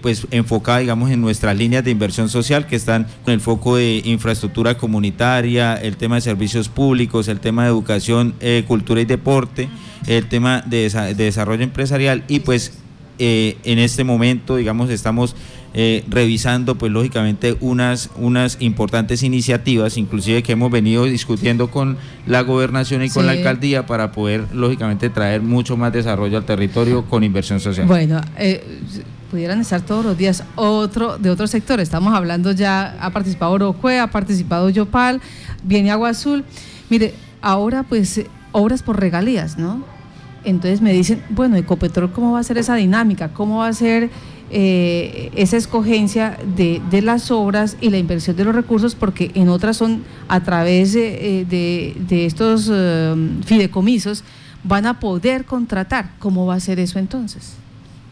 pues 0.00 0.26
enfocada, 0.30 0.78
digamos, 0.78 1.10
en 1.10 1.20
nuestras 1.20 1.54
líneas 1.54 1.84
de 1.84 1.90
inversión 1.90 2.30
social 2.30 2.66
que 2.66 2.76
están 2.76 3.06
con 3.22 3.34
el 3.34 3.40
foco 3.40 3.55
de 3.76 4.02
infraestructura 4.04 4.76
comunitaria, 4.76 5.74
el 5.74 5.96
tema 5.96 6.16
de 6.16 6.20
servicios 6.20 6.68
públicos, 6.68 7.28
el 7.28 7.40
tema 7.40 7.64
de 7.64 7.70
educación, 7.70 8.34
eh, 8.40 8.64
cultura 8.66 9.00
y 9.00 9.04
deporte, 9.04 9.68
el 10.06 10.26
tema 10.28 10.62
de, 10.66 10.88
de 10.88 11.14
desarrollo 11.14 11.64
empresarial 11.64 12.24
y 12.28 12.40
pues 12.40 12.72
eh, 13.18 13.56
en 13.64 13.78
este 13.78 14.04
momento, 14.04 14.56
digamos, 14.56 14.90
estamos 14.90 15.34
eh, 15.72 16.04
revisando, 16.08 16.76
pues 16.76 16.92
lógicamente, 16.92 17.56
unas, 17.60 18.10
unas 18.16 18.58
importantes 18.60 19.22
iniciativas, 19.22 19.96
inclusive 19.96 20.42
que 20.42 20.52
hemos 20.52 20.70
venido 20.70 21.04
discutiendo 21.04 21.70
con 21.70 21.96
la 22.26 22.42
gobernación 22.42 23.02
y 23.02 23.08
con 23.08 23.22
sí. 23.22 23.26
la 23.26 23.32
alcaldía 23.32 23.86
para 23.86 24.12
poder, 24.12 24.44
lógicamente, 24.52 25.08
traer 25.08 25.40
mucho 25.40 25.76
más 25.76 25.92
desarrollo 25.92 26.36
al 26.36 26.44
territorio 26.44 27.04
con 27.06 27.24
inversión 27.24 27.60
social. 27.60 27.86
Bueno, 27.86 28.20
eh, 28.36 28.62
pudieran 29.30 29.60
estar 29.60 29.80
todos 29.82 30.04
los 30.04 30.16
días 30.16 30.44
otro 30.54 31.18
de 31.18 31.30
otro 31.30 31.46
sector. 31.46 31.80
Estamos 31.80 32.14
hablando 32.14 32.52
ya, 32.52 32.96
ha 33.00 33.10
participado 33.10 33.52
Orocue, 33.52 33.98
ha 33.98 34.10
participado 34.10 34.70
Yopal, 34.70 35.20
viene 35.62 35.90
Agua 35.90 36.10
Azul. 36.10 36.44
Mire, 36.90 37.14
ahora 37.42 37.82
pues 37.82 38.22
obras 38.52 38.82
por 38.82 38.98
regalías, 38.98 39.58
¿no? 39.58 39.84
Entonces 40.44 40.80
me 40.80 40.92
dicen, 40.92 41.22
bueno, 41.30 41.56
Ecopetrol, 41.56 42.12
¿cómo 42.12 42.32
va 42.32 42.38
a 42.38 42.44
ser 42.44 42.56
esa 42.56 42.76
dinámica? 42.76 43.30
¿Cómo 43.32 43.58
va 43.58 43.68
a 43.68 43.72
ser 43.72 44.10
eh, 44.50 45.32
esa 45.34 45.56
escogencia 45.56 46.38
de, 46.56 46.80
de, 46.88 47.02
las 47.02 47.32
obras 47.32 47.76
y 47.80 47.90
la 47.90 47.98
inversión 47.98 48.36
de 48.36 48.44
los 48.44 48.54
recursos? 48.54 48.94
Porque 48.94 49.32
en 49.34 49.48
otras 49.48 49.76
son 49.76 50.04
a 50.28 50.40
través 50.44 50.92
de, 50.92 51.44
de, 51.50 51.96
de 52.08 52.26
estos 52.26 52.68
uh, 52.68 53.16
fideicomisos, 53.44 54.22
van 54.62 54.86
a 54.86 55.00
poder 55.00 55.46
contratar. 55.46 56.12
¿Cómo 56.20 56.46
va 56.46 56.54
a 56.54 56.60
ser 56.60 56.78
eso 56.78 57.00
entonces? 57.00 57.56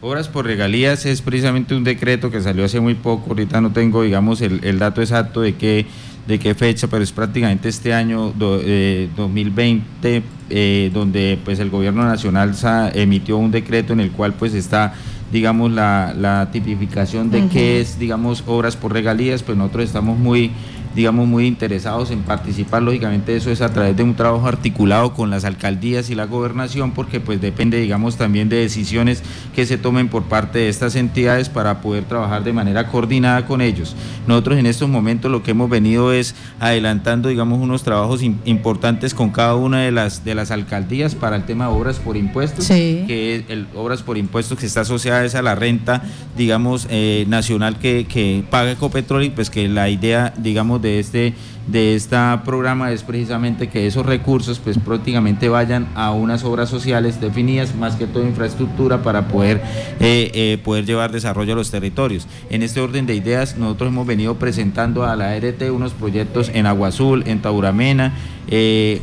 Obras 0.07 0.27
por 0.27 0.45
regalías 0.45 1.03
es 1.07 1.23
precisamente 1.23 1.73
un 1.73 1.83
decreto 1.83 2.29
que 2.29 2.39
salió 2.39 2.63
hace 2.63 2.79
muy 2.79 2.93
poco, 2.93 3.31
ahorita 3.31 3.59
no 3.59 3.71
tengo, 3.71 4.03
digamos, 4.03 4.39
el, 4.41 4.63
el 4.63 4.77
dato 4.77 5.01
exacto 5.01 5.41
de 5.41 5.55
qué, 5.55 5.87
de 6.27 6.37
qué 6.37 6.53
fecha, 6.53 6.87
pero 6.87 7.01
es 7.01 7.11
prácticamente 7.11 7.69
este 7.69 7.91
año 7.91 8.31
do, 8.37 8.61
eh, 8.63 9.09
2020, 9.17 10.21
eh, 10.51 10.91
donde 10.93 11.39
pues 11.43 11.57
el 11.57 11.71
gobierno 11.71 12.03
nacional 12.03 12.53
emitió 12.93 13.37
un 13.37 13.49
decreto 13.49 13.93
en 13.93 13.99
el 13.99 14.11
cual 14.11 14.35
pues 14.35 14.53
está 14.53 14.93
digamos, 15.31 15.71
la, 15.71 16.13
la 16.15 16.49
tipificación 16.51 17.31
de 17.31 17.47
qué 17.47 17.81
es, 17.81 17.97
digamos, 17.97 18.43
obras 18.45 18.77
por 18.77 18.93
regalías, 18.93 19.41
pues 19.41 19.57
nosotros 19.57 19.85
estamos 19.85 20.19
muy 20.19 20.51
digamos, 20.95 21.27
muy 21.27 21.45
interesados 21.45 22.11
en 22.11 22.21
participar. 22.21 22.81
Lógicamente 22.81 23.35
eso 23.35 23.51
es 23.51 23.61
a 23.61 23.73
través 23.73 23.97
de 23.97 24.03
un 24.03 24.15
trabajo 24.15 24.47
articulado 24.47 25.13
con 25.13 25.29
las 25.29 25.45
alcaldías 25.45 26.09
y 26.09 26.15
la 26.15 26.25
gobernación, 26.25 26.91
porque 26.91 27.19
pues 27.19 27.41
depende, 27.41 27.79
digamos, 27.79 28.15
también 28.17 28.49
de 28.49 28.57
decisiones 28.57 29.21
que 29.53 29.65
se 29.65 29.77
tomen 29.77 30.07
por 30.07 30.23
parte 30.23 30.59
de 30.59 30.69
estas 30.69 30.95
entidades 30.95 31.49
para 31.49 31.81
poder 31.81 32.05
trabajar 32.05 32.43
de 32.43 32.53
manera 32.53 32.87
coordinada 32.87 33.45
con 33.45 33.61
ellos. 33.61 33.95
Nosotros 34.27 34.57
en 34.57 34.65
estos 34.65 34.89
momentos 34.89 35.29
lo 35.29 35.43
que 35.43 35.51
hemos 35.51 35.69
venido 35.69 36.13
es 36.13 36.35
adelantando, 36.59 37.29
digamos, 37.29 37.59
unos 37.59 37.83
trabajos 37.83 38.21
importantes 38.23 39.13
con 39.13 39.29
cada 39.31 39.55
una 39.55 39.81
de 39.81 39.91
las, 39.91 40.23
de 40.23 40.35
las 40.35 40.51
alcaldías 40.51 41.15
para 41.15 41.35
el 41.35 41.43
tema 41.43 41.67
de 41.67 41.73
obras 41.73 41.99
por 41.99 42.15
impuestos, 42.15 42.67
que 42.67 43.35
es 43.35 43.43
el, 43.49 43.67
obras 43.75 44.01
por 44.01 44.17
impuestos 44.17 44.57
que 44.57 44.65
está 44.65 44.81
asociada 44.81 45.25
a 45.37 45.41
la 45.41 45.55
renta, 45.55 46.03
digamos, 46.37 46.87
eh, 46.89 47.25
nacional 47.27 47.77
que, 47.79 48.05
que 48.05 48.43
paga 48.49 48.71
Ecopetrol 48.71 49.23
y 49.23 49.29
pues 49.29 49.49
que 49.49 49.67
la 49.67 49.89
idea, 49.89 50.33
digamos, 50.37 50.81
de 50.85 50.99
este 50.99 51.33
de 51.67 51.99
programa 52.45 52.91
es 52.91 53.01
precisamente 53.01 53.69
que 53.69 53.87
esos 53.87 54.05
recursos 54.05 54.59
pues 54.59 54.77
prácticamente 54.77 55.49
vayan 55.49 55.87
a 55.95 56.11
unas 56.11 56.43
obras 56.43 56.69
sociales 56.69 57.19
definidas, 57.19 57.73
más 57.73 57.95
que 57.95 58.05
todo 58.05 58.23
infraestructura 58.23 59.01
para 59.01 59.27
poder, 59.27 59.61
eh, 59.99 60.31
eh, 60.33 60.59
poder 60.63 60.85
llevar 60.85 61.11
desarrollo 61.11 61.53
a 61.53 61.55
los 61.55 61.71
territorios. 61.71 62.27
En 62.51 62.61
este 62.61 62.81
orden 62.81 63.07
de 63.07 63.15
ideas 63.15 63.57
nosotros 63.57 63.89
hemos 63.89 64.05
venido 64.05 64.35
presentando 64.35 65.03
a 65.05 65.15
la 65.15 65.31
ART 65.31 65.61
unos 65.71 65.93
proyectos 65.93 66.51
en 66.53 66.67
Agua 66.67 66.89
Azul, 66.89 67.23
en 67.25 67.41
Tauramena, 67.41 68.13
eh, 68.47 69.01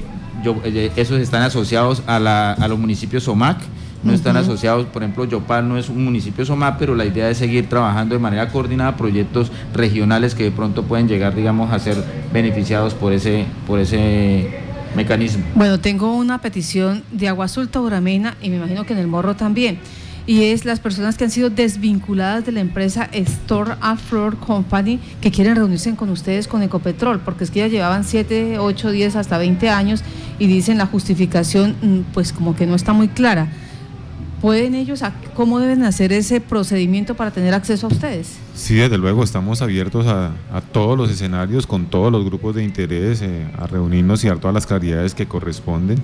esos 0.96 1.20
están 1.20 1.42
asociados 1.42 2.02
a, 2.06 2.18
la, 2.20 2.52
a 2.52 2.68
los 2.68 2.78
municipios 2.78 3.24
SOMAC, 3.24 3.58
no 4.02 4.12
están 4.12 4.36
asociados, 4.36 4.86
por 4.86 5.02
ejemplo, 5.02 5.24
Yopal 5.24 5.68
no 5.68 5.78
es 5.78 5.88
un 5.88 6.04
municipio 6.04 6.44
SOMA, 6.44 6.76
pero 6.78 6.94
la 6.94 7.04
idea 7.04 7.30
es 7.30 7.38
seguir 7.38 7.68
trabajando 7.68 8.14
de 8.14 8.20
manera 8.20 8.48
coordinada 8.48 8.96
proyectos 8.96 9.52
regionales 9.74 10.34
que 10.34 10.44
de 10.44 10.50
pronto 10.50 10.84
pueden 10.84 11.08
llegar, 11.08 11.34
digamos, 11.34 11.72
a 11.72 11.78
ser 11.78 11.96
beneficiados 12.32 12.94
por 12.94 13.12
ese, 13.12 13.46
por 13.66 13.78
ese 13.78 14.50
mecanismo. 14.96 15.44
Bueno, 15.54 15.80
tengo 15.80 16.14
una 16.14 16.40
petición 16.40 17.04
de 17.12 17.28
Agua 17.28 17.46
Azul 17.46 17.68
Tauramena 17.68 18.36
y 18.42 18.50
me 18.50 18.56
imagino 18.56 18.84
que 18.84 18.92
en 18.92 18.98
el 18.98 19.06
Morro 19.06 19.36
también. 19.36 19.78
Y 20.24 20.44
es 20.44 20.64
las 20.64 20.78
personas 20.78 21.16
que 21.16 21.24
han 21.24 21.30
sido 21.30 21.50
desvinculadas 21.50 22.46
de 22.46 22.52
la 22.52 22.60
empresa 22.60 23.08
Store 23.12 23.72
a 23.80 23.96
Company 24.46 25.00
que 25.20 25.32
quieren 25.32 25.56
reunirse 25.56 25.92
con 25.96 26.10
ustedes 26.10 26.46
con 26.46 26.62
Ecopetrol, 26.62 27.20
porque 27.20 27.42
es 27.42 27.50
que 27.50 27.58
ya 27.58 27.66
llevaban 27.66 28.04
7, 28.04 28.58
8, 28.58 28.90
10, 28.92 29.16
hasta 29.16 29.38
20 29.38 29.68
años 29.68 30.04
y 30.38 30.46
dicen 30.46 30.78
la 30.78 30.86
justificación, 30.86 31.74
mm, 31.82 32.12
pues 32.12 32.32
como 32.32 32.54
que 32.54 32.66
no 32.66 32.76
está 32.76 32.92
muy 32.92 33.08
clara. 33.08 33.48
¿Pueden 34.42 34.74
ellos, 34.74 35.04
cómo 35.36 35.60
deben 35.60 35.84
hacer 35.84 36.12
ese 36.12 36.40
procedimiento 36.40 37.14
para 37.14 37.30
tener 37.30 37.54
acceso 37.54 37.86
a 37.86 37.90
ustedes? 37.90 38.38
Sí, 38.56 38.74
desde 38.74 38.98
luego, 38.98 39.22
estamos 39.22 39.62
abiertos 39.62 40.08
a, 40.08 40.32
todos 40.72 40.98
los 40.98 41.12
escenarios, 41.12 41.64
con 41.64 41.86
todos 41.86 42.10
los 42.10 42.24
grupos 42.24 42.56
de 42.56 42.64
interés, 42.64 43.22
eh, 43.22 43.46
a 43.56 43.68
reunirnos 43.68 44.24
y 44.24 44.28
a 44.28 44.34
todas 44.34 44.52
las 44.52 44.66
claridades 44.66 45.14
que 45.14 45.26
corresponden. 45.26 45.98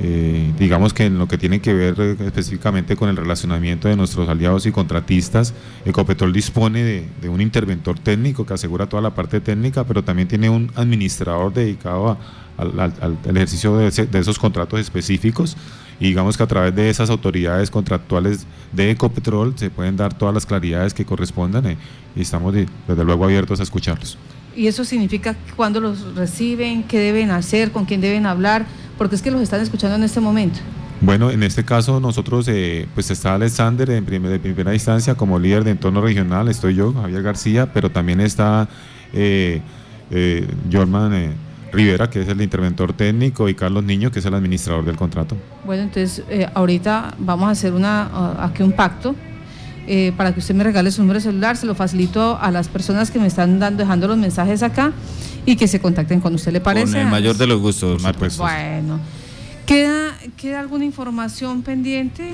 Eh, 0.00 0.52
digamos 0.60 0.94
que 0.94 1.06
en 1.06 1.18
lo 1.18 1.26
que 1.26 1.38
tiene 1.38 1.60
que 1.60 1.74
ver 1.74 1.96
eh, 1.98 2.16
específicamente 2.20 2.94
con 2.94 3.08
el 3.08 3.16
relacionamiento 3.16 3.88
de 3.88 3.96
nuestros 3.96 4.28
aliados 4.28 4.64
y 4.66 4.70
contratistas, 4.70 5.52
Ecopetrol 5.84 6.32
dispone 6.32 6.84
de, 7.20 7.28
un 7.28 7.40
interventor 7.40 7.98
técnico 7.98 8.46
que 8.46 8.54
asegura 8.54 8.88
toda 8.88 9.02
la 9.02 9.10
parte 9.10 9.40
técnica, 9.40 9.82
pero 9.82 10.04
también 10.04 10.28
tiene 10.28 10.48
un 10.48 10.70
administrador 10.76 11.52
dedicado 11.52 12.16
al, 12.56 13.18
ejercicio 13.24 13.76
de, 13.76 13.90
de 13.90 14.18
esos 14.20 14.38
contratos 14.38 14.78
específicos 14.78 15.56
y 16.02 16.06
digamos 16.06 16.36
que 16.36 16.42
a 16.42 16.48
través 16.48 16.74
de 16.74 16.90
esas 16.90 17.10
autoridades 17.10 17.70
contractuales 17.70 18.44
de 18.72 18.90
Ecopetrol 18.90 19.56
se 19.56 19.70
pueden 19.70 19.96
dar 19.96 20.12
todas 20.12 20.34
las 20.34 20.44
claridades 20.44 20.92
que 20.94 21.04
correspondan 21.04 21.64
eh, 21.64 21.76
y 22.16 22.22
estamos 22.22 22.52
desde 22.52 23.04
luego 23.04 23.24
abiertos 23.24 23.60
a 23.60 23.62
escucharlos. 23.62 24.18
¿Y 24.56 24.66
eso 24.66 24.84
significa 24.84 25.36
cuándo 25.54 25.80
los 25.80 26.16
reciben, 26.16 26.82
qué 26.82 26.98
deben 26.98 27.30
hacer, 27.30 27.70
con 27.70 27.84
quién 27.84 28.00
deben 28.00 28.26
hablar? 28.26 28.66
Porque 28.98 29.14
es 29.14 29.22
que 29.22 29.30
los 29.30 29.40
están 29.40 29.60
escuchando 29.60 29.94
en 29.94 30.02
este 30.02 30.18
momento. 30.18 30.58
Bueno, 31.00 31.30
en 31.30 31.44
este 31.44 31.64
caso 31.64 32.00
nosotros, 32.00 32.48
eh, 32.48 32.88
pues 32.94 33.08
está 33.12 33.36
Alexander 33.36 33.88
en 33.90 34.04
de 34.04 34.40
primera 34.40 34.74
instancia 34.74 35.14
como 35.14 35.38
líder 35.38 35.62
de 35.62 35.70
entorno 35.70 36.00
regional, 36.00 36.48
estoy 36.48 36.74
yo, 36.74 36.92
Javier 36.92 37.22
García, 37.22 37.72
pero 37.72 37.92
también 37.92 38.20
está 38.20 38.68
eh, 39.12 39.62
eh 40.10 40.48
Jorman 40.70 41.51
Rivera, 41.72 42.10
que 42.10 42.20
es 42.20 42.28
el 42.28 42.40
interventor 42.42 42.92
técnico, 42.92 43.48
y 43.48 43.54
Carlos 43.54 43.82
Niño, 43.82 44.10
que 44.10 44.18
es 44.18 44.24
el 44.26 44.34
administrador 44.34 44.84
del 44.84 44.96
contrato. 44.96 45.36
Bueno, 45.64 45.84
entonces 45.84 46.22
eh, 46.28 46.46
ahorita 46.54 47.14
vamos 47.18 47.48
a 47.48 47.50
hacer 47.50 47.72
una, 47.72 48.36
uh, 48.38 48.42
aquí 48.42 48.62
un 48.62 48.72
pacto 48.72 49.14
eh, 49.86 50.12
para 50.16 50.32
que 50.32 50.40
usted 50.40 50.54
me 50.54 50.62
regale 50.62 50.90
su 50.92 51.02
número 51.02 51.18
de 51.18 51.24
celular, 51.24 51.56
se 51.56 51.66
lo 51.66 51.74
facilito 51.74 52.38
a 52.40 52.50
las 52.50 52.68
personas 52.68 53.10
que 53.10 53.18
me 53.18 53.26
están 53.26 53.58
dando, 53.58 53.82
dejando 53.82 54.06
los 54.06 54.16
mensajes 54.16 54.62
acá 54.62 54.92
y 55.44 55.56
que 55.56 55.66
se 55.66 55.80
contacten 55.80 56.20
con 56.20 56.34
usted, 56.34 56.52
¿le 56.52 56.60
parece? 56.60 56.92
Con 56.92 57.00
el 57.00 57.08
mayor 57.08 57.36
de 57.36 57.46
los 57.48 57.60
gustos, 57.60 58.00
Marta. 58.00 58.28
Bueno, 58.38 59.00
¿queda, 59.66 60.14
¿queda 60.36 60.60
alguna 60.60 60.84
información 60.84 61.62
pendiente? 61.62 62.30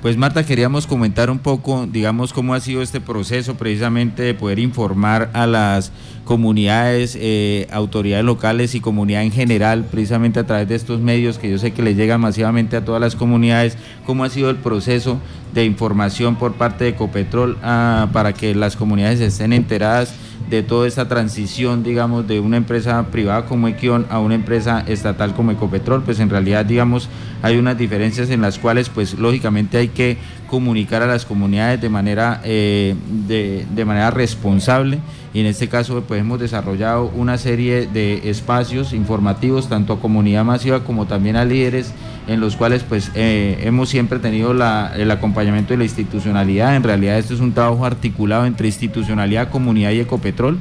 Pues 0.00 0.18
Marta, 0.18 0.44
queríamos 0.44 0.86
comentar 0.86 1.30
un 1.30 1.38
poco, 1.38 1.88
digamos, 1.90 2.34
cómo 2.34 2.52
ha 2.52 2.60
sido 2.60 2.82
este 2.82 3.00
proceso 3.00 3.54
precisamente 3.54 4.22
de 4.22 4.34
poder 4.34 4.58
informar 4.58 5.30
a 5.32 5.46
las 5.46 5.92
comunidades, 6.24 7.16
eh, 7.20 7.68
autoridades 7.70 8.24
locales 8.24 8.74
y 8.74 8.80
comunidad 8.80 9.22
en 9.22 9.30
general, 9.30 9.84
precisamente 9.90 10.40
a 10.40 10.46
través 10.46 10.68
de 10.68 10.74
estos 10.74 11.00
medios 11.00 11.38
que 11.38 11.50
yo 11.50 11.58
sé 11.58 11.72
que 11.72 11.82
les 11.82 11.96
llegan 11.96 12.20
masivamente 12.20 12.76
a 12.76 12.84
todas 12.84 13.00
las 13.00 13.14
comunidades, 13.14 13.76
cómo 14.06 14.24
ha 14.24 14.30
sido 14.30 14.50
el 14.50 14.56
proceso 14.56 15.20
de 15.52 15.64
información 15.64 16.36
por 16.36 16.54
parte 16.54 16.84
de 16.84 16.90
Ecopetrol 16.90 17.58
ah, 17.62 18.08
para 18.12 18.32
que 18.32 18.54
las 18.54 18.76
comunidades 18.76 19.20
estén 19.20 19.52
enteradas 19.52 20.14
de 20.48 20.62
toda 20.62 20.86
esta 20.86 21.08
transición, 21.08 21.82
digamos, 21.82 22.26
de 22.26 22.40
una 22.40 22.56
empresa 22.56 23.06
privada 23.10 23.46
como 23.46 23.68
Equion 23.68 24.06
a 24.10 24.18
una 24.18 24.34
empresa 24.34 24.84
estatal 24.86 25.34
como 25.34 25.52
Ecopetrol, 25.52 26.02
pues 26.02 26.20
en 26.20 26.28
realidad, 26.28 26.66
digamos, 26.66 27.08
hay 27.42 27.56
unas 27.56 27.78
diferencias 27.78 28.30
en 28.30 28.42
las 28.42 28.58
cuales, 28.58 28.88
pues 28.88 29.18
lógicamente 29.18 29.78
hay 29.78 29.88
que 29.88 30.18
comunicar 30.48 31.02
a 31.02 31.06
las 31.06 31.24
comunidades 31.24 31.80
de 31.80 31.88
manera, 31.88 32.40
eh, 32.44 32.94
de, 33.26 33.66
de 33.74 33.84
manera 33.84 34.10
responsable 34.10 34.98
y 35.32 35.40
en 35.40 35.46
este 35.46 35.68
caso 35.68 36.02
pues 36.06 36.20
hemos 36.20 36.38
desarrollado 36.38 37.10
una 37.16 37.38
serie 37.38 37.86
de 37.86 38.30
espacios 38.30 38.92
informativos 38.92 39.68
tanto 39.68 39.94
a 39.94 40.00
comunidad 40.00 40.44
masiva 40.44 40.84
como 40.84 41.06
también 41.06 41.36
a 41.36 41.44
líderes 41.44 41.92
en 42.26 42.40
los 42.40 42.56
cuales 42.56 42.82
pues 42.84 43.10
eh, 43.14 43.58
hemos 43.62 43.88
siempre 43.88 44.18
tenido 44.18 44.52
el 44.52 45.10
acompañamiento 45.10 45.74
de 45.74 45.78
la 45.78 45.84
institucionalidad. 45.84 46.76
En 46.76 46.82
realidad 46.82 47.18
esto 47.18 47.34
es 47.34 47.40
un 47.40 47.52
trabajo 47.52 47.84
articulado 47.84 48.46
entre 48.46 48.66
institucionalidad, 48.68 49.50
comunidad 49.50 49.90
y 49.90 50.00
Ecopetrol. 50.00 50.58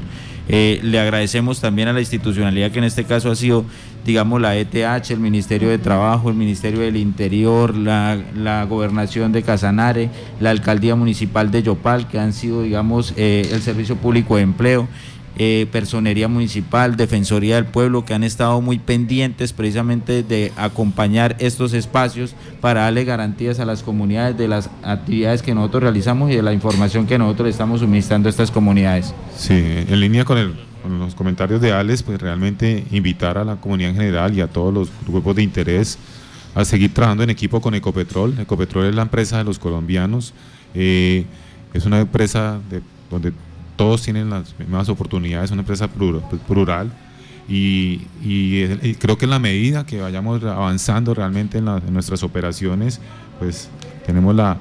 Eh, 0.49 0.79
le 0.84 0.99
agradecemos 0.99 1.62
también 1.62 1.88
a 1.88 1.93
la 1.93 2.01
institucionalidad 2.01 2.71
que 2.71 2.79
en 2.79 2.84
este 2.86 3.06
caso 3.06 3.32
ha 3.32 3.36
sido, 3.36 3.63
digamos, 4.06 4.41
la 4.41 4.58
ETH, 4.58 5.10
el 5.12 5.19
Ministerio 5.19 5.69
de 5.69 5.77
Trabajo, 5.77 6.29
el 6.29 6.36
Ministerio 6.36 6.82
del 6.82 6.97
Interior, 6.97 7.75
la, 7.75 8.65
Gobernación 8.67 9.32
de 9.32 9.43
Casanare, 9.43 10.10
la 10.39 10.49
Alcaldía 10.49 10.95
Municipal 10.95 11.51
de 11.51 11.63
Yopal, 11.63 12.08
que 12.08 12.19
han 12.19 12.34
sido, 12.34 12.62
digamos, 12.62 13.13
eh, 13.15 13.49
el 13.51 13.62
Servicio 13.62 13.95
Público 13.95 14.36
de 14.36 14.43
Empleo 14.43 14.88
eh, 15.38 15.67
Personería 15.72 16.28
Municipal, 16.28 16.96
Defensoría 16.96 17.56
del 17.56 17.65
Pueblo, 17.65 18.06
que 18.06 18.13
han 18.13 18.24
estado 18.24 18.62
muy 18.62 18.80
pendientes 18.80 19.54
precisamente 19.54 20.24
de 20.24 20.52
acompañar 20.58 21.36
estos 21.39 21.74
espacios 21.74 22.36
para 22.62 22.82
darle 22.82 23.04
garantías 23.04 23.60
a 23.60 23.65
las 23.65 23.84
comunidades 23.84 24.38
de 24.38 24.48
las 24.48 24.69
actividades 24.84 25.41
que 25.41 25.56
nosotros 25.56 25.84
realizamos 25.84 26.32
y 26.32 26.36
de 26.36 26.43
la 26.43 26.54
información 26.54 27.08
que 27.08 27.17
nosotros 27.17 27.50
estamos 27.50 27.80
suministrando 27.80 28.30
a 28.30 28.32
estas 28.32 28.52
comunidades. 28.52 29.13
Sí, 29.36 29.54
en 29.54 30.00
línea 30.00 30.24
con, 30.24 30.38
el, 30.38 30.54
con 30.84 31.00
los 31.00 31.15
comentarios 31.15 31.62
de 31.62 31.72
Alex, 31.72 32.04
pues 32.04 32.22
realmente 32.22 32.86
invitar 32.91 33.38
a 33.38 33.43
la 33.43 33.56
comunidad 33.56 33.89
en 33.91 33.96
general 33.96 34.38
y 34.38 34.41
a 34.41 34.48
todos 34.48 34.74
los 34.74 34.89
grupos 35.08 35.36
de 35.36 35.43
interés 35.43 35.98
a 36.56 36.63
seguir 36.65 36.93
trabajando 36.93 37.24
en 37.24 37.32
equipo 37.32 37.60
con 37.60 37.74
Ecopetrol. 37.74 38.39
Ecopetrol 38.39 38.86
es 38.86 38.96
la 38.96 39.02
empresa 39.02 39.39
de 39.39 39.43
los 39.43 39.58
colombianos, 39.58 40.34
eh, 40.76 41.26
es 41.74 41.86
una 41.86 42.00
empresa 42.00 42.60
de, 42.69 42.82
donde 43.10 43.34
todos 43.75 44.01
tienen 44.01 44.29
las 44.29 44.57
mismas 44.59 44.89
oportunidades, 44.89 45.45
es 45.45 45.51
una 45.51 45.62
empresa 45.62 45.88
plural 45.88 46.91
y, 47.47 47.99
creo 48.99 49.17
que 49.17 49.25
en 49.25 49.31
la 49.31 49.39
medida 49.39 49.86
que 49.86 49.99
vayamos 49.99 50.43
avanzando 50.43 51.13
realmente 51.13 51.57
en, 51.57 51.65
nuestras 51.93 52.23
operaciones, 52.23 52.99
pues 53.39 53.69
tenemos 54.05 54.36
la 54.36 54.57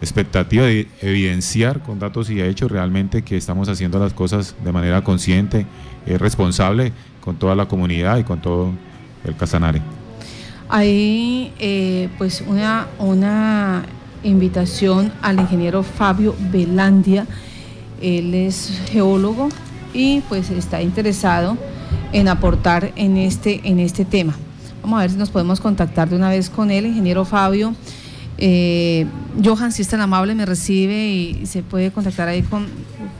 expectativa 0.00 0.64
de 0.64 0.88
evidenciar 1.00 1.82
con 1.82 1.98
datos 1.98 2.30
y 2.30 2.40
hechos 2.40 2.70
realmente 2.70 3.22
que 3.22 3.36
estamos 3.36 3.68
haciendo 3.68 3.98
las 3.98 4.12
cosas 4.12 4.54
de 4.62 4.72
manera 4.72 5.02
consciente, 5.02 5.66
eh, 6.06 6.18
responsable 6.18 6.92
con 7.20 7.36
toda 7.36 7.56
la 7.56 7.66
comunidad 7.66 8.18
y 8.18 8.24
con 8.24 8.40
todo 8.40 8.72
el 9.24 9.34
Casanare. 9.34 9.82
Hay 10.68 11.52
eh, 11.58 12.08
pues 12.18 12.44
una, 12.46 12.86
una 12.98 13.84
invitación 14.22 15.12
al 15.22 15.40
ingeniero 15.40 15.82
Fabio 15.82 16.36
Velandia 16.52 17.26
él 18.00 18.34
es 18.34 18.80
geólogo 18.90 19.48
y 19.92 20.20
pues 20.28 20.50
está 20.50 20.82
interesado 20.82 21.56
en 22.12 22.28
aportar 22.28 22.92
en 22.96 23.16
este, 23.16 23.60
en 23.64 23.80
este 23.80 24.04
tema. 24.04 24.34
Vamos 24.82 24.98
a 24.98 25.02
ver 25.02 25.10
si 25.10 25.16
nos 25.16 25.30
podemos 25.30 25.60
contactar 25.60 26.08
de 26.08 26.16
una 26.16 26.30
vez 26.30 26.50
con 26.50 26.70
él, 26.70 26.86
ingeniero 26.86 27.24
Fabio. 27.24 27.74
Eh, 28.38 29.06
Johan, 29.44 29.72
si 29.72 29.82
es 29.82 29.88
tan 29.88 30.00
amable, 30.00 30.34
me 30.34 30.46
recibe 30.46 31.08
y, 31.08 31.46
se 31.46 31.62
puede 31.62 31.90
contactar 31.90 32.28
ahí 32.28 32.42
con 32.42 32.66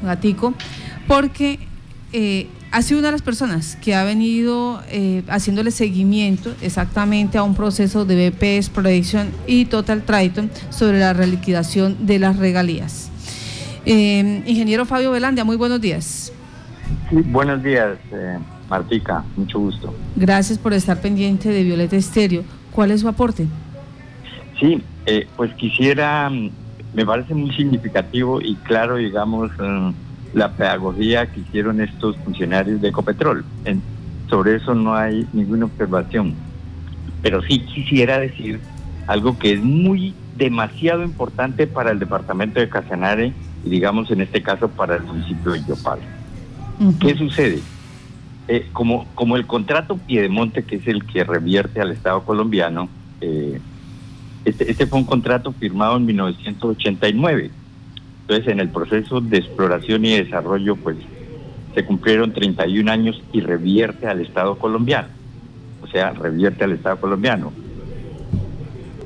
Gatico, 0.03 0.55
porque 1.07 1.59
eh, 2.13 2.47
ha 2.71 2.83
sido 2.83 3.01
una 3.01 3.09
de 3.09 3.13
las 3.13 3.23
personas 3.23 3.77
que 3.77 3.95
ha 3.95 4.05
venido 4.05 4.83
eh, 4.89 5.23
haciéndole 5.29 5.71
seguimiento 5.71 6.55
exactamente 6.63 7.39
a 7.39 7.43
un 7.43 7.55
proceso 7.55 8.05
de 8.05 8.31
BPS 8.31 8.71
Protection 8.71 9.31
y 9.47 9.65
Total 9.65 10.03
Triton 10.03 10.51
sobre 10.71 11.01
la 11.01 11.13
reliquidación 11.13 12.07
de 12.07 12.19
las 12.19 12.37
regalías. 12.37 13.08
Ingeniero 13.85 14.85
Fabio 14.85 15.11
Velandia, 15.11 15.45
muy 15.45 15.57
buenos 15.57 15.81
días. 15.81 16.33
buenos 17.11 17.63
días, 17.63 17.99
Martica, 18.69 19.25
mucho 19.37 19.59
gusto. 19.59 19.95
Gracias 20.17 20.59
por 20.59 20.73
estar 20.73 21.01
pendiente 21.01 21.49
de 21.49 21.63
Violeta 21.63 21.97
Estéreo. 21.97 22.45
¿Cuál 22.73 22.91
es 22.91 23.01
su 23.01 23.09
aporte? 23.09 23.47
Sí, 24.61 24.83
eh, 25.07 25.27
pues 25.37 25.53
quisiera, 25.55 26.29
mm, 26.29 26.51
me 26.95 27.07
parece 27.07 27.35
muy 27.35 27.55
significativo 27.55 28.41
y 28.41 28.57
claro, 28.57 28.97
digamos, 28.97 29.51
mm, 29.59 29.91
la 30.35 30.53
pedagogía 30.53 31.27
que 31.27 31.41
hicieron 31.41 31.81
estos 31.81 32.17
funcionarios 32.19 32.81
de 32.81 32.89
Ecopetrol. 32.89 33.45
sobre 34.29 34.57
eso 34.57 34.75
no 34.75 34.95
hay 34.95 35.27
ninguna 35.33 35.65
observación. 35.65 36.35
Pero 37.23 37.41
sí 37.41 37.61
quisiera 37.61 38.19
decir 38.19 38.61
algo 39.07 39.39
que 39.39 39.55
es 39.55 39.63
muy 39.63 40.15
demasiado 40.37 41.03
importante 41.03 41.67
para 41.67 41.93
el 41.93 41.99
departamento 41.99 42.61
de 42.61 42.69
Casanare 42.69 43.33
digamos 43.65 44.11
en 44.11 44.21
este 44.21 44.43
caso 44.43 44.69
para 44.69 44.97
el 44.97 45.03
municipio 45.03 45.53
de 45.53 45.65
Yopal. 45.65 46.01
¿Qué 47.01 47.17
sucede? 47.17 47.61
Eh, 48.47 48.67
como, 48.73 49.07
como 49.15 49.37
el 49.37 49.47
contrato 49.47 49.99
Piedemonte, 49.99 50.63
que 50.63 50.77
es 50.77 50.87
el 50.87 51.05
que 51.05 51.25
revierte 51.25 51.81
al 51.81 51.91
Estado 51.91 52.23
colombiano, 52.25 52.89
eh, 53.21 53.61
este, 54.45 54.71
este, 54.71 54.87
fue 54.87 55.01
un 55.01 55.05
contrato 55.05 55.53
firmado 55.53 55.97
en 55.97 56.07
1989. 56.07 57.51
Entonces, 58.23 58.49
en 58.49 58.61
el 58.61 58.71
proceso 58.71 59.21
de 59.21 59.39
exploración 59.39 60.05
y 60.05 60.17
desarrollo, 60.17 60.77
pues 60.77 60.97
se 61.75 61.85
cumplieron 61.85 62.33
31 62.33 62.91
años 62.91 63.23
y 63.33 63.41
revierte 63.41 64.07
al 64.07 64.21
Estado 64.21 64.59
colombiano. 64.59 65.09
O 65.83 65.87
sea, 65.87 66.13
revierte 66.13 66.65
al 66.65 66.73
Estado 66.73 66.99
colombiano. 66.99 67.53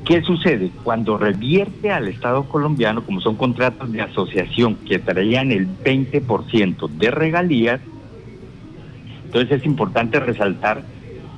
¿Qué 0.05 0.21
sucede? 0.21 0.69
Cuando 0.83 1.17
revierte 1.17 1.89
al 1.91 2.09
Estado 2.09 2.43
colombiano, 2.43 3.05
como 3.05 3.21
son 3.21 3.37
contratos 3.37 3.89
de 3.91 4.01
asociación 4.01 4.75
que 4.85 4.99
traían 4.99 5.51
el 5.51 5.65
20% 5.67 6.89
de 6.89 7.11
regalías, 7.11 7.79
entonces 9.25 9.61
es 9.61 9.65
importante 9.65 10.19
resaltar 10.19 10.83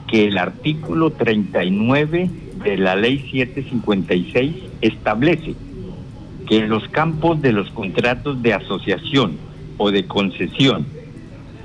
que 0.08 0.26
el 0.26 0.38
artículo 0.40 1.12
39 1.12 2.30
de 2.64 2.78
la 2.78 2.96
ley 2.96 3.20
756 3.32 4.56
establece 4.82 5.56
que 6.48 6.58
en 6.58 6.70
los 6.70 6.88
campos 6.90 7.42
de 7.42 7.52
los 7.52 7.70
contratos 7.72 8.42
de 8.42 8.54
asociación 8.54 9.38
o 9.78 9.92
de 9.92 10.08
concesión 10.08 10.86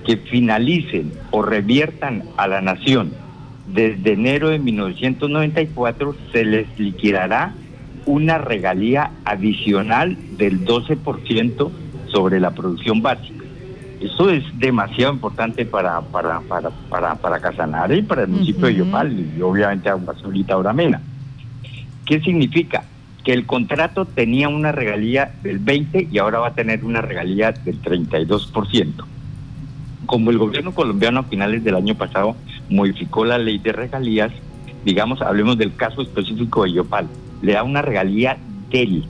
que 0.06 0.18
finalicen 0.18 1.12
o 1.30 1.42
reviertan 1.42 2.24
a 2.36 2.46
la 2.46 2.60
nación 2.60 3.12
desde 3.72 4.12
enero 4.12 4.48
de 4.48 4.59
1994 4.59 6.14
se 6.33 6.44
les 6.44 6.78
liquidará 6.78 7.54
una 8.06 8.38
regalía 8.38 9.12
adicional 9.24 10.16
del 10.37 10.64
12% 10.64 11.70
sobre 12.06 12.40
la 12.40 12.50
producción 12.52 13.02
básica. 13.02 13.44
Eso 14.00 14.30
es 14.30 14.42
demasiado 14.59 15.12
importante 15.12 15.66
para, 15.66 16.00
para, 16.00 16.40
para, 16.40 16.70
para, 16.70 17.14
para 17.16 17.40
Casanare 17.40 17.98
y 17.98 18.02
para 18.02 18.22
el 18.22 18.28
municipio 18.28 18.66
de 18.66 18.76
Yopal 18.76 19.12
y 19.37 19.42
obviamente 19.42 19.90
Agua 19.90 20.14
Azulita 20.16 20.56
Oramena. 20.56 21.00
¿Qué 22.06 22.20
significa? 22.20 22.85
Que 23.22 23.35
el 23.35 23.44
contrato 23.44 24.06
tenía 24.06 24.48
una 24.48 24.72
regalía 24.72 25.33
del 25.42 25.59
20 25.59 26.09
y 26.11 26.18
ahora 26.18 26.38
va 26.38 26.48
a 26.48 26.54
tener 26.54 26.83
una 26.83 27.02
regalía 27.02 27.52
del 27.52 27.80
32%. 27.83 29.04
Como 30.06 30.30
el 30.30 30.38
gobierno 30.38 30.72
colombiano 30.72 31.20
a 31.20 31.24
finales 31.24 31.62
del 31.62 31.76
año 31.76 31.94
pasado 31.94 32.35
modificó 32.70 33.24
la 33.24 33.37
ley 33.37 33.59
de 33.59 33.72
regalías, 33.72 34.33
digamos, 34.85 35.20
hablemos 35.20 35.59
del 35.59 35.74
caso 35.76 36.00
específico 36.00 36.64
de 36.64 36.72
Yopal, 36.72 37.06
le 37.42 37.52
da 37.52 37.62
una 37.62 37.83
regalía 37.83 38.38
del, 38.70 39.04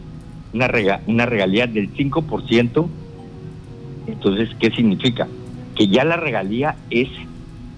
una, 0.53 0.68
una 1.07 1.27
regalía 1.27 1.66
del 1.66 1.94
5% 1.94 2.88
entonces, 4.07 4.51
¿qué 4.59 4.70
significa? 4.70 5.29
Que 5.75 5.88
ya 5.88 6.05
la 6.05 6.16
regalía 6.16 6.77
es 6.90 7.09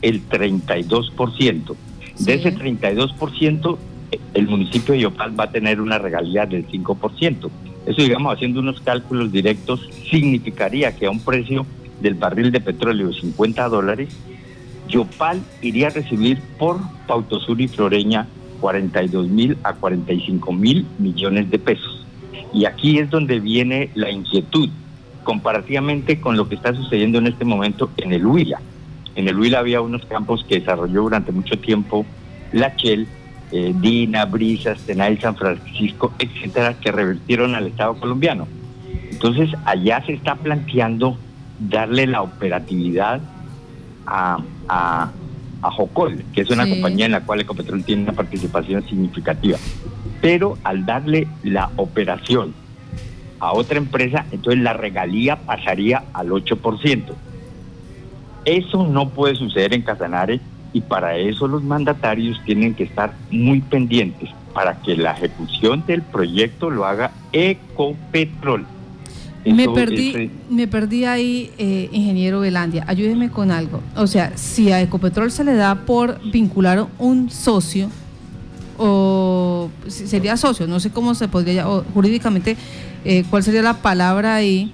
el 0.00 0.26
32%. 0.28 1.76
De 2.18 2.34
ese 2.34 2.54
32%, 2.54 3.78
el 4.34 4.48
municipio 4.48 4.94
de 4.94 5.00
Yopal 5.00 5.38
va 5.38 5.44
a 5.44 5.50
tener 5.50 5.80
una 5.80 5.98
regalía 5.98 6.46
del 6.46 6.66
5%. 6.66 7.50
Eso, 7.86 8.02
digamos, 8.02 8.34
haciendo 8.34 8.60
unos 8.60 8.80
cálculos 8.80 9.32
directos, 9.32 9.88
significaría 10.10 10.94
que 10.96 11.06
a 11.06 11.10
un 11.10 11.20
precio 11.20 11.66
del 12.00 12.14
barril 12.14 12.50
de 12.50 12.60
petróleo 12.60 13.08
de 13.08 13.14
50 13.14 13.68
dólares, 13.68 14.08
Yopal 14.92 15.40
iría 15.62 15.88
a 15.88 15.90
recibir 15.90 16.38
por 16.58 16.78
Pautosur 17.06 17.60
y 17.60 17.66
Floreña 17.66 18.28
42 18.60 19.28
mil 19.28 19.56
a 19.64 19.72
45 19.72 20.52
mil 20.52 20.86
millones 20.98 21.50
de 21.50 21.58
pesos. 21.58 22.06
Y 22.52 22.66
aquí 22.66 22.98
es 22.98 23.10
donde 23.10 23.40
viene 23.40 23.90
la 23.94 24.10
inquietud 24.10 24.68
comparativamente 25.24 26.20
con 26.20 26.36
lo 26.36 26.48
que 26.48 26.56
está 26.56 26.74
sucediendo 26.74 27.18
en 27.18 27.28
este 27.28 27.44
momento 27.44 27.90
en 27.96 28.12
el 28.12 28.26
Huila. 28.26 28.60
En 29.14 29.28
el 29.28 29.38
Huila 29.38 29.60
había 29.60 29.80
unos 29.80 30.04
campos 30.06 30.44
que 30.48 30.60
desarrolló 30.60 31.02
durante 31.02 31.32
mucho 31.32 31.58
tiempo 31.58 32.04
la 32.52 32.74
Shell, 32.76 33.06
eh, 33.50 33.72
Dina, 33.80 34.26
Brisas, 34.26 34.80
Tenay, 34.82 35.16
San 35.18 35.36
Francisco, 35.36 36.12
etcétera, 36.18 36.74
que 36.74 36.92
revertieron 36.92 37.54
al 37.54 37.66
Estado 37.66 37.94
colombiano. 37.94 38.46
Entonces, 39.10 39.50
allá 39.64 40.02
se 40.04 40.12
está 40.14 40.34
planteando 40.34 41.16
darle 41.58 42.06
la 42.06 42.22
operatividad 42.22 43.20
a, 44.06 44.38
a, 44.68 45.10
Jocol, 45.70 46.24
que 46.34 46.40
es 46.40 46.50
una 46.50 46.68
compañía 46.68 47.06
en 47.06 47.12
la 47.12 47.20
cual 47.20 47.40
Ecopetrol 47.40 47.84
tiene 47.84 48.02
una 48.02 48.12
participación 48.12 48.82
significativa. 48.88 49.58
Pero 50.20 50.58
al 50.64 50.84
darle 50.84 51.28
la 51.44 51.70
operación 51.76 52.52
a 53.38 53.52
otra 53.52 53.78
empresa, 53.78 54.26
entonces 54.32 54.60
la 54.60 54.72
regalía 54.72 55.36
pasaría 55.36 56.02
al 56.14 56.30
8%. 56.30 57.12
Eso 58.44 58.86
no 58.86 59.10
puede 59.10 59.36
suceder 59.36 59.72
en 59.72 59.82
Casanare 59.82 60.40
y 60.72 60.80
para 60.80 61.16
eso 61.16 61.46
los 61.46 61.62
mandatarios 61.62 62.40
tienen 62.44 62.74
que 62.74 62.84
estar 62.84 63.14
muy 63.30 63.60
pendientes 63.60 64.30
para 64.52 64.80
que 64.80 64.96
la 64.96 65.12
ejecución 65.12 65.84
del 65.86 66.02
proyecto 66.02 66.70
lo 66.70 66.84
haga 66.84 67.12
Ecopetrol. 67.32 68.66
Me 69.44 69.68
perdí, 69.68 70.30
me 70.50 70.68
perdí 70.68 71.04
ahí, 71.04 71.50
eh, 71.58 71.88
ingeniero 71.92 72.40
Velandia. 72.40 72.84
Ayúdeme 72.86 73.30
con 73.30 73.50
algo. 73.50 73.80
O 73.96 74.06
sea, 74.06 74.36
si 74.36 74.70
a 74.72 74.80
Ecopetrol 74.80 75.30
se 75.30 75.44
le 75.44 75.54
da 75.54 75.74
por 75.86 76.20
vincular 76.30 76.86
un 76.98 77.30
socio, 77.30 77.88
o 78.78 79.70
sería 79.86 80.36
socio, 80.36 80.66
no 80.66 80.80
sé 80.80 80.90
cómo 80.90 81.14
se 81.14 81.28
podría, 81.28 81.64
jurídicamente 81.94 82.56
eh, 83.04 83.24
cuál 83.30 83.42
sería 83.42 83.62
la 83.62 83.74
palabra 83.74 84.34
ahí 84.34 84.72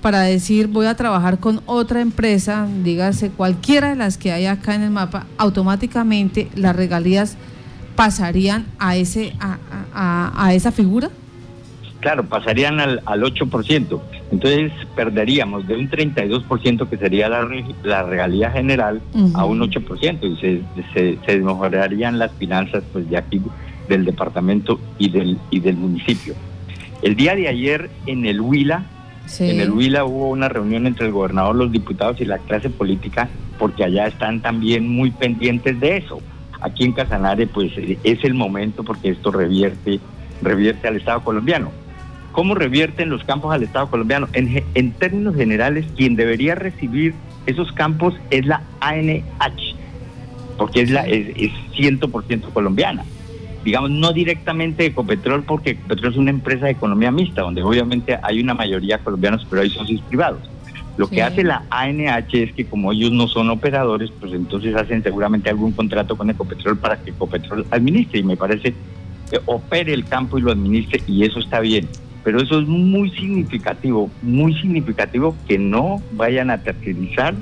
para 0.00 0.20
decir 0.20 0.68
voy 0.68 0.86
a 0.86 0.94
trabajar 0.94 1.38
con 1.38 1.60
otra 1.66 2.00
empresa, 2.00 2.66
dígase 2.84 3.30
cualquiera 3.30 3.90
de 3.90 3.96
las 3.96 4.16
que 4.16 4.32
hay 4.32 4.46
acá 4.46 4.74
en 4.74 4.82
el 4.82 4.90
mapa, 4.90 5.26
automáticamente 5.36 6.48
las 6.54 6.74
regalías 6.74 7.36
pasarían 7.96 8.66
a 8.78 8.96
ese 8.96 9.34
a, 9.40 9.58
a, 10.36 10.54
esa 10.54 10.70
figura? 10.70 11.10
Claro, 12.00 12.24
pasarían 12.24 12.80
al, 12.80 13.02
al 13.06 13.22
8%. 13.22 14.00
Entonces 14.30 14.72
perderíamos 14.94 15.66
de 15.66 15.74
un 15.74 15.90
32% 15.90 16.88
que 16.88 16.96
sería 16.96 17.28
la, 17.28 17.48
la 17.82 18.02
regalía 18.02 18.50
general 18.50 19.00
a 19.34 19.44
un 19.44 19.60
8% 19.60 20.18
y 20.22 20.36
se, 20.36 20.62
se, 20.92 21.18
se, 21.26 21.38
mejorarían 21.38 22.18
las 22.18 22.32
finanzas 22.32 22.84
pues, 22.92 23.08
de 23.08 23.16
aquí 23.16 23.40
del 23.88 24.04
departamento 24.04 24.78
y 24.98 25.08
del, 25.08 25.38
y 25.50 25.60
del 25.60 25.76
municipio. 25.76 26.34
El 27.02 27.16
día 27.16 27.34
de 27.34 27.48
ayer 27.48 27.90
en 28.06 28.26
el 28.26 28.40
Huila, 28.40 28.84
en 29.38 29.60
el 29.60 29.70
Huila 29.70 30.04
hubo 30.04 30.28
una 30.30 30.48
reunión 30.48 30.86
entre 30.86 31.06
el 31.06 31.12
gobernador, 31.12 31.54
los 31.54 31.72
diputados 31.72 32.20
y 32.20 32.24
la 32.24 32.38
clase 32.38 32.70
política, 32.70 33.28
porque 33.58 33.84
allá 33.84 34.06
están 34.06 34.40
también 34.40 34.88
muy 34.88 35.10
pendientes 35.10 35.78
de 35.80 35.98
eso. 35.98 36.20
Aquí 36.60 36.84
en 36.84 36.92
Casanare, 36.92 37.46
pues 37.46 37.72
es 37.76 38.24
el 38.24 38.34
momento 38.34 38.84
porque 38.84 39.10
esto 39.10 39.30
revierte, 39.30 40.00
revierte 40.42 40.88
al 40.88 40.96
Estado 40.96 41.22
colombiano. 41.22 41.70
¿Cómo 42.32 42.54
revierten 42.54 43.10
los 43.10 43.24
campos 43.24 43.52
al 43.52 43.62
Estado 43.62 43.88
colombiano? 43.90 44.28
En, 44.32 44.62
en 44.74 44.92
términos 44.92 45.34
generales, 45.36 45.86
quien 45.96 46.16
debería 46.16 46.54
recibir 46.54 47.14
esos 47.46 47.72
campos 47.72 48.14
es 48.30 48.46
la 48.46 48.62
ANH, 48.80 49.74
porque 50.56 50.82
es, 50.82 50.90
la, 50.90 51.06
es, 51.06 51.28
es 51.36 51.52
100% 51.76 52.52
colombiana 52.52 53.04
digamos, 53.64 53.90
no 53.90 54.12
directamente 54.12 54.86
Ecopetrol, 54.86 55.42
porque 55.42 55.70
Ecopetrol 55.70 56.12
es 56.12 56.18
una 56.18 56.30
empresa 56.30 56.66
de 56.66 56.72
economía 56.72 57.10
mixta, 57.10 57.42
donde 57.42 57.62
obviamente 57.62 58.18
hay 58.22 58.40
una 58.40 58.54
mayoría 58.54 58.96
de 58.96 59.04
colombianos, 59.04 59.46
pero 59.50 59.60
hay 59.60 59.68
socios 59.68 60.00
privados. 60.08 60.40
Lo 60.96 61.08
que 61.08 61.22
hace 61.22 61.44
la 61.44 61.62
ANH 61.70 62.42
es 62.42 62.52
que 62.54 62.64
como 62.64 62.92
ellos 62.92 63.12
no 63.12 63.28
son 63.28 63.50
operadores, 63.50 64.10
pues 64.18 64.32
entonces 64.32 64.74
hacen 64.74 65.02
seguramente 65.02 65.48
algún 65.48 65.72
contrato 65.72 66.16
con 66.16 66.28
Ecopetrol 66.28 66.76
para 66.78 66.96
que 66.96 67.10
Ecopetrol 67.10 67.66
administre 67.70 68.18
y 68.18 68.22
me 68.24 68.36
parece 68.36 68.68
eh, 69.30 69.38
opere 69.46 69.92
el 69.92 70.06
campo 70.06 70.38
y 70.38 70.40
lo 70.42 70.50
administre 70.50 71.00
y 71.06 71.24
eso 71.24 71.38
está 71.38 71.60
bien. 71.60 71.86
Pero 72.28 72.42
eso 72.42 72.60
es 72.60 72.68
muy 72.68 73.10
significativo, 73.12 74.10
muy 74.20 74.52
significativo 74.60 75.34
que 75.48 75.56
no 75.56 76.02
vayan 76.12 76.50
a 76.50 76.58
tercerizar 76.58 77.34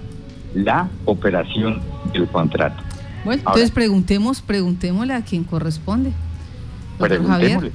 la 0.54 0.88
operación 1.06 1.80
del 2.12 2.28
contrato. 2.28 2.80
Bueno, 3.24 3.42
entonces 3.44 3.72
preguntemos, 3.72 4.42
preguntémosle 4.42 5.12
a 5.12 5.22
quien 5.22 5.42
corresponde. 5.42 6.12
Javier. 7.00 7.72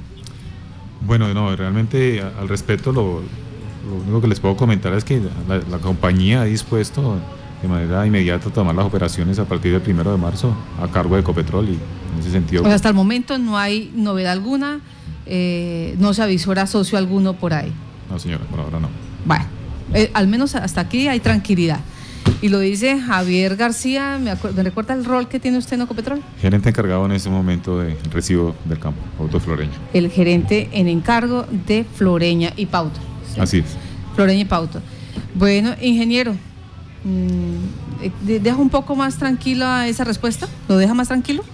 Bueno, 1.02 1.34
no, 1.34 1.54
realmente 1.54 2.22
al 2.22 2.48
respecto 2.48 2.92
lo, 2.92 3.20
lo 3.86 3.96
único 4.04 4.22
que 4.22 4.28
les 4.28 4.40
puedo 4.40 4.56
comentar 4.56 4.94
es 4.94 5.04
que 5.04 5.20
la, 5.46 5.78
compañía 5.80 6.40
ha 6.40 6.44
dispuesto 6.44 7.18
de 7.60 7.68
manera 7.68 8.06
inmediata 8.06 8.48
a 8.48 8.52
tomar 8.54 8.74
las 8.74 8.86
operaciones 8.86 9.38
a 9.38 9.44
partir 9.44 9.72
del 9.72 9.82
primero 9.82 10.12
de 10.12 10.16
marzo 10.16 10.56
a 10.80 10.88
cargo 10.88 11.16
de 11.16 11.20
Ecopetrol 11.20 11.68
y 11.68 11.72
en 11.74 12.20
ese 12.20 12.30
sentido. 12.30 12.62
Pues 12.62 12.74
hasta 12.74 12.88
el 12.88 12.94
momento 12.94 13.36
no 13.36 13.58
hay 13.58 13.92
novedad 13.94 14.32
alguna, 14.32 14.80
eh, 15.26 15.94
no 15.98 16.14
se 16.14 16.22
avisora 16.22 16.66
socio 16.66 16.98
alguno 16.98 17.34
por 17.34 17.54
ahí. 17.54 17.72
No, 18.10 18.18
señora, 18.18 18.44
por 18.44 18.60
ahora 18.60 18.80
no. 18.80 18.88
Bueno, 19.24 19.44
eh, 19.94 20.10
al 20.14 20.28
menos 20.28 20.54
hasta 20.54 20.80
aquí 20.80 21.08
hay 21.08 21.20
tranquilidad. 21.20 21.80
Y 22.40 22.48
lo 22.48 22.58
dice 22.58 23.00
Javier 23.00 23.56
García, 23.56 24.18
¿me, 24.20 24.34
recuerda 24.34 24.94
el 24.94 25.04
rol 25.04 25.28
que 25.28 25.38
tiene 25.38 25.58
usted 25.58 25.74
en 25.74 25.82
Ecopetrol? 25.82 26.20
Gerente 26.40 26.68
encargado 26.68 27.06
en 27.06 27.12
ese 27.12 27.30
momento 27.30 27.78
del 27.78 27.96
recibo 28.10 28.54
del 28.64 28.78
campo, 28.78 29.00
Pauto 29.16 29.38
Floreña. 29.38 29.72
El 29.92 30.10
gerente 30.10 30.68
en 30.72 30.88
encargo 30.88 31.46
de 31.66 31.84
Floreña 31.84 32.52
y 32.56 32.66
Pauto. 32.66 32.98
Así 33.38 33.58
es. 33.58 33.76
Floreña 34.14 34.40
y 34.40 34.44
Pauto. 34.44 34.80
Bueno, 35.34 35.74
ingeniero, 35.80 36.32
mm, 37.04 38.02
eh, 38.02 38.40
¿deja 38.40 38.56
un 38.56 38.70
poco 38.70 38.96
más 38.96 39.18
tranquila 39.18 39.86
esa 39.86 40.04
respuesta? 40.04 40.48
¿Lo 40.68 40.76
deja 40.76 40.94
más 40.94 41.08
tranquilo? 41.08 41.44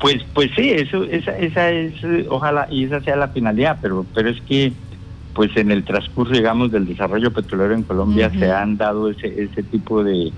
Pues, 0.00 0.24
pues 0.32 0.50
sí, 0.56 0.70
eso, 0.70 1.04
esa, 1.04 1.36
esa 1.36 1.70
es, 1.70 1.92
ojalá, 2.30 2.66
y 2.70 2.84
esa 2.84 3.02
sea 3.02 3.16
la 3.16 3.28
finalidad, 3.28 3.78
pero, 3.82 4.06
pero 4.14 4.30
es 4.30 4.40
que 4.42 4.72
pues 5.34 5.54
en 5.56 5.70
el 5.70 5.84
transcurso, 5.84 6.32
digamos, 6.32 6.72
del 6.72 6.86
desarrollo 6.86 7.32
petrolero 7.32 7.74
en 7.74 7.82
Colombia 7.82 8.30
se 8.30 8.50
han 8.50 8.76
dado 8.76 9.10
ese, 9.10 9.42
ese 9.42 9.62
tipo 9.62 10.02
de, 10.02 10.32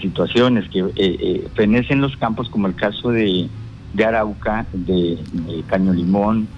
situaciones 0.00 0.68
que 0.68 0.80
eh, 0.80 0.92
eh, 0.96 1.48
fenecen 1.54 2.00
los 2.00 2.16
campos, 2.16 2.50
como 2.50 2.66
el 2.66 2.74
caso 2.74 3.10
de, 3.10 3.48
de 3.94 4.04
Arauca, 4.04 4.66
de, 4.72 5.18
Caño 5.68 5.92
Limón, 5.92 6.48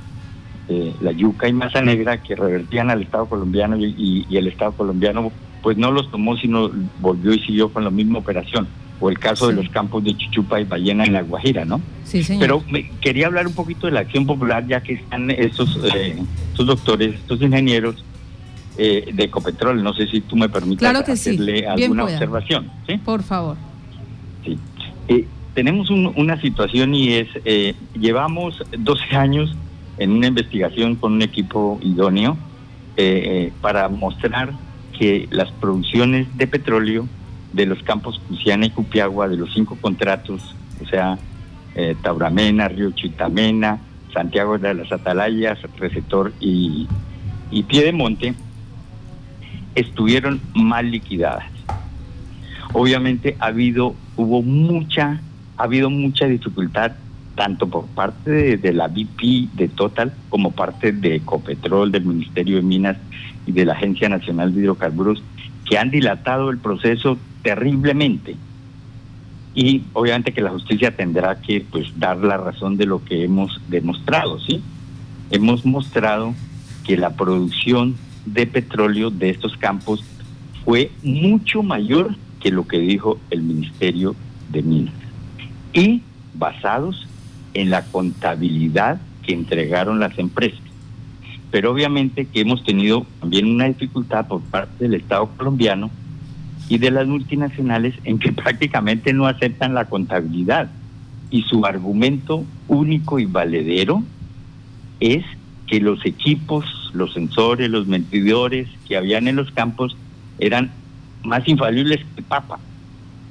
de 0.66 0.94
la 1.02 1.12
Yuca 1.12 1.48
y 1.48 1.52
Masa 1.52 1.82
Negra, 1.82 2.22
que 2.22 2.34
revertían 2.34 2.90
al 2.90 3.02
Estado 3.02 3.26
colombiano 3.26 3.76
y, 3.76 4.24
y, 4.28 4.36
el 4.36 4.48
Estado 4.48 4.72
colombiano 4.72 5.30
pues 5.62 5.76
no 5.76 5.92
los 5.92 6.10
tomó, 6.10 6.36
sino 6.36 6.70
volvió 7.00 7.34
y 7.34 7.40
siguió 7.40 7.70
con 7.70 7.84
la 7.84 7.90
misma 7.90 8.20
operación 8.20 8.66
o 9.00 9.08
el 9.10 9.18
caso 9.18 9.48
de 9.48 9.54
los 9.54 9.68
campos 9.68 10.02
de 10.04 10.16
Chichupa 10.16 10.60
y 10.60 10.64
Ballena 10.64 11.04
en 11.04 11.12
La 11.12 11.22
Guajira, 11.22 11.64
¿no? 11.64 11.80
Sí, 12.04 12.22
señor. 12.24 12.40
Pero 12.40 12.62
me, 12.70 12.90
quería 13.00 13.26
hablar 13.26 13.46
un 13.46 13.54
poquito 13.54 13.86
de 13.86 13.92
la 13.92 14.00
acción 14.00 14.26
popular, 14.26 14.66
ya 14.66 14.82
que 14.82 14.94
están 14.94 15.30
estos, 15.30 15.78
eh, 15.94 16.16
estos 16.50 16.66
doctores, 16.66 17.14
estos 17.14 17.40
ingenieros 17.40 18.04
eh, 18.76 19.10
de 19.12 19.24
Ecopetrol. 19.24 19.82
No 19.82 19.94
sé 19.94 20.06
si 20.08 20.20
tú 20.20 20.36
me 20.36 20.48
permites 20.48 20.88
hacerle 20.88 21.66
alguna 21.66 22.04
observación. 22.04 22.70
¿sí? 22.86 22.98
Por 22.98 23.22
favor. 23.22 23.56
Sí. 24.44 24.58
Eh, 25.08 25.26
tenemos 25.54 25.90
una 25.90 26.40
situación 26.40 26.94
y 26.94 27.14
es, 27.14 27.28
llevamos 27.98 28.62
12 28.76 29.16
años 29.16 29.56
en 29.98 30.12
una 30.12 30.28
investigación 30.28 30.94
con 30.94 31.14
un 31.14 31.22
equipo 31.22 31.80
idóneo 31.82 32.36
para 33.60 33.88
mostrar 33.88 34.52
que 34.96 35.26
las 35.30 35.50
producciones 35.52 36.28
de 36.36 36.46
petróleo 36.46 37.08
de 37.52 37.66
los 37.66 37.82
campos 37.82 38.20
Cusiana 38.28 38.66
y 38.66 38.70
Cupiagua, 38.70 39.28
de 39.28 39.36
los 39.36 39.52
cinco 39.52 39.76
contratos, 39.80 40.54
o 40.82 40.86
sea, 40.86 41.18
eh, 41.74 41.94
Tauramena, 42.02 42.68
Río 42.68 42.90
Chitamena, 42.90 43.78
Santiago 44.12 44.58
de 44.58 44.74
las 44.74 44.90
Atalayas, 44.92 45.58
Receptor 45.76 46.32
y, 46.40 46.88
Piedemonte, 47.68 48.34
estuvieron 49.74 50.40
mal 50.54 50.90
liquidadas. 50.90 51.46
Obviamente 52.72 53.36
ha 53.40 53.46
habido, 53.46 53.94
hubo 54.16 54.42
mucha, 54.42 55.20
ha 55.56 55.62
habido 55.62 55.88
mucha 55.88 56.26
dificultad 56.26 56.92
tanto 57.34 57.68
por 57.68 57.86
parte 57.86 58.30
de, 58.30 58.56
de, 58.56 58.72
la 58.72 58.88
BP 58.88 59.54
de 59.54 59.68
Total 59.68 60.12
como 60.28 60.50
parte 60.50 60.92
de 60.92 61.16
Ecopetrol, 61.16 61.92
del 61.92 62.04
Ministerio 62.04 62.56
de 62.56 62.62
Minas 62.62 62.96
y 63.46 63.52
de 63.52 63.64
la 63.64 63.74
Agencia 63.74 64.08
Nacional 64.08 64.52
de 64.52 64.62
Hidrocarburos, 64.62 65.22
que 65.68 65.78
han 65.78 65.90
dilatado 65.90 66.50
el 66.50 66.58
proceso 66.58 67.18
terriblemente. 67.42 68.36
Y 69.54 69.82
obviamente 69.92 70.32
que 70.32 70.40
la 70.40 70.50
justicia 70.50 70.94
tendrá 70.94 71.40
que 71.40 71.64
pues 71.68 71.86
dar 71.98 72.18
la 72.18 72.36
razón 72.36 72.76
de 72.76 72.86
lo 72.86 73.04
que 73.04 73.24
hemos 73.24 73.60
demostrado, 73.68 74.38
¿sí? 74.40 74.62
Hemos 75.30 75.66
mostrado 75.66 76.34
que 76.84 76.96
la 76.96 77.10
producción 77.10 77.96
de 78.24 78.46
petróleo 78.46 79.10
de 79.10 79.30
estos 79.30 79.56
campos 79.56 80.04
fue 80.64 80.90
mucho 81.02 81.62
mayor 81.62 82.14
que 82.40 82.50
lo 82.50 82.66
que 82.66 82.78
dijo 82.78 83.18
el 83.30 83.42
Ministerio 83.42 84.14
de 84.50 84.62
Minas. 84.62 84.94
Y 85.72 86.02
basados 86.34 87.06
en 87.54 87.70
la 87.70 87.84
contabilidad 87.84 89.00
que 89.22 89.34
entregaron 89.34 89.98
las 89.98 90.18
empresas. 90.18 90.60
Pero 91.50 91.72
obviamente 91.72 92.26
que 92.26 92.40
hemos 92.40 92.62
tenido 92.64 93.06
también 93.20 93.46
una 93.46 93.66
dificultad 93.66 94.26
por 94.26 94.42
parte 94.42 94.84
del 94.84 94.94
Estado 94.94 95.28
colombiano 95.36 95.90
y 96.68 96.78
de 96.78 96.90
las 96.90 97.06
multinacionales 97.06 97.94
en 98.04 98.18
que 98.18 98.32
prácticamente 98.44 99.12
no 99.12 99.26
aceptan 99.26 99.74
la 99.74 99.86
contabilidad. 99.86 100.70
Y 101.30 101.42
su 101.42 101.64
argumento 101.64 102.44
único 102.68 103.18
y 103.18 103.26
valedero 103.26 104.02
es 105.00 105.24
que 105.66 105.80
los 105.80 106.04
equipos, 106.06 106.64
los 106.94 107.12
sensores, 107.12 107.68
los 107.70 107.86
mentidores 107.86 108.68
que 108.86 108.96
habían 108.96 109.28
en 109.28 109.36
los 109.36 109.50
campos 109.52 109.96
eran 110.38 110.70
más 111.22 111.46
infalibles 111.46 112.00
que 112.16 112.22
Papa, 112.22 112.58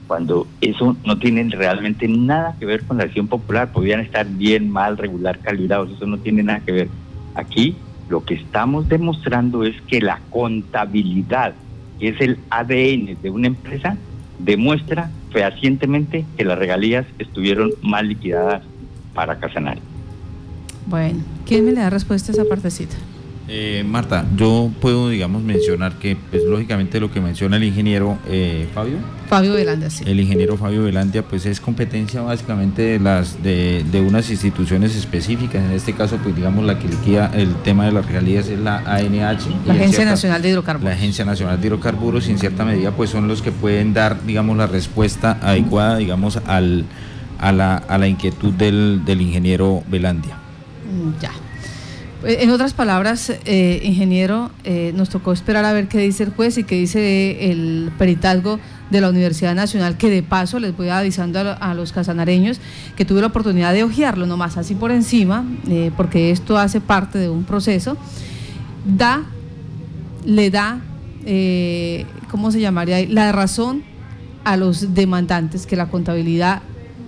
cuando 0.07 0.47
eso 0.61 0.95
no 1.05 1.17
tiene 1.17 1.43
realmente 1.49 2.07
nada 2.07 2.55
que 2.59 2.65
ver 2.65 2.83
con 2.83 2.97
la 2.97 3.03
acción 3.03 3.27
popular, 3.27 3.71
podían 3.71 3.99
estar 3.99 4.25
bien, 4.25 4.69
mal, 4.69 4.97
regular, 4.97 5.39
calibrados, 5.39 5.91
eso 5.91 6.05
no 6.05 6.17
tiene 6.17 6.43
nada 6.43 6.61
que 6.61 6.71
ver. 6.71 6.89
Aquí 7.35 7.75
lo 8.09 8.23
que 8.23 8.35
estamos 8.35 8.87
demostrando 8.87 9.63
es 9.63 9.79
que 9.81 10.01
la 10.01 10.19
contabilidad 10.29 11.53
que 11.99 12.09
es 12.09 12.21
el 12.21 12.37
ADN 12.49 13.17
de 13.21 13.29
una 13.29 13.47
empresa, 13.47 13.97
demuestra 14.39 15.09
fehacientemente 15.31 16.25
que 16.37 16.45
las 16.45 16.57
regalías 16.57 17.05
estuvieron 17.19 17.71
mal 17.81 18.07
liquidadas 18.07 18.63
para 19.13 19.39
Casanare. 19.39 19.81
Bueno, 20.85 21.19
¿quién 21.45 21.65
me 21.65 21.71
le 21.71 21.81
da 21.81 21.89
respuesta 21.89 22.31
a 22.31 22.33
esa 22.33 22.45
partecita? 22.45 22.95
Eh, 23.49 23.85
Marta, 23.87 24.25
yo 24.35 24.69
puedo, 24.81 25.09
digamos, 25.09 25.41
mencionar 25.41 25.93
que, 25.99 26.17
pues, 26.29 26.43
lógicamente 26.43 26.99
lo 26.99 27.09
que 27.11 27.21
menciona 27.21 27.55
el 27.55 27.63
ingeniero 27.63 28.17
eh, 28.27 28.67
Fabio. 28.73 28.97
Fabio 29.29 29.53
Velandia, 29.53 29.89
sí. 29.89 30.03
El 30.05 30.19
ingeniero 30.19 30.57
Fabio 30.57 30.83
Velandia, 30.83 31.23
pues, 31.23 31.45
es 31.45 31.61
competencia 31.61 32.21
básicamente 32.21 32.81
de 32.81 32.99
las 32.99 33.41
de, 33.41 33.85
de, 33.89 34.01
unas 34.01 34.29
instituciones 34.29 34.95
específicas. 34.97 35.63
En 35.63 35.71
este 35.71 35.93
caso, 35.93 36.17
pues, 36.21 36.35
digamos, 36.35 36.65
la 36.65 36.77
que 36.77 36.89
liquida 36.89 37.31
el 37.33 37.55
tema 37.63 37.85
de 37.85 37.93
las 37.93 38.05
regalías 38.05 38.47
es 38.49 38.59
la 38.59 38.79
ANH. 38.79 39.47
La 39.65 39.73
Agencia 39.75 40.03
Nacional 40.03 40.41
de 40.41 40.49
Hidrocarburos. 40.49 40.89
La 40.89 40.95
Agencia 40.95 41.23
Nacional 41.23 41.61
de 41.61 41.67
Hidrocarburos, 41.67 42.27
y 42.27 42.31
en 42.31 42.39
cierta 42.39 42.65
medida, 42.65 42.91
pues, 42.91 43.11
son 43.11 43.29
los 43.29 43.41
que 43.41 43.53
pueden 43.53 43.93
dar, 43.93 44.25
digamos, 44.25 44.57
la 44.57 44.67
respuesta 44.67 45.39
adecuada, 45.41 45.97
digamos, 45.97 46.37
al, 46.47 46.83
a, 47.39 47.53
la, 47.53 47.77
a 47.77 47.97
la 47.97 48.07
inquietud 48.09 48.53
del, 48.53 49.03
del 49.05 49.21
ingeniero 49.21 49.83
Velandia. 49.87 50.35
Mm, 50.91 51.21
ya. 51.21 51.31
Eh, 52.23 52.37
en 52.41 52.49
otras 52.49 52.73
palabras, 52.73 53.31
eh, 53.45 53.79
ingeniero, 53.83 54.49
eh, 54.63 54.91
nos 54.95 55.09
tocó 55.09 55.31
esperar 55.31 55.65
a 55.65 55.73
ver 55.73 55.87
qué 55.87 55.99
dice 55.99 56.23
el 56.23 56.31
juez 56.31 56.57
y 56.57 56.63
qué 56.63 56.75
dice 56.75 57.51
el 57.51 57.91
peritazgo 57.97 58.59
de 58.89 59.01
la 59.01 59.09
Universidad 59.09 59.53
Nacional, 59.53 59.97
que 59.97 60.09
de 60.09 60.23
paso 60.23 60.59
les 60.59 60.75
voy 60.75 60.89
avisando 60.89 61.39
a, 61.39 61.73
los 61.73 61.91
casanareños 61.91 62.59
que 62.95 63.05
tuve 63.05 63.21
la 63.21 63.27
oportunidad 63.27 63.73
de 63.73 63.83
hojearlo 63.83 64.25
nomás 64.25 64.57
así 64.57 64.75
por 64.75 64.91
encima, 64.91 65.43
porque 65.97 66.31
esto 66.31 66.57
hace 66.57 66.79
parte 66.79 67.19
de 67.19 67.29
un 67.29 67.43
proceso, 67.43 67.97
da, 68.85 69.23
le 70.25 70.49
da, 70.49 70.79
¿cómo 72.31 72.49
se 72.51 72.61
llamaría? 72.61 73.05
La 73.09 73.33
razón 73.33 73.83
a 74.45 74.55
los 74.55 74.93
demandantes 74.93 75.67
que 75.67 75.75
la 75.75 75.87
contabilidad 75.89 76.61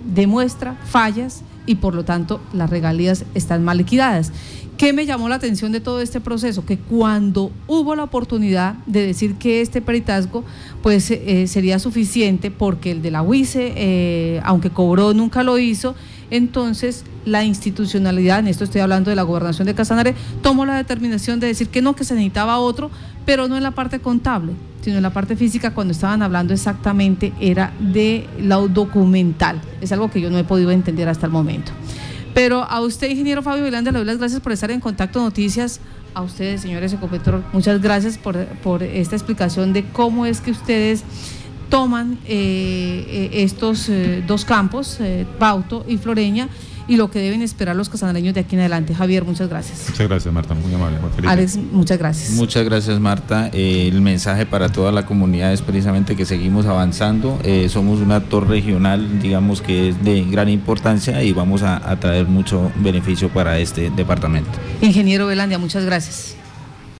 demuestra 0.04 0.76
fallas 0.84 1.44
y 1.66 1.76
por 1.76 1.94
lo 1.94 2.04
tanto 2.04 2.40
las 2.52 2.70
regalías 2.70 3.24
están 3.34 3.64
mal 3.64 3.78
liquidadas. 3.78 4.32
¿Qué 4.80 4.94
me 4.94 5.04
llamó 5.04 5.28
la 5.28 5.34
atención 5.34 5.72
de 5.72 5.80
todo 5.80 6.00
este 6.00 6.20
proceso? 6.20 6.64
Que 6.64 6.78
cuando 6.78 7.50
hubo 7.66 7.94
la 7.96 8.04
oportunidad 8.04 8.76
de 8.86 9.06
decir 9.06 9.34
que 9.34 9.60
este 9.60 9.82
peritazgo 9.82 10.42
pues 10.82 11.10
eh, 11.10 11.46
sería 11.48 11.78
suficiente 11.78 12.50
porque 12.50 12.92
el 12.92 13.02
de 13.02 13.10
la 13.10 13.20
UICE, 13.20 13.74
eh, 13.76 14.40
aunque 14.42 14.70
cobró, 14.70 15.12
nunca 15.12 15.42
lo 15.42 15.58
hizo, 15.58 15.94
entonces 16.30 17.04
la 17.26 17.44
institucionalidad, 17.44 18.38
en 18.38 18.48
esto 18.48 18.64
estoy 18.64 18.80
hablando 18.80 19.10
de 19.10 19.16
la 19.16 19.22
gobernación 19.22 19.66
de 19.66 19.74
Casanare, 19.74 20.14
tomó 20.40 20.64
la 20.64 20.76
determinación 20.76 21.40
de 21.40 21.48
decir 21.48 21.68
que 21.68 21.82
no, 21.82 21.94
que 21.94 22.04
se 22.04 22.14
necesitaba 22.14 22.58
otro, 22.58 22.90
pero 23.26 23.48
no 23.48 23.58
en 23.58 23.62
la 23.62 23.72
parte 23.72 23.98
contable, 23.98 24.54
sino 24.80 24.96
en 24.96 25.02
la 25.02 25.10
parte 25.10 25.36
física, 25.36 25.72
cuando 25.72 25.92
estaban 25.92 26.22
hablando 26.22 26.54
exactamente 26.54 27.32
era 27.40 27.72
de 27.78 28.26
lo 28.38 28.68
documental. 28.68 29.60
Es 29.80 29.92
algo 29.92 30.10
que 30.10 30.20
yo 30.20 30.30
no 30.30 30.38
he 30.38 30.44
podido 30.44 30.70
entender 30.70 31.08
hasta 31.08 31.26
el 31.26 31.32
momento. 31.32 31.72
Pero 32.34 32.62
a 32.62 32.80
usted, 32.80 33.10
ingeniero 33.10 33.42
Fabio 33.42 33.64
Vilanda, 33.64 33.90
le 33.90 33.98
doy 33.98 34.06
las 34.06 34.18
gracias 34.18 34.40
por 34.40 34.52
estar 34.52 34.70
en 34.70 34.80
Contacto 34.80 35.20
Noticias. 35.20 35.80
A 36.14 36.22
ustedes, 36.22 36.62
señores 36.62 36.92
Ecopetrol, 36.92 37.44
muchas 37.52 37.80
gracias 37.80 38.18
por, 38.18 38.36
por 38.62 38.82
esta 38.82 39.14
explicación 39.14 39.72
de 39.72 39.84
cómo 39.84 40.26
es 40.26 40.40
que 40.40 40.50
ustedes 40.50 41.04
toman 41.70 42.18
eh, 42.26 43.06
eh, 43.08 43.30
estos 43.44 43.88
eh, 43.88 44.22
dos 44.26 44.44
campos, 44.44 44.98
Bauto 45.38 45.84
y 45.88 45.96
Floreña, 45.96 46.48
y 46.90 46.96
lo 46.96 47.08
que 47.08 47.20
deben 47.20 47.40
esperar 47.40 47.76
los 47.76 47.88
casandareños 47.88 48.34
de 48.34 48.40
aquí 48.40 48.56
en 48.56 48.62
adelante. 48.62 48.96
Javier, 48.96 49.24
muchas 49.24 49.48
gracias. 49.48 49.86
Muchas 49.90 50.08
gracias, 50.08 50.34
Marta, 50.34 50.54
muy 50.54 50.74
amable. 50.74 50.98
Muy 50.98 51.28
Alex, 51.28 51.56
muchas 51.56 51.98
gracias. 51.98 52.30
Muchas 52.32 52.64
gracias, 52.64 52.98
Marta. 52.98 53.48
el 53.52 54.00
mensaje 54.02 54.44
para 54.44 54.70
toda 54.70 54.90
la 54.90 55.06
comunidad 55.06 55.52
es 55.52 55.62
precisamente 55.62 56.16
que 56.16 56.26
seguimos 56.26 56.66
avanzando. 56.66 57.38
somos 57.68 58.00
un 58.00 58.10
actor 58.10 58.48
regional, 58.48 59.20
digamos 59.20 59.62
que 59.62 59.90
es 59.90 60.02
de 60.02 60.24
gran 60.24 60.48
importancia 60.48 61.22
y 61.22 61.32
vamos 61.32 61.62
a, 61.62 61.76
a 61.88 62.00
traer 62.00 62.26
mucho 62.26 62.72
beneficio 62.82 63.28
para 63.28 63.60
este 63.60 63.90
departamento. 63.90 64.50
Ingeniero 64.82 65.28
Belandia, 65.28 65.58
muchas 65.58 65.84
gracias. 65.84 66.39